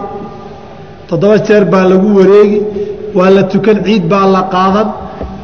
Toddoba 1.08 1.38
jeer 1.46 1.64
baa 1.72 1.84
lagu 1.90 2.08
wareegi 2.18 2.58
waa 3.16 3.30
la 3.30 3.42
tukan 3.52 3.78
ciid 3.84 4.04
baa 4.12 4.26
la 4.34 4.42
qaadan. 4.54 4.88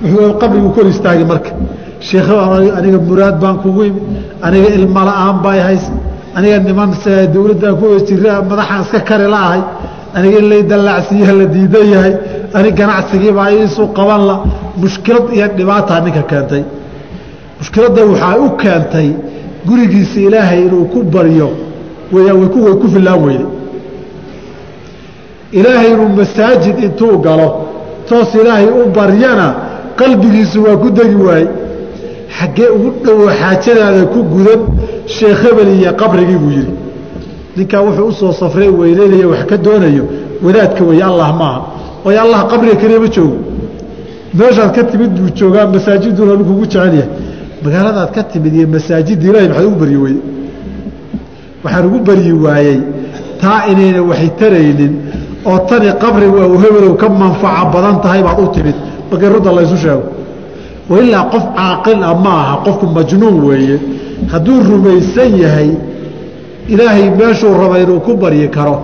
Wuxuu 0.02 0.38
qabriguu 0.40 0.70
kor 0.76 0.86
istaagi 0.92 1.24
marka. 1.24 1.50
Sheekh 2.00 2.28
aniga 2.78 2.98
muraad 3.08 3.36
baan 3.42 3.56
kugu 3.62 3.82
imi 3.88 4.00
aniga 4.46 4.68
ilmo 4.78 5.00
la'aan 5.08 5.36
bay 5.44 5.58
haysa 5.68 5.92
aniga 6.36 6.58
niman 6.58 6.90
dowladdan 7.34 7.74
ku 7.80 7.86
jira 8.08 8.42
madaxaan 8.50 8.82
iska 8.84 9.00
kari 9.08 9.26
laahay 9.34 9.62
aniga 10.16 10.38
in 10.40 10.46
lay 10.52 10.62
dallacsiiya 10.70 11.32
la 11.40 11.44
diidan 11.54 11.86
yahay. 11.94 12.14
Anig 12.54 12.74
ganacsigiibaa 12.78 13.50
iisu 13.50 13.82
qaban 13.96 14.22
la. 14.28 14.36
Mushkilad 14.82 15.26
iyo 15.36 15.46
dhibaataa 15.58 16.00
ninka 16.04 16.22
keentay. 16.30 16.62
Mushkiladda 17.58 18.00
waxaa 18.10 18.36
u 18.44 18.46
keentay 18.62 19.08
gurigiisa 19.66 20.20
ilaahay 20.26 20.60
inuu 20.66 20.84
ku 20.92 20.98
baryo 21.14 21.48
way 22.12 22.30
ku 22.80 22.86
filaan 22.94 23.20
weyday 23.24 23.53
ilaahay 25.58 25.90
inuu 25.96 26.08
masaajid 26.20 26.76
intuu 26.86 27.18
galo 27.26 27.48
toos 28.08 28.34
ilaahay 28.40 28.66
u 28.80 28.90
baryana 28.96 29.46
qalbigiisu 30.00 30.58
waa 30.66 30.76
ku 30.82 30.88
degi 30.98 31.14
waaye 31.26 31.48
xaggee 32.38 32.68
ugu 32.76 32.90
dhowo 33.04 33.26
xaajadaada 33.40 34.02
ku 34.12 34.20
gudan 34.32 34.60
sheekh 35.16 35.42
iyo 35.78 35.92
qabrigii 36.00 36.38
buu 36.42 36.50
yidhi. 36.58 36.74
Ninkaa 37.56 37.82
wuxuu 37.86 38.06
u 38.08 38.12
soo 38.12 38.32
safray 38.32 38.68
weyneynaya 38.68 39.26
wax 39.32 39.42
ka 39.50 39.56
doonayo 39.56 40.04
wadaadka 40.44 40.84
weeye 40.84 41.04
allah 41.10 41.28
maaha 41.40 41.60
waayo 42.04 42.20
allah 42.24 42.40
qabriga 42.50 42.76
keliya 42.80 43.00
ma 43.00 43.08
joogo. 43.08 43.38
Meeshaad 44.38 44.70
ka 44.76 44.82
timid 44.90 45.10
buu 45.18 45.30
joogaa 45.38 45.66
masaajiduna 45.66 46.36
kugu 46.48 46.64
jecel 46.66 46.94
yahay. 46.98 47.08
Magaaladaad 47.64 48.10
ka 48.16 48.22
timid 48.22 48.54
iyo 48.54 48.66
masaajidda 48.68 49.24
ilahay 49.28 49.48
maxaad 49.48 49.66
ugu 49.66 49.78
baryi 49.80 49.96
weyde 50.04 50.20
waxaan 51.64 51.86
ugu 51.86 51.98
baryi 52.08 52.32
waayey 52.44 52.80
taa 53.40 53.60
inayna 53.70 54.00
waxay 54.10 54.30
taraynin 54.40 54.92
oo 55.46 55.58
tani 55.68 55.88
qabrigu 56.02 56.38
au 56.46 56.58
hebelow 56.62 56.94
ka 56.96 57.08
manfaco 57.08 57.64
badan 57.74 58.00
tahay 58.02 58.22
baad 58.22 58.38
u 58.40 58.46
timid. 58.54 58.74
Markii 59.10 59.28
rudda 59.34 59.52
laysu 59.52 59.76
sheego. 59.76 60.02
Wailaa 60.90 61.24
qof 61.32 61.44
caaqil 61.56 62.02
ah 62.04 62.14
ma 62.24 62.30
aha 62.42 62.56
qofku 62.64 62.86
majnuun 62.96 63.36
weeye. 63.48 63.76
Hadduu 64.32 64.60
rumaysan 64.70 65.32
yahay 65.44 65.70
ilaahay 66.68 67.10
meeshuu 67.18 67.52
raba 67.60 67.78
inuu 67.78 68.00
ku 68.00 68.12
baryi 68.16 68.48
karo. 68.56 68.76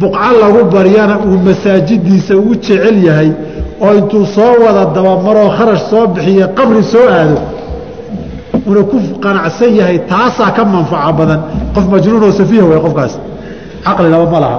Buqco 0.00 0.30
lagu 0.40 0.64
baryana 0.74 1.18
uu 1.26 1.38
masaajidiisa 1.46 2.36
ugu 2.36 2.54
jecel 2.54 2.96
yahay 3.04 3.30
oo 3.80 3.92
intuu 3.98 4.26
soo 4.34 4.54
wada 4.64 4.84
dabamaroo 4.94 5.50
kharash 5.56 5.84
soo 5.90 6.06
bixiye 6.06 6.46
qabri 6.56 6.82
soo 6.92 7.06
aado 7.10 7.38
una 8.66 8.82
ku 8.90 8.96
qanacsan 9.24 9.70
yahay 9.80 9.98
taasaa 10.10 10.50
ka 10.56 10.64
manfaco 10.64 11.12
badan. 11.18 11.40
Qof 11.74 11.84
majnuun 11.92 12.22
oo 12.24 12.32
safiih 12.32 12.64
way 12.70 12.80
qofkaas. 12.84 13.12
Caqli 13.84 14.08
laba 14.10 14.26
ma 14.34 14.40
laha 14.44 14.58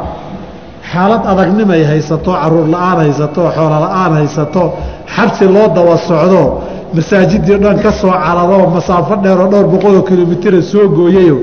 xaalad 0.93 1.21
adagnimay 1.31 1.83
haysato 1.91 2.31
carruur 2.41 2.67
la'aan 2.73 2.97
haysato 3.03 3.41
xoolo 3.55 3.77
la'aan 3.85 4.11
haysato 4.19 4.63
xabsi 5.15 5.45
loo 5.55 5.67
daba 5.75 5.95
socdo 6.07 6.43
masaajidii 6.95 7.57
dhan 7.63 7.77
ka 7.83 7.91
soo 8.01 8.13
caradoo 8.25 8.65
masaafo 8.75 9.13
dheeroo 9.23 9.47
dhowr 9.53 9.67
boqoloo 9.73 10.03
kilomitira 10.09 10.61
soo 10.71 10.85
gooyayo 10.97 11.37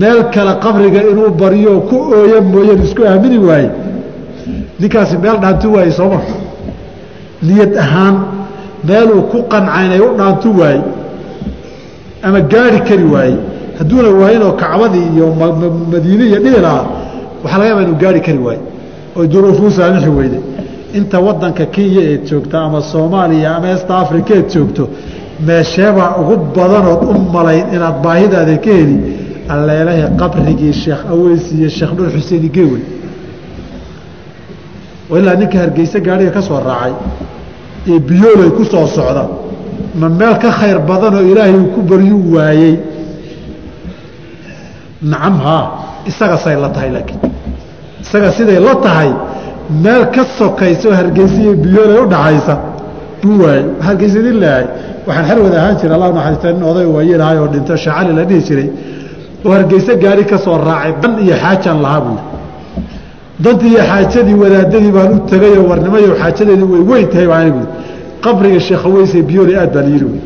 meel 0.00 0.20
kale 0.34 0.52
qabriga 0.64 1.00
inuu 1.10 1.30
baryo 1.40 1.72
ku 1.88 1.96
ooya 2.16 2.38
mooyeen 2.52 2.80
isku 2.86 3.02
aamini 3.10 3.38
waaye. 3.48 3.70
Ninkaasi 4.80 5.16
meel 5.24 5.36
dhaantu 5.42 5.66
waaye 5.74 5.90
sooma 5.98 6.20
niyad 7.46 7.72
ahaan 7.84 8.14
meeluu 8.88 9.22
ku 9.30 9.38
qanca 9.52 9.78
inay 9.86 10.00
u 10.06 10.08
dhaantu 10.18 10.48
waaye 10.60 10.80
ama 12.26 12.40
gaari 12.52 12.78
kari 12.88 13.04
waayey 13.14 13.36
hadduuna 13.78 14.08
waayinoo 14.20 14.52
kacbadii 14.62 15.06
iyo 15.14 15.26
madiine 15.92 16.24
iyo 16.30 16.38
dhihi 16.44 16.60
lahaa 16.66 16.86
waxaa 17.42 17.58
laga 17.58 17.68
yaaba 17.70 17.82
inuu 17.82 17.98
gaari 18.02 18.20
kari 18.26 18.38
waaye 18.46 18.60
oy 19.18 19.26
duruufuu 19.32 19.70
saamixi 19.78 20.08
weyday 20.18 20.42
inta 20.98 21.18
wadanka 21.26 21.64
kenya 21.74 22.02
eed 22.10 22.22
joogta 22.30 22.56
ama 22.66 22.80
soomaaliya 22.92 23.56
ama 23.56 23.68
est 23.76 23.90
africa 23.90 24.30
eed 24.38 24.48
joogto 24.54 24.84
meesheebaa 25.46 26.10
ugu 26.20 26.34
badanood 26.56 27.02
u 27.10 27.14
malayn 27.34 27.64
inaad 27.74 27.96
baahidaada 28.04 28.56
ka 28.64 28.70
heli. 28.78 28.96
Alleelahay 29.54 30.02
qabrigii 30.20 30.72
sheekh 30.82 31.02
aweys 31.12 31.44
iyo 31.56 31.68
sheekh 31.76 31.92
nur 31.96 32.08
xuseeni 32.14 32.48
geewey 32.56 32.82
ilaa 35.18 35.34
ninka 35.40 35.58
hargeyse 35.62 35.98
gaariga 36.06 36.30
ka 36.36 36.42
soo 36.48 36.60
raacay 36.68 36.92
ee 37.92 37.98
biyoolay 38.08 38.50
ku 38.56 38.62
soo 38.72 38.86
socda 38.96 39.24
ma 40.00 40.08
meel 40.08 40.34
ka 40.42 40.50
khayr 40.58 40.78
badanoo 40.88 41.22
ilaahay 41.30 41.54
uu 41.60 41.68
ku 41.74 41.80
baryu 41.90 42.16
waayey. 42.34 42.74
Nacam 45.10 45.36
haa 45.44 45.64
isaga 46.10 46.36
say 46.44 46.56
la 46.62 46.68
tahay 46.74 46.90
laakiin 46.96 47.20
isaga 48.14 48.30
siday 48.38 48.58
la 48.60 48.74
tahay 48.86 49.10
meel 49.82 50.04
ka 50.14 50.22
sokaysa 50.38 50.88
oo 50.88 50.94
hargeysa 51.00 51.36
iyo 51.42 51.52
biyoolay 51.64 51.98
u 52.04 52.06
dhaxaysa 52.14 52.54
buu 53.22 53.38
waayey. 53.42 53.64
Hargeysadin 53.86 54.36
leehay 54.42 54.66
waxaan 55.06 55.24
xer 55.28 55.38
wada 55.44 55.56
ahaan 55.62 55.76
jiray 55.80 55.94
allah 55.96 56.10
naxariista 56.16 56.52
nin 56.52 56.62
oday 56.70 56.86
waayelahay 56.94 57.38
oo 57.42 57.48
dhinto 57.54 57.74
shacali 57.84 58.12
la 58.18 58.24
dhihi 58.28 58.40
jiray. 58.48 58.68
Oo 59.44 59.52
hargeyse 59.56 59.92
gaari 60.02 60.24
ka 60.30 60.36
soo 60.44 60.56
raacay 60.68 60.92
dan 61.02 61.12
iyo 61.24 61.34
xaajaan 61.42 61.78
lahaa 61.84 62.00
buuri 62.06 62.22
dantii 63.44 63.68
iyo 63.74 63.82
xaajadii 63.90 64.36
wadaadadii 64.42 64.92
baan 64.96 65.10
u 65.16 65.18
tegayoo 65.32 65.64
warnimayo 65.70 66.10
xaajadeedii 66.20 66.68
way 66.72 66.82
weyn 66.90 67.06
tahay 67.12 67.26
baan 67.32 67.46
buuri 67.56 67.68
qabriga 68.24 68.60
sheekhaweysee 68.68 69.22
biyoolay 69.30 69.56
aad 69.62 69.70
baa 69.74 69.82
layidhi 69.86 70.04
buuri 70.10 70.20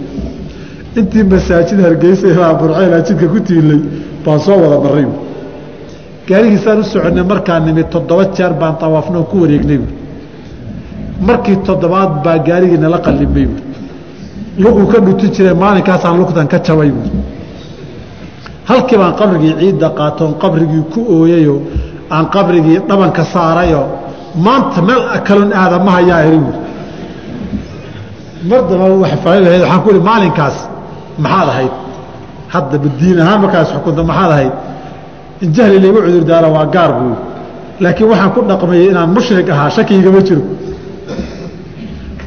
intii 0.99 1.25
masaajid 1.33 1.79
hargeysa 1.87 2.25
ilaa 2.33 2.53
burceyla 2.61 2.99
jidka 3.07 3.27
ku 3.33 3.39
tiilay 3.49 3.81
baan 4.25 4.39
soo 4.47 4.57
wada 4.65 4.79
marray 4.85 5.07
buuri 6.29 6.35
gaarigiisaan 6.35 6.79
u 6.81 6.85
soconnay 6.85 7.25
markaa 7.25 7.61
nimid 7.61 7.89
toddoba 7.91 8.25
jeer 8.37 8.53
baan 8.61 8.77
tawaafnoo 8.77 9.25
ku 9.31 9.37
wareegnay. 9.43 9.79
Buuri 9.79 9.95
markii 11.27 11.57
toddobaad 11.67 12.23
baa 12.25 12.39
gaarigii 12.39 12.79
nala 12.79 12.99
qallimay 12.99 13.47
buuri 13.47 13.63
luquu 14.59 14.87
ka 14.93 14.99
dhuti 15.01 15.27
jiray 15.35 15.55
maalinkaasaan 15.55 16.17
lugtan 16.19 16.47
ka 16.49 16.59
jabay. 16.67 16.91
Buuri 16.91 17.11
halkii 18.69 18.99
baan 18.99 19.15
qabrigii 19.21 19.55
ciidda 19.61 19.89
qaatoon 19.99 20.33
qabrigii 20.43 20.83
ku 20.93 21.01
ooyayoo 21.17 21.61
aan 22.11 22.27
qabrigii 22.35 22.79
dhabanka 22.89 23.25
saarayoo 23.25 23.87
maanta 24.45 24.83
meel 24.83 25.03
kalon 25.29 25.53
aadama 25.53 25.91
hayaa 25.97 26.21
eri. 26.27 26.39
Buuri 26.39 26.59
mar 28.49 28.61
damba 28.69 28.87
waxaan 29.03 29.81
ku 29.85 29.89
ihi 29.91 30.01
maalinkaas 30.11 30.57
maxaad 31.25 31.49
ahayd? 31.49 31.73
Hadda 32.55 32.77
diin 33.01 33.19
ahaan 33.21 33.41
markaas 33.43 33.69
xukunta 33.75 34.03
maxaad 34.11 34.31
ahayd 34.37 34.53
in 35.43 35.49
jahli 35.57 35.79
laygu 35.85 35.99
cudurdaara 36.07 36.49
waa 36.57 36.67
gaar 36.75 36.91
buuri 36.99 37.17
laakiin 37.83 38.09
waxaan 38.13 38.31
ku 38.35 38.41
dhaqmayey 38.51 38.87
inaan 38.93 39.11
mushrik 39.17 39.49
ahaa 39.55 39.71
shakigama 39.77 40.21
jiro. 40.29 40.43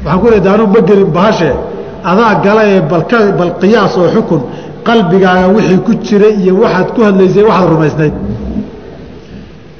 Waxaan 0.04 0.20
ku 0.22 0.26
ihi 0.32 0.40
daanu 0.46 0.64
ma 0.74 0.80
gelin 0.88 1.10
bahashe 1.16 1.50
adaa 2.10 2.32
gala 2.44 2.62
ee 2.72 2.80
bal 3.38 3.52
qiyaas 3.60 3.94
oo 4.00 4.08
xukun 4.14 4.40
qalbigaaga 4.88 5.46
wixii 5.56 5.78
ku 5.86 5.92
jira 6.06 6.28
iyo 6.40 6.52
waxaad 6.62 6.88
ku 6.94 7.00
hadlaysay 7.06 7.44
waxaad 7.50 7.68
rumaysnayd. 7.74 8.14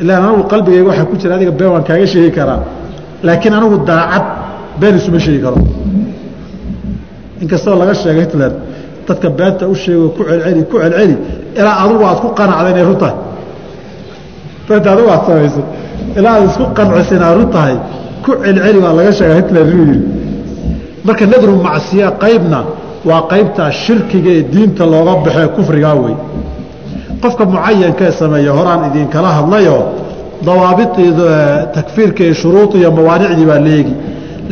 Ilaan 0.02 0.22
anigu 0.28 0.42
qalbigayga 0.52 0.86
waxaa 0.90 1.06
ku 1.10 1.14
jira 1.20 1.32
adiga 1.36 1.52
been 1.58 1.70
waan 1.74 1.84
kaaga 1.88 2.06
sheegi 2.12 2.30
karaa. 2.38 2.60
Laakiin 3.26 3.54
anigu 3.58 3.76
daacad 3.88 4.24
been 4.80 4.94
isuma 5.00 5.18
sheegi 5.24 5.40
karo. 5.44 5.56
Inkastoo 7.42 7.74
laga 7.80 7.94
sheegay 8.02 8.22
hitler 8.24 8.52
dadka 9.08 9.28
beenta 9.38 9.64
u 9.72 9.74
sheego 9.74 10.08
ku 10.16 10.22
celceli 10.28 10.62
ku 10.70 10.76
celceli 10.82 11.16
ilaa 11.58 11.76
adugu 11.84 12.04
aad 12.10 12.18
ku 12.24 12.28
qanacda 12.38 12.68
inay 12.72 12.84
run 12.88 12.98
tahay. 13.02 13.16
Beenta 14.68 14.88
adugu 14.94 15.08
aad 15.14 15.22
samayso 15.26 15.62
ilaa 16.18 16.34
aad 16.36 16.44
isku 16.50 16.64
qancisa 16.76 17.14
inaa 17.18 17.34
run 17.38 17.50
tahay 17.56 17.76
ku 18.24 18.30
celceli 18.44 18.78
baa 18.84 18.92
laga 18.98 19.12
sheegaa 19.18 19.36
hitler 19.40 19.66
inuu 19.72 19.86
yihi 19.90 20.00
marka 21.06 21.24
nadru 21.32 21.52
macsiya 21.66 22.08
qaybna 22.22 22.58
waa 23.08 23.22
qaybtaa 23.32 23.70
shirkiga 23.82 24.30
ee 24.38 24.42
diinta 24.52 24.84
looga 24.92 25.12
baxee 25.24 25.48
kufrigaa 25.56 25.94
wey 26.02 26.14
qofka 27.22 27.44
mucayankee 27.52 28.10
sameeya 28.20 28.52
horaan 28.58 28.80
idinkala 28.88 29.28
hadlayoo 29.38 29.82
dawaabitii 30.46 31.10
takfiirka 31.74 32.20
iyo 32.24 32.34
shuruud 32.40 32.70
iyo 32.80 32.90
mawaanicdii 32.96 33.46
baa 33.50 33.60
leegi. 33.68 33.94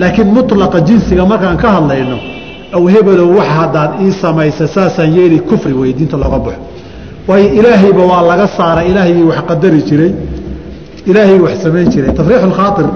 Laakiin 0.00 0.28
mulaqa 0.34 0.78
jinsiga 0.88 1.24
markaan 1.30 1.56
ka 1.62 1.68
hadlayno 1.76 2.16
aw 2.76 2.82
hebelow 2.94 3.28
wax 3.38 3.48
haddaad 3.58 3.90
ii 4.04 4.12
samaysa 4.22 4.64
saasaan 4.68 5.10
yeeli 5.16 5.38
kufri 5.48 5.72
wey 5.80 5.92
diinta 5.98 6.16
looga 6.16 6.38
baxo. 6.38 6.60
Waayo 7.28 7.48
ilaahayba 7.58 8.02
waa 8.10 8.22
laga 8.30 8.46
saaray 8.56 8.86
ilaahaygii 8.90 9.22
wax 9.30 9.40
qadari 9.50 9.80
jiray 9.88 10.12
ilaahaygii 11.10 11.44
wax 11.46 11.54
samayn 11.64 11.88
jiray. 11.92 12.10
Tafriix 12.18 12.42
اkhaair 12.48 12.86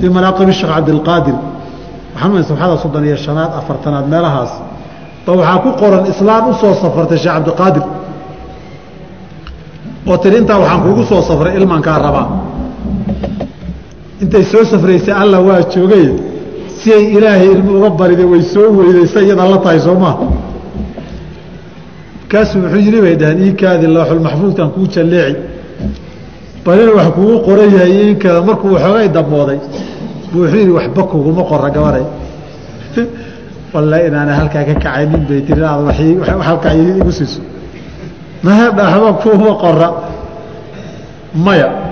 fii 0.00 0.10
manaaqibi 0.16 0.52
sheekh 0.58 0.72
cabdilqaadir 0.74 1.36
waxaan 2.14 2.44
sabxada 2.48 2.76
soddon 2.82 3.04
iyo 3.08 3.16
shanaad 3.26 3.50
afartanaad 3.60 4.06
meelahaas. 4.12 4.52
Ba 5.26 5.32
waxaa 5.38 5.58
ku 5.64 5.70
qoran 5.80 6.04
islaan 6.12 6.44
u 6.50 6.54
soo 6.60 6.74
safartay 6.82 7.18
sheekh 7.22 7.34
cabdiqaadir 7.36 7.84
oo 10.10 10.16
tiri 10.22 10.36
intaa 10.42 10.58
waxaan 10.62 10.80
kuugu 10.84 11.02
soo 11.10 11.22
safray 11.28 11.52
ilmankaa 11.58 11.98
rabaa. 12.06 12.26
Intay 14.22 14.44
soo 14.52 14.64
safraysay 14.72 15.14
alla 15.22 15.38
waa 15.46 15.60
joogay 15.74 16.06
si 16.84 16.92
ay 16.92 17.04
ilaahay 17.16 17.48
ilmi 17.56 17.72
uga 17.78 17.90
barida 17.90 18.26
way 18.26 18.42
soo 18.42 18.68
weydaysa 18.76 19.22
iyadaa 19.22 19.48
la 19.48 19.58
tahay 19.58 19.80
soo 19.80 19.96
maa 20.04 20.16
markaasuu 22.34 22.62
wuxuu 22.62 22.78
yidhi 22.78 23.00
bay 23.00 23.16
dhaheen 23.16 23.42
iikaadi 23.46 23.86
looxulmaxfuudkan 23.86 24.70
kuu 24.70 24.86
jalleeci. 24.94 25.36
Balina 26.64 26.92
wax 26.92 27.08
kuugu 27.14 27.38
qoran 27.46 27.70
yahay 27.74 28.10
inkada 28.10 28.40
markuu 28.42 28.72
waxoogay 28.74 29.08
damooday 29.08 29.58
buu 30.32 30.40
wuxuu 30.42 30.58
yidhi 30.58 30.72
waxba 30.78 31.02
kuguma 31.02 31.42
qora 31.50 31.70
gabaray. 31.70 32.06
Walle 33.74 34.06
inaana 34.06 34.34
halkaa 34.34 34.64
ka 34.64 34.74
kacaynin 34.74 35.22
bay 35.28 35.40
tiri 35.46 35.60
inaad 35.60 36.42
halkaa 36.48 36.74
igu 36.74 37.12
siiso. 37.12 37.40
Mahadhaxba 38.44 39.12
kuuma 39.22 39.54
qora 39.62 39.88
maya 41.34 41.83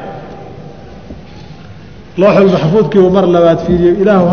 looxul 2.18 2.48
maxfuudkii 2.54 3.00
uu 3.00 3.10
mar 3.10 3.26
labaad 3.26 3.58
fiiriyo 3.66 3.92
ilaahu 4.02 4.26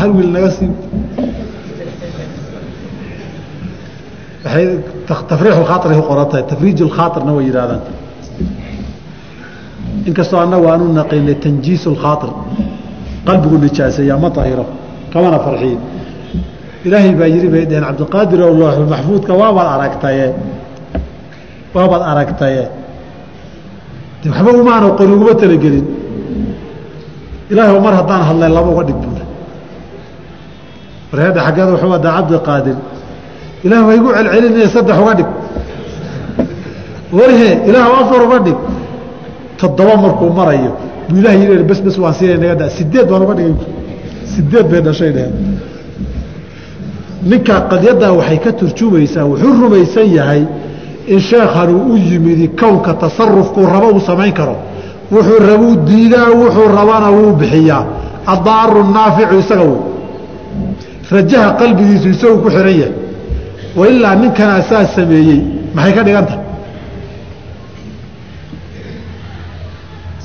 hal 0.00 0.10
wiil 0.16 0.30
naga 0.36 0.50
sii 0.50 0.70
tafriix 5.30 5.54
khaair 5.70 5.94
ku 6.00 6.02
qoran 6.10 6.28
tahay 6.30 6.44
tafriij 6.52 6.80
khaairna 6.96 7.32
way 7.36 7.44
yidhahdaan 7.48 7.82
inkastoo 10.08 10.40
annagu 10.44 10.66
aanu 10.68 10.92
naqinay 10.98 11.36
tanjiis 11.44 11.84
khaair 12.02 12.30
qalbigu 13.26 13.56
nijaaseeyaa 13.64 14.18
ma 14.24 14.30
ahiro 14.42 14.64
kamana 15.12 15.38
farxiyin 15.46 15.80
ilaahay 16.86 17.14
baa 17.20 17.28
yidhi 17.34 17.48
bay 17.54 17.64
dheheen 17.70 17.84
cabdiqaadir 17.88 18.40
ow 18.46 18.54
looxul 18.62 18.86
maxfuudka 18.94 19.32
waabaad 19.40 19.68
aragtaye 19.76 20.26
waabaad 21.74 22.02
aragtaye. 22.12 22.64
Waxba 24.26 24.50
umaana 24.62 24.90
qori 24.98 25.12
uguma 25.16 25.34
talagelin 25.34 25.86
ilaahay 27.52 27.80
mar 27.86 27.94
haddaan 28.00 28.22
hadlay 28.28 28.48
laba 28.56 28.68
uga 28.74 28.84
dhig 28.88 28.98
buule 29.04 29.24
warheedha 31.12 31.40
xaggeeda 31.46 31.70
wuxuu 31.74 31.90
wadaa 31.94 32.12
cabdiqaadir 32.18 32.76
ilaah 33.66 33.82
waa 33.88 33.94
igu 33.98 34.08
celcelinaya 34.16 34.68
saddex 34.76 34.96
uga 35.04 35.14
dhig. 35.18 35.28
Warhe 37.18 37.50
ilaah 37.68 37.86
afar 38.00 38.20
uga 38.26 38.38
dhig. 38.46 38.58
Toddoba 39.60 39.94
markuu 40.04 40.30
marayo 40.38 40.72
buu 41.08 41.18
ilah 41.20 41.34
yidhi 41.40 41.64
bes 41.70 41.80
bes 41.86 41.96
waan 42.02 42.14
siinay 42.18 42.38
naga 42.42 42.54
dha 42.60 42.66
sideed 42.76 43.06
baan 43.10 43.22
uga 43.26 43.34
dhigay. 43.38 43.54
Sideed 44.34 44.66
bay 44.70 44.80
dhashay 44.86 45.10
dheheen 45.16 45.34
ninkaa 47.30 47.60
qadyadaa 47.70 48.12
waxay 48.18 48.38
ka 48.44 48.50
turjumaysaa 48.60 49.24
wuxuu 49.30 49.52
rumaysan 49.62 50.06
yahay 50.18 50.42
in 51.12 51.20
sheekhanuu 51.30 51.80
u 51.92 51.96
yimidi 52.08 52.46
kownka 52.60 52.92
tasarufkuu 53.02 53.66
rabo 53.74 53.88
uu 53.96 54.00
samayn 54.10 54.32
karo 54.38 54.56
wuxuu 55.14 55.38
rabuu 55.50 55.74
diidaa 55.88 56.28
wuxuu 56.40 56.68
rabana 56.78 57.08
wuu 57.16 57.32
bixiyaa. 57.40 57.84
Addaaru 58.34 58.80
naaficu 58.96 59.38
isaga 59.42 59.64
wey 59.70 59.80
rajaha 61.14 61.48
qalbigiisu 61.60 62.08
isagu 62.14 62.36
ku 62.42 62.48
xihan 62.54 62.76
yahay. 62.80 62.94
Wailaa 63.78 64.14
ninkanaa 64.22 64.62
saa 64.70 64.84
sameeyey 64.96 65.40
maxay 65.74 65.92
ka 65.96 66.02
dhigan 66.06 66.26
tahay 66.30 66.44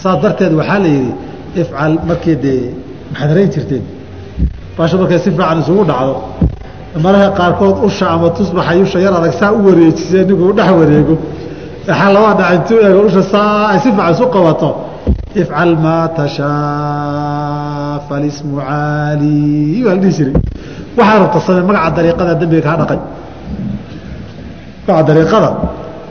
saas 0.02 0.18
darteed 0.24 0.54
waxaa 0.60 0.80
la 0.84 0.90
yidhi 0.96 1.14
ifcal 1.62 1.94
markii 2.10 2.36
dee 2.44 2.62
maxaad 3.12 3.38
jirteen? 3.54 3.84
Baasha 4.78 4.98
markay 4.98 5.20
si 5.20 5.30
fiican 5.32 5.60
isugu 5.62 5.84
dhacdo 5.92 6.16
mararka 7.04 7.32
qaarkood 7.40 7.76
usha 7.88 8.06
ama 8.16 8.30
tusbaxa 8.38 8.74
usha 8.86 9.00
yar 9.00 9.14
adag 9.20 9.34
saa 9.40 9.52
u 9.52 9.66
wareejisee 9.68 10.24
ninkuu 10.26 10.54
dhex 10.54 10.72
wareego 10.80 11.18
waxaa 11.88 12.10
labaa 12.16 12.34
dhac 12.40 12.52
intuu 12.58 12.78
eego 12.88 13.02
usha 13.10 13.24
saa 13.34 13.80
si 13.84 13.90
fiican 13.92 14.12
isu 14.14 14.26
qabato. 14.36 14.70
Ifcal 15.42 15.74
maa 15.86 16.08
tashaa 16.18 18.00
falismu 18.08 18.56
caali. 18.62 19.84
Waa 19.86 19.94
la 19.96 20.02
dhihi 20.04 20.14
jiray. 20.18 20.34
Waxaa 20.98 21.20
rabta 21.22 21.40
samee 21.46 21.64
magaca 21.70 21.90
dariiqada 21.98 22.34
dembiga 22.42 22.62
kaa 22.68 22.78
dhaqay. 22.82 23.00
Waa 24.88 25.02
dariiqada 25.08 25.50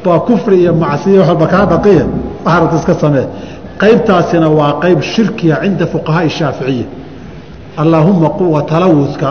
waa 0.07 0.21
kufri 0.29 0.57
iyo 0.63 0.73
macsiya 0.83 1.21
waxalba 1.21 1.47
kaa 1.53 1.65
dhaqiya 1.73 2.05
waxarata 2.45 2.77
iska 2.81 2.95
samee. 3.03 3.27
Qaybtaasina 3.83 4.49
waa 4.59 4.73
qayb 4.83 4.99
shirkiya 5.13 5.55
cinda 5.63 5.87
fuqahaai 5.93 6.31
shaaficiya 6.39 6.87
allaahumma 7.83 8.29
quwa 8.39 8.61
talawuska 8.71 9.29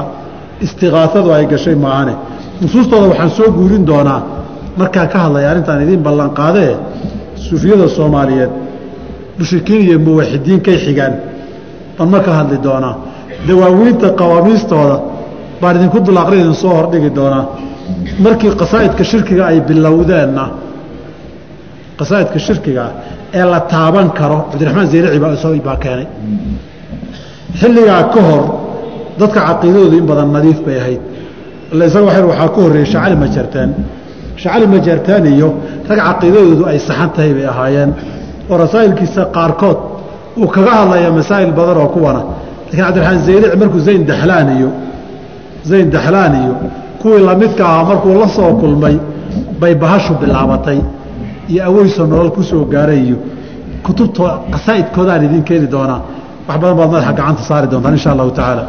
istiqaasadu 0.66 1.30
ay 1.38 1.46
gashay 1.52 1.76
maahane. 1.84 2.14
Nusuustooda 2.62 3.08
waxaan 3.12 3.30
soo 3.38 3.50
guurin 3.58 3.84
doonaa 3.90 4.20
markaan 4.82 5.08
ka 5.14 5.18
hadlaya 5.24 5.48
arrintaan 5.52 5.82
idiin 5.86 6.02
ballanqaadee 6.08 6.72
suufiyada 7.46 7.88
soomaaliyeed 7.98 8.52
mushrikiin 9.40 9.82
iyo 9.88 9.98
muwaxidiin 10.08 10.60
kay 10.66 10.78
xigaan 10.86 11.14
baan 11.98 12.10
marka 12.14 12.32
hadli 12.40 12.58
doonaa. 12.68 12.96
Dawaawiinta 13.48 14.08
qawaamiistooda 14.20 14.98
baan 15.62 15.74
idinku 15.78 15.98
dulaaqri 16.08 16.38
idin 16.44 16.56
soo 16.64 16.74
hordhigi 16.78 17.10
doonaa. 17.20 17.44
Markii 18.26 18.52
qasaa'idka 18.62 19.04
shirkiga 19.12 19.44
ay 19.52 19.58
bilowdeenna 19.70 20.44
qasaa'idka 22.00 22.40
shirkigaa 22.48 22.90
ee 23.40 23.46
la 23.52 23.60
taaban 23.74 24.08
karo 24.20 24.38
cabdiraxmaan 24.52 24.88
zeylaci 24.94 25.20
baa 25.68 25.78
keenay. 25.84 26.08
Xilligaa 27.60 28.04
ka 28.14 28.22
hor 28.28 28.44
dadka 29.20 29.40
caqiidadoodu 29.48 29.96
in 30.02 30.06
badan 30.12 30.30
nadiif 30.36 30.60
bay 30.66 30.78
ahayd. 30.82 31.02
Isaga 31.88 32.06
waxaa 32.32 32.50
ka 32.56 32.60
horreeyey 32.64 32.88
shacali 32.94 33.16
majartaan 33.24 33.70
shacali 34.42 34.66
majartaan 34.74 35.26
iyo 35.36 35.50
rag 35.90 36.00
caqiidadoodu 36.08 36.64
ay 36.72 36.78
saxan 36.88 37.10
tahay 37.16 37.32
bay 37.38 37.46
ahaayeen. 37.54 37.92
Oo 38.50 38.56
rasaa'ilkiisa 38.64 39.22
qaarkood 39.36 39.78
uu 40.42 40.48
kaga 40.56 40.72
hadlaya 40.80 41.10
masaa'il 41.20 41.52
badan 41.60 41.78
oo 41.84 41.90
kuwana 41.96 42.22
lakiin 42.68 42.84
cabdiraxmaan 42.86 43.20
zeylici 43.28 43.58
markuu 43.62 43.80
zayn 43.88 44.02
daxlaan 44.12 44.48
iyo 44.58 44.70
zayn 45.70 45.88
daxlaan 45.96 46.34
iyo 46.44 46.54
kuwii 47.02 47.22
lamidka 47.30 47.64
ahaa 47.72 47.84
markuu 47.90 48.14
la 48.22 48.28
soo 48.38 48.52
kulmay 48.62 48.96
bay 49.62 49.74
bahashu 49.84 50.14
bilaabatay 50.22 50.80
iyo 51.52 51.62
aweyso 51.70 52.02
nolol 52.12 52.32
ku 52.36 52.42
soo 52.52 52.64
gaaray 52.74 53.00
iyo 53.08 53.18
kutubtoo 53.86 54.30
qasaa'idkoodaan 54.54 55.22
idiin 55.28 55.44
keeni 55.50 55.68
doonaa. 55.76 56.02
Wax 56.48 56.58
badan 56.62 56.76
baad 56.80 56.90
madaxa 56.94 57.12
gacanta 57.20 57.44
saari 57.50 57.68
doontaan 57.72 57.94
insha 57.98 58.10
allahu 58.14 58.32
tacaala. 58.38 58.64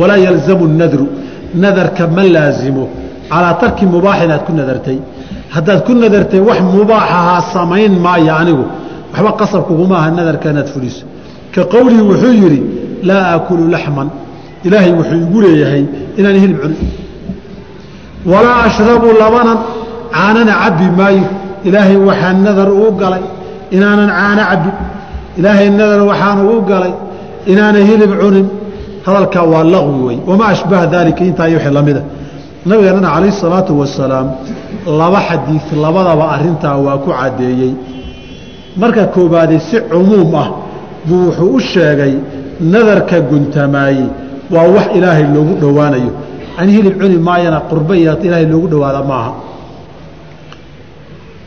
Walaa 0.00 0.18
yalzamu 0.26 0.64
nadru 0.80 1.04
nadarka 1.62 2.02
ma 2.16 2.22
laazimo 2.34 2.84
calaa 3.30 3.54
tarki 3.62 3.84
mubaax 3.94 4.18
inaad 4.26 4.42
ku 4.46 4.52
nadartay. 4.58 4.98
Haddaad 5.54 5.80
ku 5.86 5.92
nadartay 6.02 6.40
wax 6.48 6.58
mubaaxahaa 6.76 7.40
samayn 7.54 7.92
maayo 8.04 8.32
anigu. 8.40 8.64
Waxba 9.12 9.30
qasab 9.40 9.62
kuguma 9.68 9.96
nadarka 10.18 10.46
inaad 10.52 10.68
fuliso. 10.74 11.04
Ka 11.54 11.62
qowlihi 11.74 12.02
wuxuu 12.10 12.34
yidhi 12.42 12.60
laa 13.08 13.22
aakulu 13.32 13.62
laxman. 13.74 14.08
Ilaahay 14.66 14.92
wuxuu 14.98 15.18
igu 15.26 15.38
leeyahay 15.44 15.84
inaan 16.18 16.36
hilib 16.42 16.58
cunin 16.62 16.80
walaa 18.30 18.58
ashrabu 18.68 19.06
labanan 19.22 19.58
caanana 20.14 20.52
cabbi 20.62 20.86
maayo. 20.98 21.26
Ilaahay 21.68 21.96
waxaa 22.08 22.32
nadar 22.46 22.70
uu 22.80 22.90
galay 23.00 23.24
inaanan 23.76 24.10
caano 24.18 24.42
cabbin 24.50 24.74
ilaahay 25.38 25.68
nadar 25.80 26.00
waxaan 26.10 26.38
uu 26.50 26.60
galay 26.70 26.92
inaana 27.52 27.78
hilib 27.88 28.12
cunin. 28.22 28.46
Hadalkaa 29.06 29.44
waa 29.52 29.64
laqwi 29.74 30.00
wey 30.08 30.18
wamaa 30.28 30.48
ashbaha 30.54 30.84
daalika 30.94 31.22
intaa 31.30 31.48
iyo 31.50 31.58
wixii 31.58 31.74
lamida 31.78 32.02
nabigeenana 32.68 33.08
calayhi 33.14 33.36
salaatu 33.44 33.72
wasalaam 33.80 34.26
laba 35.00 35.20
xadiid 35.28 35.66
labadaba 35.84 36.24
arintaa 36.34 36.76
waa 36.86 36.98
ku 37.04 37.10
caddeeyey. 37.18 37.72
Marka 38.80 39.02
koobaadee 39.14 39.60
si 39.68 39.76
cumuum 39.90 40.34
ah 40.42 40.48
buu 41.06 41.18
wuxuu 41.26 41.50
u 41.56 41.60
sheegay 41.72 42.14
nadarka 42.72 43.16
guntamaayey 43.30 44.06
waa 44.54 44.66
wax 44.76 44.86
ilaahay 44.98 45.26
loogu 45.34 45.54
dhowaanayo. 45.62 46.12
An 46.60 46.66
hilib 46.74 46.94
cuni 47.00 47.16
maayana 47.28 47.58
qurba 47.70 47.92
iyo 48.00 48.12
ilaahay 48.26 48.46
loogu 48.52 48.66
dhowaada 48.72 49.00
maaha. 49.10 49.32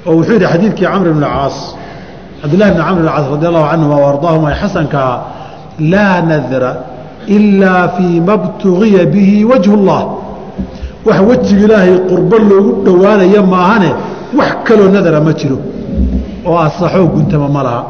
Oo 0.07 0.13
wuxuu 0.17 0.34
yidhi 0.38 0.47
xadiidkii 0.53 0.88
camr 0.93 1.07
bn 1.17 1.24
caas 1.34 1.57
cabdillahi 2.41 2.72
bn 2.76 2.82
camr 2.88 2.99
bn 3.01 3.07
caas 3.13 3.26
radi 3.34 3.45
allahu 3.49 3.67
canhuma 3.72 3.95
wa 4.03 4.07
ardaahuma 4.13 4.47
ee 4.53 4.57
xasankaa 4.61 5.13
laa 5.93 6.15
nadra 6.32 6.72
ilaa 7.38 7.84
fii 7.95 8.15
ma 8.28 8.36
btugiya 8.43 9.03
bihi 9.13 9.38
wajhu 9.51 9.74
اllah 9.80 10.01
wax 11.07 11.19
wejiga 11.29 11.63
ilaahay 11.65 11.93
qurbo 12.09 12.35
loogu 12.49 12.71
dhowaanaya 12.85 13.41
maahane 13.53 13.89
wax 14.39 14.51
kaloo 14.67 14.89
nadara 14.95 15.19
ma 15.27 15.31
jiro. 15.39 15.57
Oo 16.47 16.57
asaxoo 16.67 17.07
guntama 17.13 17.47
ma 17.55 17.61
laha. 17.67 17.81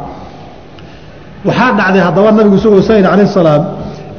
Waxaa 1.48 1.72
dhacday 1.78 2.02
haddaba 2.08 2.32
nabigu 2.38 2.56
isagoo 2.60 2.82
sayid 2.90 3.06
calayh 3.12 3.28
salaam 3.40 3.64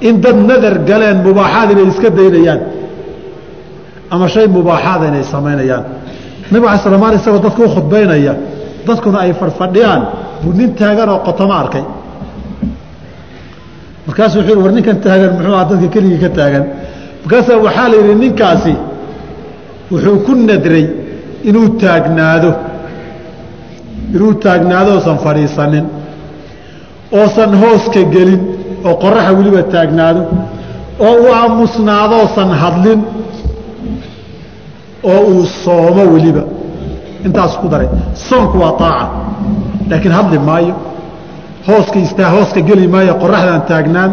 in 0.08 0.14
dad 0.24 0.36
nadar 0.48 0.74
galeen 0.88 1.18
mubaaxaad 1.26 1.68
inay 1.72 1.86
iska 1.92 2.08
daynayaan. 2.18 2.60
Ama 4.12 4.26
shay 4.34 4.46
mubaaxaada 4.56 5.04
inay 5.10 5.24
samaynayaan. 5.34 5.84
Nabig 6.50 6.68
ala 6.68 6.78
sla 6.84 6.98
maal 7.02 7.14
isagoo 7.20 7.40
dadka 7.46 7.60
u 7.66 7.68
khudbaynaya 7.74 8.34
dadkuna 8.86 9.18
ay 9.24 9.32
fadhfadhiyaan 9.40 10.02
buu 10.42 10.52
nin 10.58 10.70
taagan 10.80 11.08
oo 11.14 11.18
qotoma 11.26 11.54
arkay. 11.62 11.84
Markaasuu 14.06 14.38
wuxuu 14.40 14.54
yhi 14.56 14.62
war 14.64 14.72
ninkan 14.76 14.96
taagan 15.04 15.30
muxuu 15.36 15.54
aha 15.54 15.64
dadka 15.70 15.88
keligii 15.94 16.20
ka 16.24 16.28
taagan 16.38 16.64
markaasaa 17.22 17.58
waxaa 17.66 17.88
la 17.92 17.96
yidhi 18.00 18.14
ninkaasi 18.22 18.74
wuxuu 19.92 20.18
ku 20.26 20.32
nadray 20.48 20.84
inuu 21.48 21.68
taagnaado 21.82 22.50
inuu 24.14 24.34
taagnaado 24.44 24.90
oosan 24.96 25.18
fadhiisanin 25.24 25.86
oosan 27.20 27.52
hooska 27.62 28.00
gelin 28.14 28.40
oo 28.88 28.94
qoraxa 29.02 29.32
weliba 29.38 29.62
taagnaado 29.74 30.22
oo 31.06 31.14
uu 31.22 31.32
aamusnaadoosan 31.40 32.50
hadlin 32.62 33.00
oo 35.10 35.20
uu 35.32 35.44
soomo 35.64 36.02
weliba. 36.14 36.42
Intaas 37.26 37.52
ku 37.60 37.66
daray 37.72 37.88
soonku 38.28 38.56
waa 38.62 38.72
aaca 38.80 39.06
laakiin 39.90 40.12
hadli 40.18 40.38
maayo 40.48 40.74
hooska 41.68 41.98
istaa 42.06 42.30
hooska 42.34 42.60
geli 42.68 42.86
maayo 42.94 43.14
qoraxdaan 43.22 43.62
taagnaan 43.70 44.10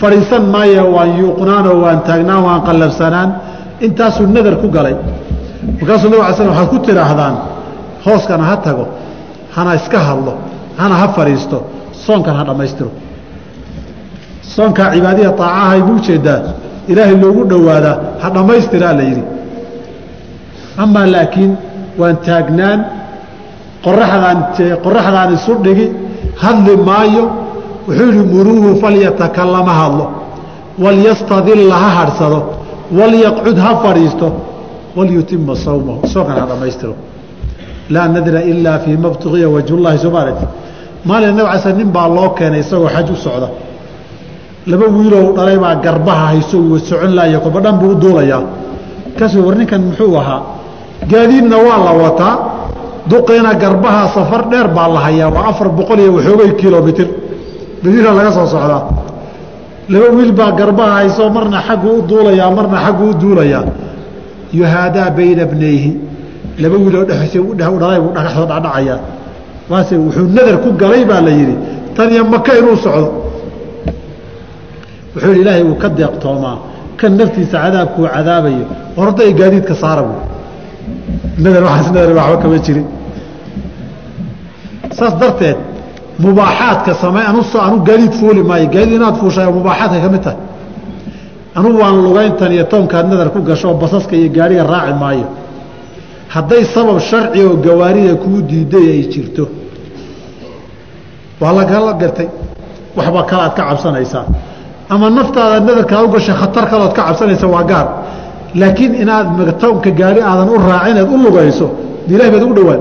fadhiisan 0.00 0.44
maayo 0.54 0.84
waan 0.96 1.10
yuuqnaanoo 1.20 1.76
waan 1.84 1.98
taagnaan 2.08 2.42
waan 2.46 2.60
qallabsanaan. 2.68 3.28
Intaasuu 3.86 4.26
nadar 4.36 4.56
ku 4.62 4.68
galay. 4.76 4.94
Markaasuu 5.78 6.08
nabig 6.12 6.34
slam 6.36 6.48
waxaad 6.52 6.68
ku 6.72 6.78
tidhaahdaan 6.86 7.34
hooskana 8.04 8.44
ha 8.50 8.56
tago 8.66 8.84
hana 9.56 9.72
iska 9.80 9.98
hadlo 10.08 10.32
hana 10.80 10.94
ha 11.00 11.06
fadhiisto 11.16 11.58
soonkan 12.04 12.34
ha 12.38 12.42
dhammaystiro. 12.48 12.90
Soonkaa 14.54 14.88
cibaadiya 14.94 15.30
aacahay 15.32 15.80
buu 15.86 15.96
u 16.00 16.02
jeedaa 16.08 16.40
ilaahay 16.90 17.16
loogu 17.24 17.42
dhowaadaa 17.50 17.96
ha 18.22 18.28
dhammaystiraa 18.36 18.92
la 18.98 19.04
yidhi. 19.10 19.24
Amaa 20.82 21.06
laakiin 21.14 21.52
waan 22.00 22.16
taagnaan 22.26 22.78
qoraxdaan 23.84 24.38
qoraxdaan 24.84 25.30
isu 25.36 25.52
dhigi 25.64 25.86
hadli 26.42 26.72
maayo 26.88 27.24
wuxuu 27.88 28.06
yidhi 28.06 28.22
muruuhu 28.34 28.70
falyatakallama 28.82 29.72
hadlo 29.80 30.06
walyastadilla 30.84 31.74
ha 31.82 31.88
hadhsado 31.98 32.38
walyaqcud 32.98 33.56
ha 33.64 33.70
fadhiisto 33.82 34.26
walyutima 34.96 35.54
sawmahu. 35.56 36.06
Soonkan 36.12 36.36
ha 36.40 36.46
dhammaystiro 36.50 36.94
laa 37.94 38.08
nadra 38.08 38.40
ilaa 38.52 38.78
fii 38.84 38.96
ma 38.96 39.08
btuqiya 39.14 39.48
wajhullahi 39.54 39.98
soomaalit 40.04 40.40
maalin 41.08 41.34
nab 41.38 41.46
casar 41.52 41.74
nin 41.78 41.88
baa 41.96 42.08
loo 42.16 42.28
keenay 42.38 42.60
isagoo 42.60 42.88
xaj 42.94 43.08
u 43.10 43.16
socda. 43.16 43.48
Laba 44.70 44.86
wiiloo 44.96 45.32
dhalay 45.36 45.58
baa 45.64 45.74
garbaha 45.84 46.24
hayso 46.30 46.58
socon 46.88 47.12
laaya 47.18 47.38
kolba 47.44 47.60
dhan 47.64 47.74
buu 47.80 47.90
u 47.90 47.94
duulayaa 48.02 48.42
markaasuu 49.06 49.42
war 49.46 49.56
ninkan 49.60 49.80
muxuu 49.88 50.16
ahaa? 50.20 50.40
Gaadiidna 51.10 51.56
waa 51.66 51.78
la 51.86 51.92
wataa. 52.02 52.34
Duqiina 53.10 53.54
garbaha 53.62 54.02
safar 54.14 54.42
dheer 54.50 54.68
baa 54.76 54.88
la 54.94 55.00
hayaa 55.06 55.28
waa 55.34 55.44
afar 55.50 55.68
boqol 55.78 55.98
iyo 55.98 56.12
waxoogay 56.16 56.50
kilomitir 56.60 57.08
madiina 57.82 58.10
laga 58.18 58.30
soo 58.36 58.46
socdaa 58.54 58.82
laba 59.92 60.06
wiil 60.16 60.32
baa 60.32 60.52
garbaha 60.52 60.92
hayso 60.98 61.30
marna 61.36 61.58
xagguu 61.68 61.94
u 61.98 62.02
duulayaa 62.10 62.50
marna 62.58 62.76
xagguu 62.84 63.10
u 63.10 63.14
duulayaa 63.22 63.64
yuhaadaa 64.58 65.10
bayna 65.18 65.44
bnayhi 65.52 65.90
laba 66.62 66.76
wiiloo 66.82 67.04
dhalay 67.10 68.00
buu 68.04 68.12
dhagaxoo 68.16 68.46
dhacdhacayaa 68.50 68.98
waase 69.70 69.94
wuxuu 70.04 70.28
nadar 70.36 70.56
ku 70.64 70.68
galay 70.82 71.04
baa 71.10 71.20
la 71.26 71.32
yidhi 71.38 71.56
tan 71.96 72.08
iyo 72.12 72.24
maka 72.24 72.52
inuu 72.58 72.76
socdo. 72.84 73.08
Wuxuu 75.14 75.28
yidhi 75.30 75.40
ilaahay 75.42 75.62
uu 75.68 75.76
ka 75.82 75.88
deeqtoomaa 75.98 76.56
kan 77.00 77.12
naftiisa 77.18 77.56
cadaabkuu 77.64 78.06
cadaabayo 78.14 78.64
horta 78.96 79.20
ay 79.26 79.32
gaadiidka 79.40 79.74
saara 79.82 80.02
buu 80.08 80.20
nadar 81.42 81.62
waxaas 81.68 81.88
nadar 81.94 82.12
waxba 82.18 82.36
kama 82.42 82.58
jirin 82.66 82.86
saas 84.98 85.14
darteed 85.20 85.56
mubaaxaadka 86.24 86.92
samey 87.02 87.24
anu 87.30 87.76
gaadiid 87.88 88.12
fuuli 88.20 88.42
maayo. 88.50 88.66
Gaadiid 88.74 88.96
inaad 88.98 89.16
fuushayo 89.20 89.50
mubaaxaadka 89.58 89.98
ka 90.04 90.08
mid 90.14 90.22
tahay. 90.26 90.38
Anugu 91.56 91.76
waan 91.82 91.96
lugayntan 92.06 92.52
iyo 92.56 92.64
toonkaad 92.72 93.06
nadar 93.10 93.28
ku 93.34 93.40
gasho 93.48 93.68
basaska 93.82 94.14
iyo 94.20 94.28
gaariga 94.36 94.64
raaci 94.72 94.94
maayo. 95.02 95.26
Hadday 96.34 96.62
sabab 96.74 96.98
sharci 97.08 97.38
oo 97.46 97.56
gawaarida 97.66 98.14
kuu 98.22 98.40
diiday 98.50 98.86
ay 98.94 99.02
jirto. 99.12 99.44
Waa 101.40 101.52
lagala 101.58 101.92
gartay. 102.00 102.28
Waxba 102.96 103.22
kale 103.30 103.42
aad 103.46 103.54
ka 103.56 103.62
cabsanaysaa. 103.68 104.24
Ama 104.92 105.06
naftaada 105.10 105.60
nadarkaa 105.60 106.02
u 106.04 106.08
gashay 106.14 106.34
khatar 106.40 106.64
kalood 106.70 106.92
ka 106.96 107.02
cabsanaysa 107.08 107.46
waa 107.54 107.64
gaar. 107.70 107.86
Laakiin 108.60 108.94
inaad 109.02 109.26
townka 109.62 109.90
gaari 110.00 110.20
aadan 110.30 110.48
u 110.54 110.56
raacineed 110.68 111.08
u 111.14 111.16
lugayso 111.24 111.66
ilahay 112.08 112.30
baad 112.34 112.42
ugu 112.46 112.54
dhawaan 112.58 112.80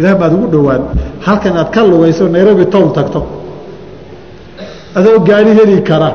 ilaah 0.00 0.14
baad 0.20 0.32
ugu 0.36 0.46
dhowaan 0.54 0.82
halkan 1.26 1.54
aad 1.60 1.68
ka 1.74 1.80
lugayso 1.90 2.24
nairobi 2.36 2.64
town 2.74 2.88
tagto. 2.96 3.20
Adoo 4.98 5.18
gaari 5.28 5.52
heli 5.58 5.76
kara. 5.88 6.10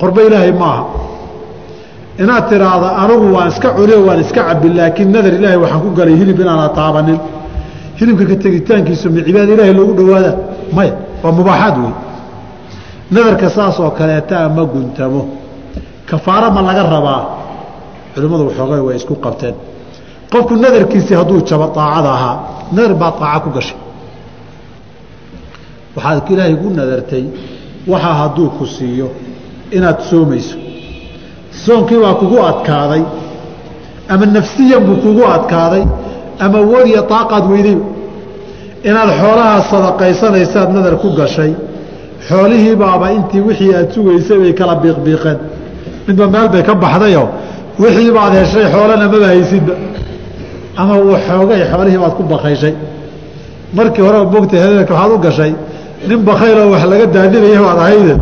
Qorbo 0.00 0.20
ilaahay 0.28 0.52
maaha. 0.62 0.82
Inaad 2.22 2.44
tiraahdo 2.50 2.88
anigu 3.02 3.26
waan 3.36 3.48
iska 3.52 3.68
cuniyo 3.76 3.98
waan 4.08 4.20
iska 4.24 4.40
cabin 4.48 4.72
laakiin 4.78 5.08
nadar 5.14 5.32
ilaahay 5.38 5.58
waxaan 5.64 5.80
ku 5.84 5.90
galay 5.98 6.14
hilib 6.20 6.38
inaana 6.44 6.68
taabanin. 6.78 7.18
Hilibka 7.98 8.24
ka 8.30 8.36
tegitaankiisu 8.44 9.06
ma 9.14 9.20
cibaada 9.26 9.50
ilaahay 9.54 9.74
loogu 9.78 9.92
dhawaada 9.98 10.32
maya 10.76 10.92
waa 11.22 11.32
mubaaxaad 11.38 11.76
wey 11.84 11.92
nadarka 13.14 13.46
saas 13.56 13.76
oo 13.82 13.90
kaleetaa 13.98 14.48
ma 14.56 14.62
guntamo. 14.72 15.22
Kafaaro 16.10 16.48
ma 16.56 16.60
laga 16.68 16.82
rabaa. 16.94 17.20
Culimmadu 18.14 18.42
waxoogay 18.48 18.80
way 18.86 18.96
isku 19.00 19.14
qabteen 19.24 19.54
qofku 20.34 20.54
nadarkiisii 20.64 21.14
hadduu 21.20 21.40
jabo 21.48 21.64
aacada 21.80 22.10
ahaa 22.18 22.36
nadar 22.74 22.94
baad 23.02 23.14
aaca 23.26 23.40
ku 23.44 23.50
gashay. 23.56 23.78
Waxaad 25.96 26.30
ilaahay 26.32 26.54
gu 26.62 26.68
nadartay 26.78 27.24
waxaa 27.92 28.14
hadduu 28.22 28.48
ku 28.58 28.64
siiyo 28.76 29.08
inaad 29.76 29.98
soomayso. 30.10 30.56
Soonkii 31.64 32.00
baa 32.04 32.14
kugu 32.20 32.38
adkaaday 32.50 33.02
ama 34.12 34.26
nafsiyan 34.36 34.82
buu 34.86 34.96
kugu 35.04 35.22
adkaaday 35.36 35.84
ama 36.44 36.58
wadiya 36.72 37.02
aaqaad 37.18 37.44
weyday. 37.52 37.78
Inaad 38.88 39.10
xoolahaa 39.20 39.60
sadaqaysanaysaad 39.70 40.68
nadar 40.76 40.96
ku 41.02 41.08
gashay 41.20 41.52
xoolihii 42.28 42.76
baaba 42.82 43.06
intii 43.16 43.40
wixii 43.48 43.72
aad 43.78 43.88
sugaysay 43.94 44.38
bay 44.42 44.52
kala 44.58 44.74
biiqbiiqeen. 44.82 45.38
Midba 46.06 46.26
meel 46.34 46.48
bay 46.54 46.62
ka 46.68 46.74
baxdayo 46.84 47.24
wixii 47.82 48.10
baad 48.16 48.32
heshay 48.40 48.66
xoolana 48.74 49.04
maba 49.12 49.26
haysidba 49.32 49.74
ama 50.80 50.94
xoogay 51.26 51.60
xoolihii 51.70 51.98
baad 52.02 52.14
ku 52.18 52.22
bakayshay 52.32 52.74
markii 53.76 54.02
horeba 54.06 54.24
mogta 54.34 54.56
habeenka 54.64 54.94
waxaad 54.94 55.12
u 55.12 55.18
gashay. 55.26 55.52
Nin 56.08 56.18
bakayloo 56.28 56.70
wax 56.74 56.84
laga 56.90 57.06
daadinaya 57.14 57.60
baad 57.66 57.78
ahayde 57.84 58.14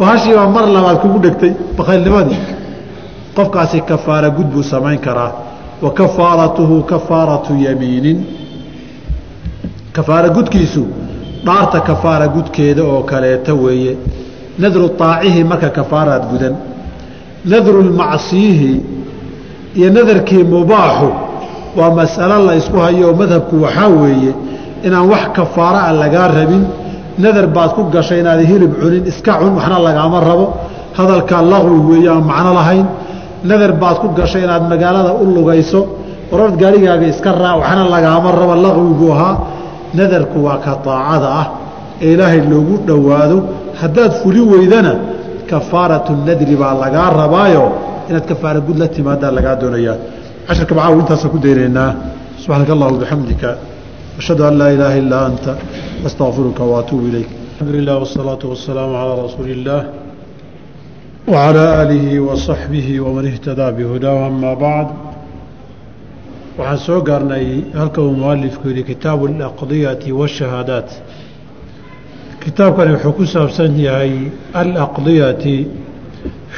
bahashiibaa 0.00 0.48
mar 0.56 0.64
labaad 0.76 0.98
kugu 1.02 1.18
dhegtay 1.24 1.52
bakaylnimadii 1.78 2.40
qofkaasi 3.36 3.78
kafaara 3.90 4.28
gud 4.36 4.46
buu 4.52 4.62
samayn 4.62 4.98
karaa. 5.06 5.32
Wa 5.82 5.90
kafaaratuhu 6.00 6.82
kafaaratu 6.92 7.52
yamiinin. 7.66 8.18
Kafaara 9.92 10.28
gudkiisu 10.28 10.82
dhaarta 11.46 11.80
kafaara 11.80 12.26
gudkeeda 12.28 12.82
oo 12.84 13.02
kaleeta 13.02 13.54
weeye. 13.54 13.96
Nadru 14.58 14.90
aacihi 15.00 15.44
marka 15.44 15.68
kafaaraad 15.78 16.22
gudan. 16.30 16.54
Nadru 17.44 17.82
lmacsiyihi 17.82 18.72
iyo 19.76 19.90
nadarkii 19.96 20.44
mubaaxu 20.44 21.08
waa 21.78 21.90
masalo 21.98 22.36
la 22.48 22.52
ysku 22.60 22.76
hayo 22.84 23.04
oo 23.10 23.14
madhabku 23.22 23.54
waxaa 23.64 23.88
weeye 24.02 24.32
inaan 24.86 25.06
wax 25.12 25.24
kafaara 25.36 25.80
a 25.88 25.92
lagaa 26.02 26.28
rabin. 26.38 26.62
Nadar 27.24 27.46
baad 27.56 27.70
ku 27.76 27.82
gashay 27.94 28.18
inaad 28.22 28.40
hilib 28.50 28.72
cunin 28.80 29.04
iska 29.10 29.32
cun 29.40 29.52
waxna 29.58 29.78
lagaama 29.86 30.18
rabo. 30.28 30.46
Hadalkaa 30.98 31.42
laqwi 31.52 31.78
weeye 31.90 32.08
aan 32.14 32.24
macno 32.30 32.50
lahayn. 32.58 32.86
Nadar 33.50 33.72
baad 33.82 33.96
ku 34.02 34.06
gashay 34.18 34.42
inaad 34.46 34.64
magaalada 34.72 35.12
u 35.22 35.24
lugayso 35.36 35.80
orord 36.34 36.54
gaarigaaga 36.62 37.06
iska 37.12 37.30
raac 37.42 37.56
waxna 37.62 37.82
lagaama 37.94 38.28
rabo 38.40 38.54
laqwiguu 38.66 39.10
ahaa. 39.16 39.34
Nadarku 39.98 40.38
waa 40.46 40.58
ka 40.64 40.72
daacada 40.84 41.28
ah 41.40 41.46
ee 42.04 42.12
ilaahay 42.14 42.40
loogu 42.52 42.74
dhowaado. 42.88 43.38
Haddaad 43.80 44.12
fuli 44.22 44.40
weydana 44.52 44.92
kafaaratu 45.50 46.12
nadri 46.26 46.54
baa 46.62 46.74
lagaa 46.82 47.08
rabaayo. 47.22 47.64
Inaad 48.08 48.24
kafaara 48.30 48.60
gud 48.66 48.76
la 48.82 48.88
timaadaa 48.96 49.30
lagaa 49.36 49.56
doonayaa 49.62 49.96
casharka 50.46 50.74
macaaw 50.78 50.94
intaasaan 51.02 51.30
ku 51.34 51.38
daynaynaa? 51.46 51.90
Subxaanaka 52.42 52.72
allahu 52.76 52.98
bixamdika 53.02 53.50
ashhadu 54.20 54.42
an 54.48 54.54
laa 54.60 54.70
ilaaha 54.76 54.96
illaa 55.02 55.24
anta 55.30 55.52
astaqfiruka 56.08 56.62
waatuubu 56.72 57.06
ilayk. 57.10 57.28
Alxamdu 57.52 57.72
lilah 57.78 57.96
wsalaatu 58.04 58.44
wasalaamu 58.52 58.92
calaa 58.98 59.22
rasuuli 59.26 59.52
illaah 59.58 59.82
wacalaa 61.32 61.70
aalihi 61.80 62.18
wa 62.18 62.36
saxbihi 62.46 63.00
waman 63.04 63.24
ihtadaa 63.32 63.70
bihudaahu 63.78 64.20
amaa 64.30 64.56
bacd. 64.64 64.90
Waxaan 66.58 66.78
soo 66.86 67.00
gaarnay 67.08 67.46
halka 67.78 68.00
uu 68.02 68.14
mualifku 68.22 68.68
yihi 68.68 68.82
kitaabu 68.90 69.24
alaqdiyati 69.32 70.12
waashahaadaat 70.20 70.90
kitaabkani 72.44 72.90
wuxuu 72.94 73.12
ku 73.18 73.24
saabsan 73.34 73.72
yahay 73.86 74.12
alaqdiyati 74.62 75.56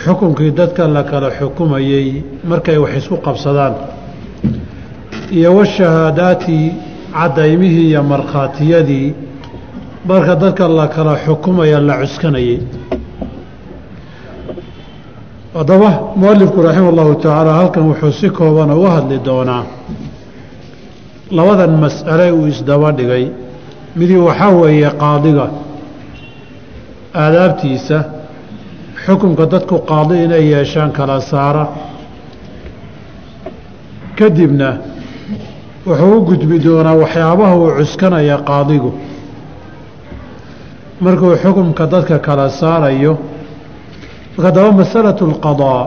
xukunkii 0.03 0.51
dadka 0.51 0.89
la 0.89 1.03
kala 1.11 1.31
xukumayey 1.39 2.25
markay 2.51 2.77
wax 2.79 2.93
isku 3.01 3.17
qabsadaan. 3.27 3.75
Iyo 5.37 5.51
washahaadaati 5.57 6.59
cadaymihii 7.15 7.89
iyo 7.91 8.03
markhaatiyadii 8.03 9.15
marka 10.09 10.35
dadka 10.43 10.69
la 10.69 10.87
kala 10.89 11.15
xukumaya 11.25 11.81
la 11.81 11.95
cuskanayey. 12.01 12.59
Haddaba 15.55 15.91
mualifku 16.17 16.63
raxima 16.63 16.89
allahu 16.93 17.15
tacaala 17.15 17.53
halkan 17.55 17.85
wuxuu 17.91 18.13
si 18.13 18.31
kooban 18.31 18.71
uga 18.71 18.91
hadli 18.97 19.19
doonaa 19.25 19.65
labadan 21.31 21.73
mas'ale 21.85 22.27
uu 22.33 22.47
isdaba 22.47 22.93
dhigay. 22.93 23.25
Midii 23.97 24.17
waxaa 24.29 24.51
weeye 24.61 24.91
qaadiga 25.03 25.47
aadaabtiisa 27.15 27.99
xukunka 29.05 29.47
dadku 29.53 29.77
qaadi 29.91 30.25
inay 30.25 30.45
yeeshaan 30.53 30.91
kala 30.93 31.21
saara. 31.21 31.65
Kadibna 34.19 34.71
wuxuu 35.87 36.17
u 36.17 36.25
gudbi 36.29 36.57
doonaa 36.65 36.97
waxyaabaha 37.03 37.55
uu 37.57 37.71
cuskanaya 37.79 38.37
qaadigu. 38.49 38.91
Markuu 41.01 41.37
xukunka 41.43 41.85
dadka 41.93 42.19
kala 42.27 42.49
saarayo 42.61 43.13
marka 44.37 44.51
daba 44.57 44.73
masalatu 44.81 45.23
alqadaa 45.31 45.83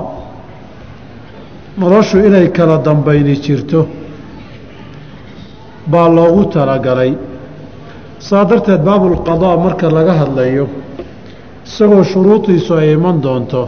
noloshu 1.80 2.18
inay 2.28 2.47
kala 2.57 2.78
dambayni 2.86 3.36
jirto 3.43 3.88
baa 5.91 6.07
loogu 6.15 6.43
talagalay. 6.53 7.11
Saa 8.20 8.45
darteed 8.49 8.82
baabulqadaa 8.88 9.57
marka 9.65 9.88
laga 9.95 10.13
hadlayo 10.22 10.65
isagoo 11.68 12.03
shuruudiisu 12.11 12.72
ay 12.82 12.89
iman 12.97 13.18
doonto 13.26 13.61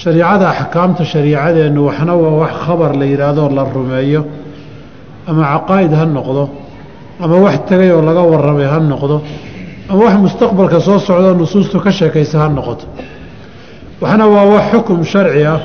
shariicada 0.00 0.46
axkaamta 0.54 1.02
shariicadeennu 1.12 1.80
waxna 1.88 2.12
waa 2.22 2.34
wax 2.42 2.52
khabar 2.64 2.90
la 3.00 3.04
yidhaahdo 3.12 3.44
la 3.56 3.62
rumeeyo 3.74 4.22
ama 5.28 5.42
caqaa'id 5.52 5.92
ha 5.98 6.04
noqdo 6.16 6.44
ama 7.24 7.36
wax 7.44 7.56
tegay 7.68 7.90
oo 7.96 8.02
laga 8.08 8.22
warramay 8.32 8.66
ha 8.72 8.78
noqdo 8.92 9.16
ama 9.90 10.00
wax 10.06 10.14
mustaqbalka 10.24 10.78
soo 10.86 10.98
socdoo 11.08 11.34
nusuustu 11.40 11.76
ka 11.84 11.90
sheekaysa 11.98 12.36
ha 12.42 12.48
noqoto. 12.58 12.84
Waxna 14.02 14.24
waa 14.34 14.44
wax 14.54 14.64
xukum 14.72 14.98
sharci 15.12 15.42
ah 15.54 15.60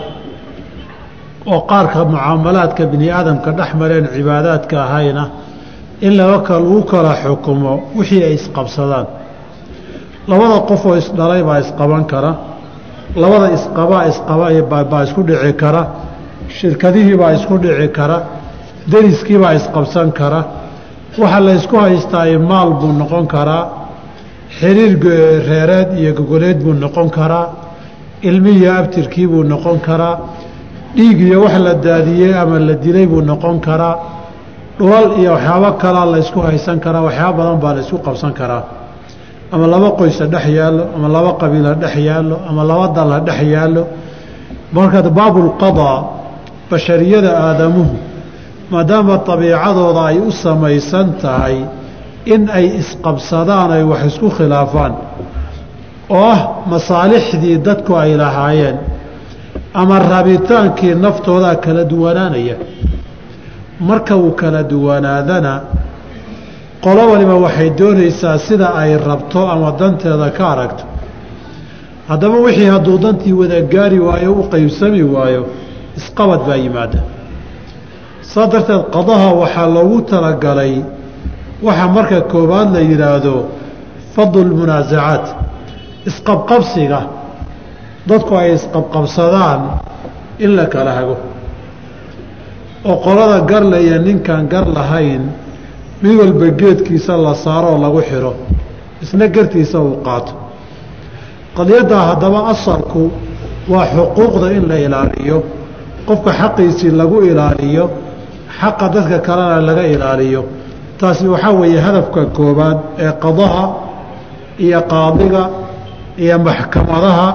oo 1.51 1.61
qaarka 1.71 1.99
mucaamalaadka 2.11 2.83
bini 2.91 3.07
aadamka 3.17 3.49
dhex 3.59 3.71
mareen 3.81 4.05
cibaadaadka 4.15 4.75
ahayna 4.85 5.23
in 6.05 6.11
laga 6.19 6.53
lagu 6.59 6.81
kala 6.91 7.11
xukumo 7.23 7.71
wixii 7.97 8.23
ay 8.27 8.33
isqabsadaan 8.39 9.05
labada 10.31 10.57
qof 10.69 10.81
oo 10.85 10.95
isdhalay 11.01 11.41
baa 11.49 11.59
isqaban 11.63 12.03
kara 12.11 12.31
labada 13.15 13.47
isqabaa 13.57 14.03
isqaba 14.11 14.45
baa 14.91 15.03
isku 15.07 15.21
dhici 15.29 15.53
kara 15.61 15.81
shirkadihii 16.57 17.17
baa 17.21 17.31
isku 17.37 17.55
dhici 17.63 17.87
kara 17.97 18.17
deriskii 18.91 19.37
baa 19.43 19.53
isqabsan 19.59 20.09
kara. 20.19 20.41
Waxa 21.17 21.39
la 21.39 21.53
ysku 21.59 21.75
haystaa 21.77 22.39
maal 22.51 22.69
buu 22.79 22.91
noqon 23.01 23.25
karaa 23.27 23.63
xiriir 24.59 24.93
reereed 25.49 25.89
iyo 25.99 26.13
gogoleed 26.17 26.57
buu 26.63 26.73
noqon 26.73 27.09
karaa 27.17 27.47
ilmihiyo 28.29 28.71
abtirkii 28.79 29.27
buu 29.27 29.43
noqon 29.43 29.79
karaa 29.87 30.15
dhiig 30.95 31.19
iyo 31.27 31.37
wax 31.43 31.55
la 31.65 31.73
daadiyey 31.73 32.33
ama 32.41 32.59
la 32.59 32.73
dilay 32.83 33.05
buu 33.11 33.21
noqon 33.21 33.59
karaa 33.67 33.95
dhulal 34.79 35.09
iyo 35.19 35.31
waxyaabo 35.35 35.71
kalaa 35.81 36.05
la 36.13 36.17
ysku 36.23 36.39
haysan 36.47 36.79
karaa 36.79 37.01
waxyaaba 37.07 37.37
badan 37.37 37.59
baa 37.63 37.73
la 37.73 37.81
ysku 37.85 37.97
qabsan 38.07 38.33
karaa 38.39 38.63
ama 39.53 39.65
laba 39.73 39.89
qoysa 39.99 40.25
dhex 40.33 40.45
yaallo 40.59 40.83
ama 40.95 41.07
laba 41.15 41.31
qabiila 41.41 41.73
dhex 41.83 41.95
yaallo 42.09 42.35
ama 42.49 42.63
laba 42.63 42.87
dal 42.95 43.11
ha 43.15 43.19
dhex 43.27 43.39
yaallo. 43.55 43.83
Marka 44.73 45.01
baabulqadaa 45.19 45.97
bashariyada 46.71 47.31
aadamuhu 47.45 47.95
maadaama 48.71 49.15
dabiicadooda 49.27 50.01
ay 50.11 50.17
u 50.19 50.31
samaysan 50.43 51.07
tahay 51.21 51.57
in 52.33 52.41
ay 52.57 52.65
isqabsadaan 52.81 53.71
ay 53.77 53.83
wax 53.91 54.01
isku 54.09 54.27
khilaafaan 54.37 54.93
oo 56.09 56.21
ah 56.33 56.39
masaalixdii 56.71 57.57
dadku 57.67 57.91
ay 58.03 58.11
lahaayeen 58.21 58.77
ama 59.81 59.95
rabitaankii 60.13 60.93
naftoodaa 61.05 61.55
kala 61.65 61.83
duwanaanaya. 61.91 62.55
Marka 63.89 64.13
uu 64.17 64.31
kala 64.41 64.61
duwanaadana 64.71 65.53
qolo 66.83 67.01
waliba 67.11 67.35
waxay 67.45 67.69
doonaysaa 67.79 68.37
sida 68.37 68.67
ay 68.81 68.97
rabto 68.97 69.41
ama 69.53 69.71
danteeda 69.79 70.29
ka 70.37 70.45
aragto. 70.53 70.83
Haddaba 72.07 72.37
wixii 72.45 72.65
hadduu 72.73 72.97
dantii 72.97 73.33
wada 73.33 73.61
gaari 73.61 73.99
waayo 73.99 74.31
u 74.33 74.43
qeybsami 74.49 75.03
waayo 75.03 75.45
isqabad 75.97 76.41
baa 76.47 76.55
yimaada. 76.55 76.99
Saa 78.21 78.47
darteed 78.47 78.83
qadaha 78.95 79.29
waxaa 79.41 79.67
loogu 79.75 80.01
talagalay 80.01 80.73
waxa 81.63 81.87
marka 81.87 82.21
koowaad 82.21 82.73
la 82.73 82.81
yidhaahdo 82.81 83.35
fadlu 84.15 84.43
lmunaasacaat 84.43 85.25
isqabqabsiga. 86.09 86.99
Dadku 88.07 88.33
ay 88.35 88.53
isqabqabsadaan 88.55 89.61
in 90.39 90.55
la 90.55 90.65
kala 90.65 90.91
hago. 90.97 91.17
Oo 92.85 92.95
qolada 93.03 93.41
garlaya 93.45 93.99
ninkaan 93.99 94.47
gar 94.47 94.65
lahayn 94.77 95.23
mid 96.01 96.13
walba 96.19 96.47
geedkiisa 96.61 97.13
la 97.25 97.33
saaro 97.43 97.67
oo 97.73 97.77
lagu 97.83 98.01
xiro 98.09 98.31
isna 99.03 99.27
gartiisa 99.35 99.77
uu 99.79 99.95
qaato. 100.07 100.33
Qadiyaddaa 101.57 102.03
haddaba 102.09 102.39
asalku 102.53 103.01
waa 103.71 103.85
xuquuqda 103.95 104.47
in 104.57 104.63
la 104.69 104.77
ilaaliyo 104.85 105.37
qofka 106.07 106.31
xaqiisii 106.39 106.91
lagu 106.99 107.17
ilaaliyo 107.29 107.85
xaqa 108.59 108.85
dadka 108.93 109.17
kalena 109.27 109.57
laga 109.67 109.83
ilaaliyo. 109.95 110.41
Taasi 110.99 111.25
waxaa 111.33 111.51
weeye 111.59 111.79
hadafka 111.87 112.21
koobaad 112.37 112.77
ee 113.03 113.11
qadaha 113.23 113.63
iyo 114.65 114.79
qaadiga 114.91 115.43
iyo 116.23 116.35
maxkamadaha 116.47 117.27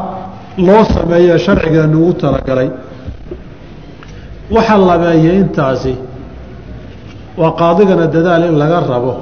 loo 0.67 0.83
sameeyo 0.95 1.35
sharcigeenu 1.45 1.97
ugu 2.03 2.13
talagalay. 2.23 2.69
Waxa 4.55 4.77
labeeyay 4.89 5.37
intaasi 5.43 5.93
waa 7.41 7.53
qaadigana 7.61 8.07
dadaal 8.15 8.45
in 8.49 8.57
laga 8.59 8.81
rabo. 8.93 9.13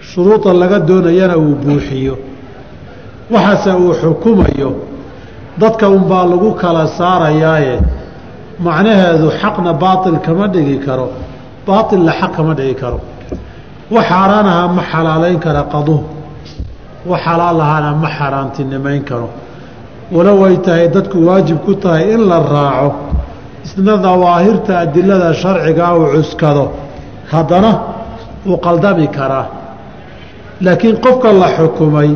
Shuruuda 0.00 0.52
laga 0.54 0.78
doonayana 0.88 1.36
uu 1.38 1.54
buuxiyo. 1.62 2.14
Waxaase 3.30 3.72
uu 3.82 3.92
xukumayo. 4.00 4.70
Dadka 5.60 5.88
unbaa 5.88 6.24
lagu 6.30 6.50
kala 6.62 6.86
saarayaaye. 6.98 7.80
Macnaheedu 8.64 9.28
xaqna 9.40 9.72
baatil 9.82 10.16
kama 10.26 10.46
dhigi 10.54 10.78
karo. 10.86 11.06
Baatilna 11.66 12.12
xaq 12.20 12.32
kama 12.36 12.54
dhigi 12.58 12.74
karo. 12.82 13.00
Wax 13.94 14.04
xaaraan 14.10 14.46
ahaa 14.52 14.68
ma 14.76 14.82
xalaalayn 14.92 15.38
kara 15.44 15.62
qaduhu. 15.72 16.04
Wax 17.10 17.20
xalaal 17.26 17.60
ahaana 17.60 17.90
ma 18.02 18.08
xaaraantinimayn 18.18 19.02
karo. 19.10 19.28
Walow 20.14 20.44
ay 20.48 20.56
tahay 20.66 20.88
dadku 20.94 21.18
waajib 21.26 21.58
ku 21.64 21.72
tahay 21.74 22.12
in 22.14 22.22
la 22.28 22.38
raaco 22.54 22.90
isna 23.64 23.94
dawaahirta 24.06 24.72
adilada 24.84 25.34
sharcigaa 25.34 25.94
uu 25.98 26.06
cuskado. 26.14 26.64
Haddana 27.32 27.72
wuu 28.46 28.58
qaldami 28.66 29.06
karaa 29.16 29.46
laakiin 30.64 30.96
qofka 31.04 31.32
la 31.40 31.48
xukumay 31.56 32.10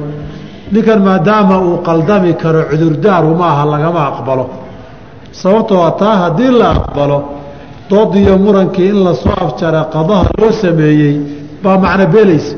ninkan 0.73 1.01
maadaama 1.07 1.57
uu 1.67 1.79
qaldami 1.89 2.33
karo 2.43 2.61
cudurdaaru 2.71 3.31
ma 3.41 3.47
aha 3.53 3.65
lagama 3.73 4.01
aqbalo. 4.11 4.45
Sababtoo 5.41 5.83
a 5.83 5.91
taa 6.01 6.17
haddii 6.23 6.51
la 6.61 6.69
aqbalo 6.77 7.19
doodiiyo 7.91 8.35
murankii 8.45 8.89
in 8.93 8.99
la 9.05 9.15
soo 9.15 9.37
afjara 9.47 9.81
qadaha 9.95 10.25
loo 10.41 10.53
sameeyey 10.63 11.15
baa 11.63 11.79
macno 11.85 12.07
beelaysa. 12.15 12.57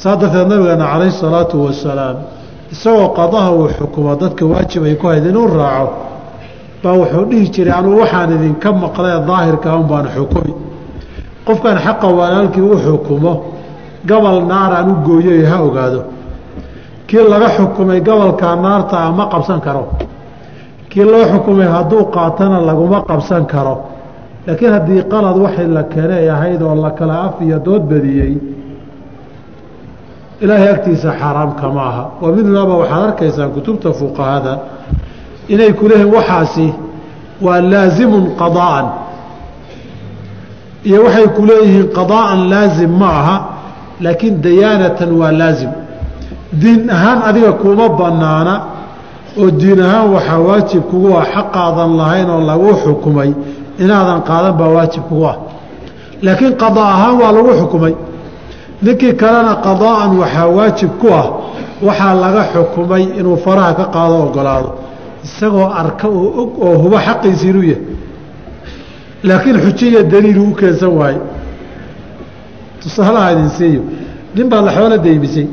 Saa 0.00 0.16
darteed 0.20 0.48
nabigeena 0.50 0.86
calayhi 0.92 1.12
salaatu 1.22 1.56
wasalaam 1.66 2.16
isagoo 2.74 3.08
qadaha 3.18 3.50
uu 3.58 3.68
xukumo 3.78 4.10
dadka 4.22 4.42
waajib 4.52 4.82
ay 4.88 4.94
ku 5.00 5.06
hayd 5.10 5.24
inuu 5.30 5.46
raaco 5.58 5.92
baa 6.82 6.94
wuxuu 7.00 7.24
dhihi 7.30 7.46
jiray 7.54 7.74
anuu 7.78 7.96
waxaan 8.00 8.30
idinka 8.36 8.68
maqlee 8.82 9.18
daahirka 9.28 9.68
un 9.80 9.86
baan 9.90 10.06
xukumi. 10.14 10.52
Qofkan 11.46 11.76
xaqa 11.84 12.06
walaalkii 12.18 12.60
u 12.72 12.76
xukumo 12.84 13.32
gobol 14.08 14.38
naaraan 14.50 14.88
u 14.92 14.94
gooyoy 15.06 15.42
ha 15.50 15.56
ogaado. 15.66 16.00
Kii 17.08 17.24
laga 17.32 17.48
xukumay 17.56 18.00
gobolkaa 18.08 18.54
naartaa 18.64 19.10
ma 19.18 19.24
qabsan 19.32 19.60
karo. 19.66 19.84
Kii 20.90 21.04
loo 21.12 21.24
xukumay 21.32 21.68
hadduu 21.74 22.04
qaatana 22.14 22.58
laguma 22.68 22.98
qabsan 23.10 23.44
karo. 23.52 23.74
Laakiin 24.46 24.72
haddii 24.76 25.02
qalad 25.12 25.36
waxay 25.44 25.66
la 25.76 25.82
keenay 25.92 26.28
ahayd 26.34 26.60
oo 26.62 26.74
la 26.84 26.90
kala 26.98 27.14
af 27.26 27.34
iyo 27.46 27.58
dood 27.66 27.82
badiyey 27.90 28.32
ilaahay 30.42 30.68
agtiisa 30.76 31.10
xaaraamka 31.20 31.66
ma 31.76 31.82
aha 31.90 32.04
wa 32.22 32.28
midnaaba 32.36 32.74
waxaad 32.82 33.02
arkaysaan 33.08 33.50
kutubta 33.56 33.92
fuqahada. 34.00 34.52
Inay 35.48 35.72
ku 35.78 35.84
leeyihiin 35.88 36.14
waxaasi 36.16 36.66
waa 37.44 37.60
laasimun 37.72 38.24
qadaa'an 38.40 38.86
iyo 40.88 40.98
waxay 41.04 41.26
ku 41.36 41.42
leeyihiin 41.50 41.88
qadaa'an 41.98 42.40
laasim 42.52 42.90
ma 43.00 43.08
aha 43.20 43.36
laakiin 44.04 44.34
dayaanatan 44.46 45.10
waa 45.20 45.32
laasim 45.40 45.70
diin 46.60 46.90
ahaan 46.96 47.18
adiga 47.28 47.52
kuma 47.62 47.88
banaana 48.00 48.54
oo 49.40 49.50
diin 49.60 49.80
ahaan 49.86 50.06
waxaa 50.14 50.38
waajib 50.48 50.82
kugu 50.90 51.08
ah 51.20 51.24
xaqaadan 51.34 51.90
lahayn 52.00 52.28
oo 52.34 52.40
lagu 52.50 52.70
xukumay 52.82 53.30
inaadan 53.82 54.20
qaadan 54.28 54.52
baa 54.60 54.70
waajib 54.76 55.02
kugu 55.08 55.24
ah. 55.32 55.36
Laakiin 56.24 56.54
qadaa 56.62 56.88
ahaan 56.94 57.14
waa 57.20 57.32
lagu 57.36 57.50
xukumay 57.60 57.94
ninkii 58.84 59.12
kalena 59.22 59.54
qadaa'an 59.66 60.10
waxaa 60.22 60.46
waajib 60.56 60.90
ku 61.00 61.08
ah 61.20 61.26
waxaa 61.86 62.14
laga 62.22 62.42
xukumay 62.52 63.02
inuu 63.18 63.36
faraha 63.44 63.72
ka 63.78 63.84
qaado 63.94 64.16
ogolaado. 64.26 64.70
Isagoo 65.26 65.68
arka 65.80 66.06
oo 66.08 66.28
og 66.40 66.50
oo 66.66 66.74
hubo 66.82 66.96
xaqiisi 67.06 67.46
inuu 67.50 67.62
yahay. 67.72 67.84
Laakiin 69.28 69.56
xujiya 69.64 70.00
daliilu 70.12 70.42
u 70.50 70.54
keensan 70.60 70.92
waaye. 70.98 71.20
Tusaalaha 72.82 73.28
idin 73.32 73.48
siiyo. 73.58 73.82
Nin 74.34 74.46
baad 74.50 74.64
la 74.66 74.72
xoolo 74.76 74.96
daymisay 75.06 75.46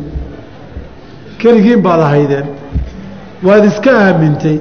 keligiin 1.41 1.81
baad 1.85 2.01
ahaydeen 2.07 2.45
waad 3.47 3.63
iska 3.69 3.91
aamintay. 4.05 4.57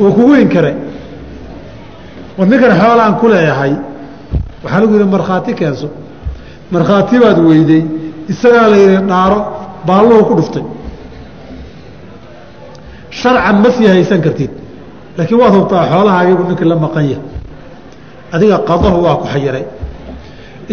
Wuu 0.00 0.12
kugu 0.16 0.34
inkare 0.44 0.72
war 2.38 2.46
ninkan 2.50 2.72
xoolaan 2.80 3.14
ku 3.20 3.26
leeyahay. 3.32 3.72
Waxaa 4.62 4.80
lagu 4.80 4.94
yihi 4.98 5.08
markhaati 5.14 5.52
keenso 5.60 5.88
markhaati 6.74 7.16
baad 7.22 7.38
weyday 7.48 7.82
isagaa 8.32 8.66
la 8.72 8.76
yidhi 8.82 8.98
dhaaro 9.10 9.38
baalluhu 9.88 10.22
ku 10.28 10.34
dhuftay. 10.38 10.64
Sharcan 13.20 13.56
ma 13.62 13.68
sii 13.76 13.86
haysan 13.94 14.20
kartid 14.26 14.50
laakiin 15.18 15.38
waad 15.42 15.54
hubtaa 15.58 15.84
xoolahaagiibu 15.92 16.42
ninkii 16.48 16.68
la 16.72 16.76
maqan 16.84 17.04
yahay. 17.10 17.24
Adiga 18.34 18.58
qadahu 18.68 18.98
waa 19.06 19.16
ku 19.20 19.26
xayiray. 19.32 19.64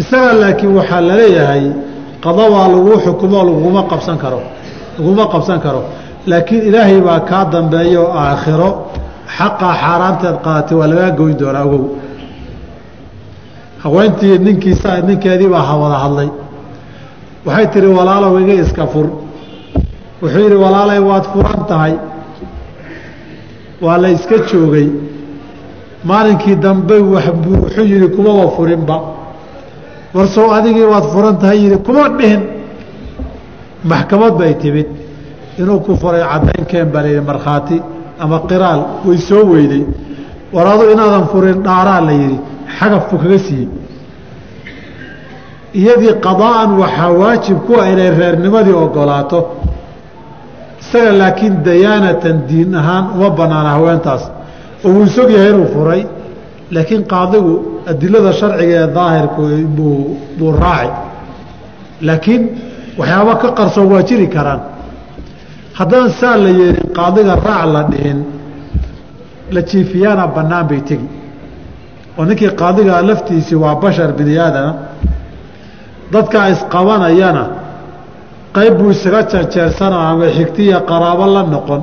Isaga 0.02 0.32
laakiin 0.41 0.72
waxaa 0.78 1.02
la 1.10 1.16
leeyahay 1.22 1.64
qada 2.24 2.44
waa 2.54 2.68
laguu 2.74 2.98
xukumo 3.06 3.38
laguma 3.50 3.82
qabsan 3.91 4.18
karo 4.24 4.39
laguma 4.98 5.24
qabsan 5.34 5.60
karo. 5.66 5.82
Laakiin 6.30 6.62
ilaahay 6.70 7.00
baa 7.08 7.20
kaa 7.30 7.46
dambeeya 7.54 8.00
oo 8.06 8.12
aakhiro 8.26 8.70
xaqaa 9.38 9.74
xaaraanteed 9.82 10.36
qaadatay 10.46 10.76
waa 10.80 10.88
lagaa 10.91 11.12
goyn 11.20 11.36
doonaa 11.41 11.64
ogow 11.68 11.84
haweentii 13.84 14.38
ninkiisa 14.46 14.90
ninkeedii 15.08 15.48
baa 15.54 15.62
hawada 15.70 15.96
hadlay. 16.04 16.30
Waxay 17.46 17.68
tihi 17.74 17.88
walaalow 17.98 18.40
iga 18.42 18.54
iska 18.64 18.88
fur. 18.88 19.08
Wuxuu 20.22 20.40
yidhi 20.46 20.56
walaalay 20.66 21.00
waad 21.10 21.26
furan 21.34 21.62
tahay. 21.68 21.94
Waa 23.82 23.98
la 23.98 24.10
iska 24.10 24.36
joogay. 24.52 24.88
Maalinkii 26.04 26.56
dambe 26.56 26.96
wuxuu 27.00 27.86
yidhi 27.92 28.08
kumaba 28.16 28.48
furinba. 28.56 28.98
Warsow 30.16 30.48
adigii 30.58 30.88
waad 30.94 31.04
furan 31.14 31.38
tahay 31.42 31.58
yidhi 31.64 31.78
kuma 31.86 32.10
dhihin. 32.18 32.42
Maxkamad 33.84 34.34
bay 34.40 34.54
timid. 34.62 34.88
Inuu 35.60 35.80
ku 35.86 35.96
furay 36.02 36.24
caddaynkeen 36.32 36.88
baa 36.94 37.02
layidhi 37.02 37.22
markhaati 37.30 37.78
ama 38.20 38.40
qiraal. 38.50 38.82
Way 39.06 39.18
soo 39.18 39.44
weyday 39.54 39.84
war 40.54 40.68
adu 40.74 40.86
inaadan 40.94 41.26
furin 41.32 41.58
dhaaraa 41.66 42.02
la 42.08 42.12
yidhi 42.22 42.40
xagafku 42.80 43.15
kaga 43.24 43.39
siiyey. 43.45 43.69
Iyadii 45.80 46.13
qadaa'an 46.26 46.71
waxaa 46.82 47.11
waajib 47.21 47.57
ku 47.65 47.74
ah 47.82 47.88
inay 47.93 48.09
reernimadii 48.19 48.76
ogolaato. 48.86 49.39
Isaga 50.82 51.11
laakiin 51.21 51.55
dayaanatan 51.67 52.38
diin 52.49 52.71
ahaan 52.80 53.05
uma 53.15 53.30
banaana 53.39 53.69
haweentaas. 53.78 54.24
Oo 54.86 54.89
wuu 54.93 55.03
isog 55.09 55.30
yahay 55.36 55.49
inuu 55.53 55.67
furay 55.74 56.01
laakiin 56.76 57.03
qaadigu 57.13 57.53
adilada 57.91 58.32
sharciga 58.39 58.76
ee 58.84 58.88
daahirku 58.97 59.41
buu 59.78 59.97
buu 60.38 60.51
raaci 60.63 60.91
laakiin 62.07 62.41
waxyaaba 62.99 63.34
ka 63.41 63.49
qarsoon 63.57 63.88
waa 63.93 64.03
jiri 64.09 64.28
karaan. 64.36 64.61
Haddaan 65.78 66.09
saa 66.19 66.36
la 66.43 66.49
yeelin 66.59 66.88
qaadiga 66.97 67.34
raac 67.47 67.65
la 67.76 67.82
dhihin 67.91 68.19
la 69.55 69.61
jiifiyaana 69.69 70.24
bannaan 70.36 70.65
bay 70.69 70.82
tegi 70.89 71.07
oo 72.18 72.26
ninkii 72.26 72.51
qaadigaa 72.61 73.01
laftiisii 73.09 73.55
waa 73.64 73.76
bashar 73.84 74.09
bini 74.18 74.34
aadana 74.45 74.74
dadkaa 76.14 76.47
isqabanayana 76.53 77.43
qayb 78.55 78.74
buu 78.80 78.91
isaga 78.95 79.22
jarjeersana 79.32 79.97
ama 80.09 80.26
xigtiya 80.38 80.78
qaraabo 80.89 81.26
la 81.36 81.41
noqon. 81.53 81.82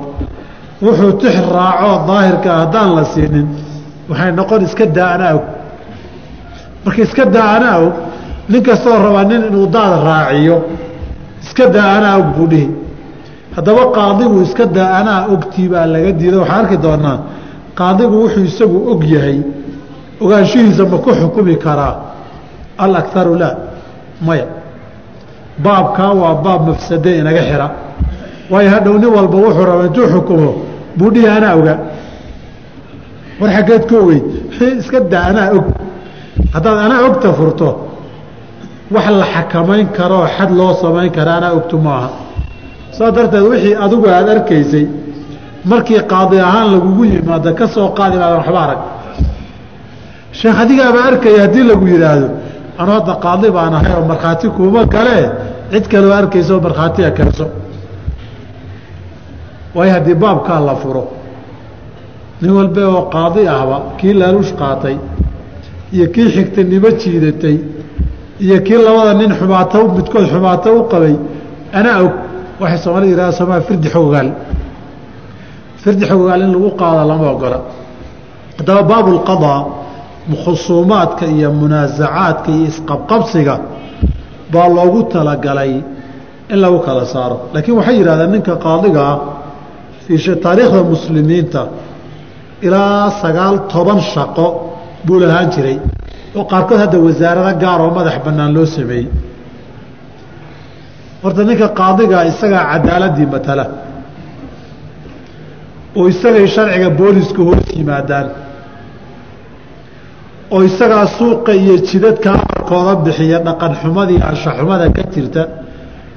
Wuxuu 0.83 1.11
tix 1.21 1.35
raacoo 1.55 1.95
daahirka 2.07 2.49
haddaan 2.59 2.89
la 2.97 3.03
siinin 3.13 3.47
waxay 4.09 4.31
noqon 4.39 4.61
iska 4.67 4.85
daana 4.97 5.27
og 5.37 5.43
marka 6.85 7.01
iska 7.07 7.23
daana 7.37 7.69
og 7.83 7.93
nin 8.51 8.61
kastoo 8.67 8.95
rabaa 9.05 9.23
nin 9.31 9.41
inuu 9.49 9.67
daad 9.75 9.93
raaciyo 10.07 10.57
iska 11.43 11.65
daa 11.75 11.89
anaa 11.97 12.15
og 12.21 12.27
buu 12.35 12.47
dhihi. 12.51 12.67
Haddaba 13.55 13.83
qaadigu 13.97 14.37
iska 14.47 14.65
daa 14.77 14.89
anaa 14.99 15.19
ogtii 15.33 15.67
baa 15.73 15.85
laga 15.93 16.11
diida 16.19 16.37
waxaan 16.41 16.59
arki 16.65 16.77
doonaa 16.85 17.17
qaadigu 17.79 18.15
wuxuu 18.23 18.43
isagu 18.51 18.77
og 18.91 19.01
yahay 19.13 19.37
ogaanshihiisa 20.21 20.85
ma 20.85 20.97
ku 20.97 21.11
xukumi 21.11 21.55
karaa 21.57 21.95
alakaru 22.77 23.35
laa 23.35 23.55
maya. 24.21 24.45
Baabkaa 25.63 26.13
waa 26.13 26.35
baab 26.35 26.67
mafsade 26.67 27.17
inaga 27.19 27.41
xira. 27.41 27.67
Waayo 28.49 28.69
hadhow 28.69 28.97
nin 28.97 29.09
walba 29.09 29.37
wuxuu 29.37 29.65
raba 29.65 29.85
intuu 29.85 30.07
xukumo 30.13 30.51
buu 30.97 31.09
dhihi 31.13 31.27
anaa 31.27 31.55
ogaa 31.55 31.79
war 33.39 33.51
xaggeed 33.55 33.83
ku 33.89 33.95
ogeyd. 33.95 34.25
Iska 34.79 34.99
daa 34.99 35.23
anaa 35.31 35.49
og. 35.57 35.65
Haddaad 36.53 36.77
anaa 36.85 37.01
ogta 37.09 37.33
furto 37.33 37.69
wax 38.91 39.09
la 39.09 39.25
xakamayn 39.33 39.87
karoo 39.97 40.25
xad 40.37 40.51
loo 40.51 40.73
samayn 40.81 41.11
kara 41.11 41.35
anaa 41.35 41.53
ogtu 41.59 41.77
maaha. 41.77 42.09
Saas 42.91 43.13
darteed 43.15 43.43
wixii 43.43 43.75
adigu 43.75 44.05
aada 44.07 44.31
arkaysay 44.31 44.87
markii 45.65 46.01
qaadi 46.11 46.39
ahaan 46.39 46.71
lagugu 46.73 47.03
yimaado 47.05 47.53
ka 47.53 47.67
soo 47.67 47.89
qaadi 47.97 48.17
maadan 48.17 48.37
waxba 48.37 48.59
arag 48.65 48.81
sheekh 50.39 50.57
adigaaba 50.63 50.99
arkaya 51.09 51.39
haddii 51.45 51.63
lagu 51.71 51.85
yidhaahdo 51.93 52.27
anu 52.81 52.91
hadda 52.97 53.13
qaadi 53.25 53.47
baan 53.57 53.73
ahay 53.79 53.93
oo 53.99 54.05
markhaati 54.11 54.47
kuuma 54.57 54.81
galee 54.95 55.25
cid 55.71 55.85
kaloo 55.91 56.13
arkaysa 56.19 56.51
oo 56.55 56.61
markhaatiga 56.67 57.11
keenso 57.17 57.45
waayo 59.75 59.91
haddii 59.97 60.15
baabkaa 60.23 60.59
la 60.67 60.75
furo. 60.81 61.03
Nin 62.41 62.51
walbe 62.57 62.83
oo 62.93 63.01
qaadi 63.15 63.41
ahba 63.47 63.77
kii 63.99 64.13
laaluush 64.13 64.53
qaatay 64.61 64.95
iyo 65.95 66.05
kii 66.13 66.27
xigtanimo 66.35 66.89
jiidatay 67.01 67.57
iyo 68.45 68.57
kii 68.65 68.79
labada 68.87 69.13
nin 69.21 69.31
xumaato 69.39 69.77
midkood 69.95 70.25
xumaato 70.33 70.69
u 70.79 70.83
qabay 70.91 71.15
anaa 71.79 71.99
og. 72.05 72.13
Waxay 72.61 72.77
soomaalida 72.83 73.11
yihahda 73.11 73.37
somaa 73.39 73.61
firdi 73.67 73.87
xogogaal 73.93 74.29
firdi 75.83 76.03
xogogaal 76.09 76.41
in 76.45 76.51
lagu 76.55 76.69
qaado 76.81 77.01
lama 77.09 77.27
ogola. 77.35 77.59
Haddaba 78.57 78.81
baabulqadaa 78.91 79.59
khusuumaadka 80.43 81.25
iyo 81.35 81.49
munaasacaadka 81.61 82.49
iyo 82.55 82.65
isqabqabsiga 82.71 83.55
baa 84.53 84.67
loogu 84.77 85.03
talagalay 85.13 85.73
in 86.53 86.57
lagu 86.63 86.79
kala 86.85 87.05
saaro. 87.05 87.37
Laakiin 87.53 87.77
waxay 87.79 87.95
yidhahdeen 87.99 88.31
ninka 88.35 88.53
qaadiga 88.65 89.01
ah 89.11 89.17
fii 90.05 90.35
taariikhda 90.45 90.83
muslimiinta 90.93 91.61
ilaa 92.61 93.11
sagaal 93.21 93.55
toban 93.73 93.99
shaqo 94.13 94.47
buu 95.05 95.19
lahaan 95.19 95.49
jiray 95.53 95.77
oo 96.37 96.43
qaarkood 96.51 96.79
hadda 96.83 96.97
wasaarado 97.07 97.51
gaar 97.63 97.79
oo 97.85 97.91
madax 97.97 98.15
bannaan 98.25 98.51
loo 98.55 98.65
sameeyey. 98.65 99.07
Horta 101.23 101.43
ninka 101.49 101.67
qaadigaa 101.79 102.23
isagaa 102.31 102.63
cadaaladii 102.71 103.27
matala. 103.33 103.65
Oo 105.97 106.07
isagay 106.13 106.47
sharciga 106.55 106.89
booliska 106.99 107.41
hoos 107.47 107.65
yimaadaan 107.79 108.27
oo 110.53 110.61
isagaa 110.69 111.05
suuqa 111.17 111.51
iyo 111.61 111.75
jidadka 111.87 112.29
amarkooda 112.35 112.93
bixiya 113.05 113.37
dhaqan 113.47 113.73
xumadii 113.81 114.19
anshaxumada 114.29 114.85
ka 114.95 115.03
jirta 115.13 115.43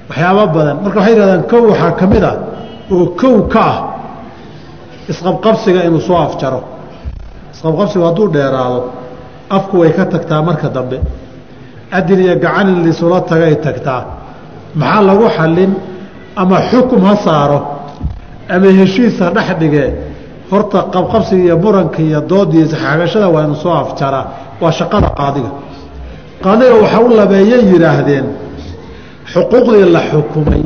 waxyaabo 0.09 0.45
badan. 0.57 0.77
Marka 0.85 0.99
waxay 1.01 1.13
yidhahdaan 1.15 1.43
kow 1.51 1.63
waxaa 1.71 1.93
ka 2.01 2.07
mid 2.13 2.25
ah 2.31 2.37
oo 2.95 3.05
kow 3.21 3.37
ka 3.53 3.61
ah 3.73 3.79
isqabqabsiga 5.13 5.81
inuu 5.89 6.01
soo 6.09 6.17
afjaro. 6.27 6.61
Isqabqabsigu 7.55 8.05
hadduu 8.09 8.27
dheeraado 8.35 8.79
afku 9.57 9.75
way 9.81 9.91
ka 9.97 10.05
tagtaa 10.13 10.43
marka 10.49 10.69
dambe. 10.77 10.99
Adin 11.97 12.21
iyo 12.25 12.35
gacan 12.45 12.67
in 12.73 12.79
lisula 12.87 13.21
tagay 13.31 13.55
tagtaa. 13.67 14.03
Maxaa 14.81 15.03
lagu 15.09 15.27
xallin 15.37 15.73
ama 16.43 16.57
xukum 16.71 17.01
ha 17.09 17.15
saaro 17.27 17.59
ama 18.55 18.69
heshiisa 18.79 19.25
dhex 19.37 19.49
dhigee 19.61 19.89
horta 20.55 20.79
qabqabsiga 20.95 21.43
iyo 21.47 21.57
muranka 21.65 21.99
iyo 22.09 22.21
doodda 22.31 22.55
iyo 22.57 22.65
isxaagashada 22.69 23.29
waa 23.35 23.45
inu 23.47 23.57
soo 23.63 23.73
afjaraa. 23.83 24.25
Waa 24.63 24.73
shaqada 24.79 25.09
qaadiga. 25.19 25.51
Qaadiga 26.45 26.75
waxa 26.83 26.99
u 27.01 27.09
labeeyay 27.19 27.63
yidhaahdeen 27.73 28.27
xuquuqdii 29.33 29.85
la 29.95 30.01
xukumay 30.11 30.63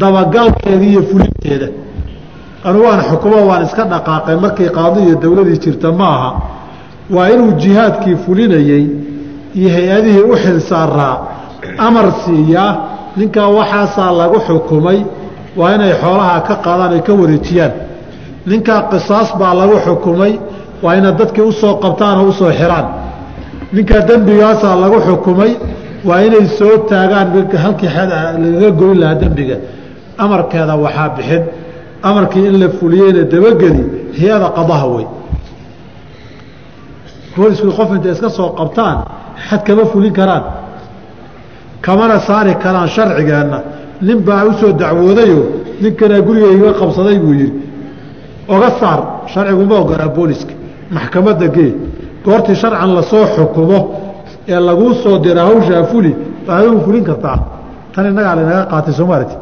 dabagalkeeda 0.00 0.84
iyo 0.90 1.02
fulinteeda 1.10 1.68
anugu 2.66 2.86
aan 2.92 3.02
xukumo 3.10 3.38
waan 3.48 3.62
iska 3.66 3.84
dhaqaaqay. 3.92 4.36
Markii 4.44 4.68
qaadi 4.78 4.98
iyo 5.06 5.14
dowladii 5.22 5.58
jirta 5.64 5.88
ma 5.98 6.06
aha. 6.16 6.30
Waa 7.14 7.28
inuu 7.34 7.52
jihaadkii 7.62 8.16
fulinayey 8.24 8.84
iyo 9.58 9.68
hay'adihii 9.76 10.24
u 10.32 10.34
xil 10.42 10.58
saaraa 10.70 11.14
amar 11.86 12.06
siiyaa 12.24 12.70
ninkaa 13.18 13.48
waxaasaa 13.58 14.12
lagu 14.20 14.38
xukumay 14.46 14.98
waa 15.58 15.74
inay 15.76 15.92
xoolaha 16.02 16.40
ka 16.48 16.54
qaadaan 16.64 16.92
ay 16.96 17.02
ka 17.06 17.12
wareejiyaan 17.20 17.72
ninkaa 18.50 18.80
qisaas 18.90 19.28
baa 19.40 19.54
lagu 19.60 19.76
xukumay 19.86 20.32
waa 20.82 20.94
inay 20.98 21.12
dadkii 21.20 21.44
u 21.50 21.52
soo 21.60 21.74
qabtaan 21.84 22.18
oo 22.20 22.28
u 22.28 22.32
soo 22.32 22.50
xiraan. 22.58 22.86
Ninkaa 23.74 24.00
dembigaasaa 24.08 24.74
lagu 24.82 24.98
xukumay 25.06 25.52
waa 26.08 26.20
inay 26.26 26.46
soo 26.58 26.74
taagaan 26.90 27.28
halkii 27.64 27.88
lagaga 27.98 28.70
goyn 28.80 28.98
lahaa 29.00 29.14
dembiga. 29.22 29.56
Amarkeeda 30.24 30.74
waxaa 30.84 31.08
bixin 31.16 31.42
amarkii 32.08 32.46
in 32.48 32.56
la 32.62 32.68
fuliyeyna 32.78 33.22
dabageli 33.32 33.82
hay'ada 34.18 34.48
qadaha 34.56 34.86
wey. 34.94 35.06
Boolisku 37.36 37.70
qof 37.78 37.90
intay 37.96 38.12
iska 38.16 38.28
soo 38.38 38.48
qabtaan 38.58 38.96
xad 39.48 39.60
kama 39.66 39.84
fulin 39.92 40.12
karaan. 40.18 40.44
Kamana 41.84 42.16
saari 42.26 42.54
karaan 42.64 42.88
sharcigeenna. 42.94 43.58
Nin 44.06 44.18
baa 44.26 44.44
u 44.44 44.52
soo 44.60 44.72
dacwoodayoo 44.80 45.44
ninkanaa 45.82 46.20
guriga 46.26 46.48
iga 46.56 46.70
qabsaday 46.80 47.18
buu 47.22 47.34
yidhi 47.40 47.52
oga 48.48 48.70
saar 48.80 49.00
sharciguma 49.32 49.76
ogolaa 49.82 50.08
booliska. 50.16 50.52
Maxkamadda 50.90 51.46
gee. 51.56 51.70
Goortii 52.24 52.54
sharcan 52.62 52.94
la 52.94 53.02
soo 53.02 53.24
xukumo 53.36 53.78
ee 54.48 54.60
laguu 54.60 54.94
soo 55.02 55.18
dira 55.24 55.42
hawshaa 55.48 55.84
fuli 55.90 56.12
baa 56.46 56.56
adigu 56.58 56.80
fulin 56.86 57.04
kartaa. 57.04 57.38
Tan 57.94 58.06
innagaa 58.06 58.34
laynaga 58.36 58.64
qaatay 58.72 58.94
soomaaliti 58.98 59.34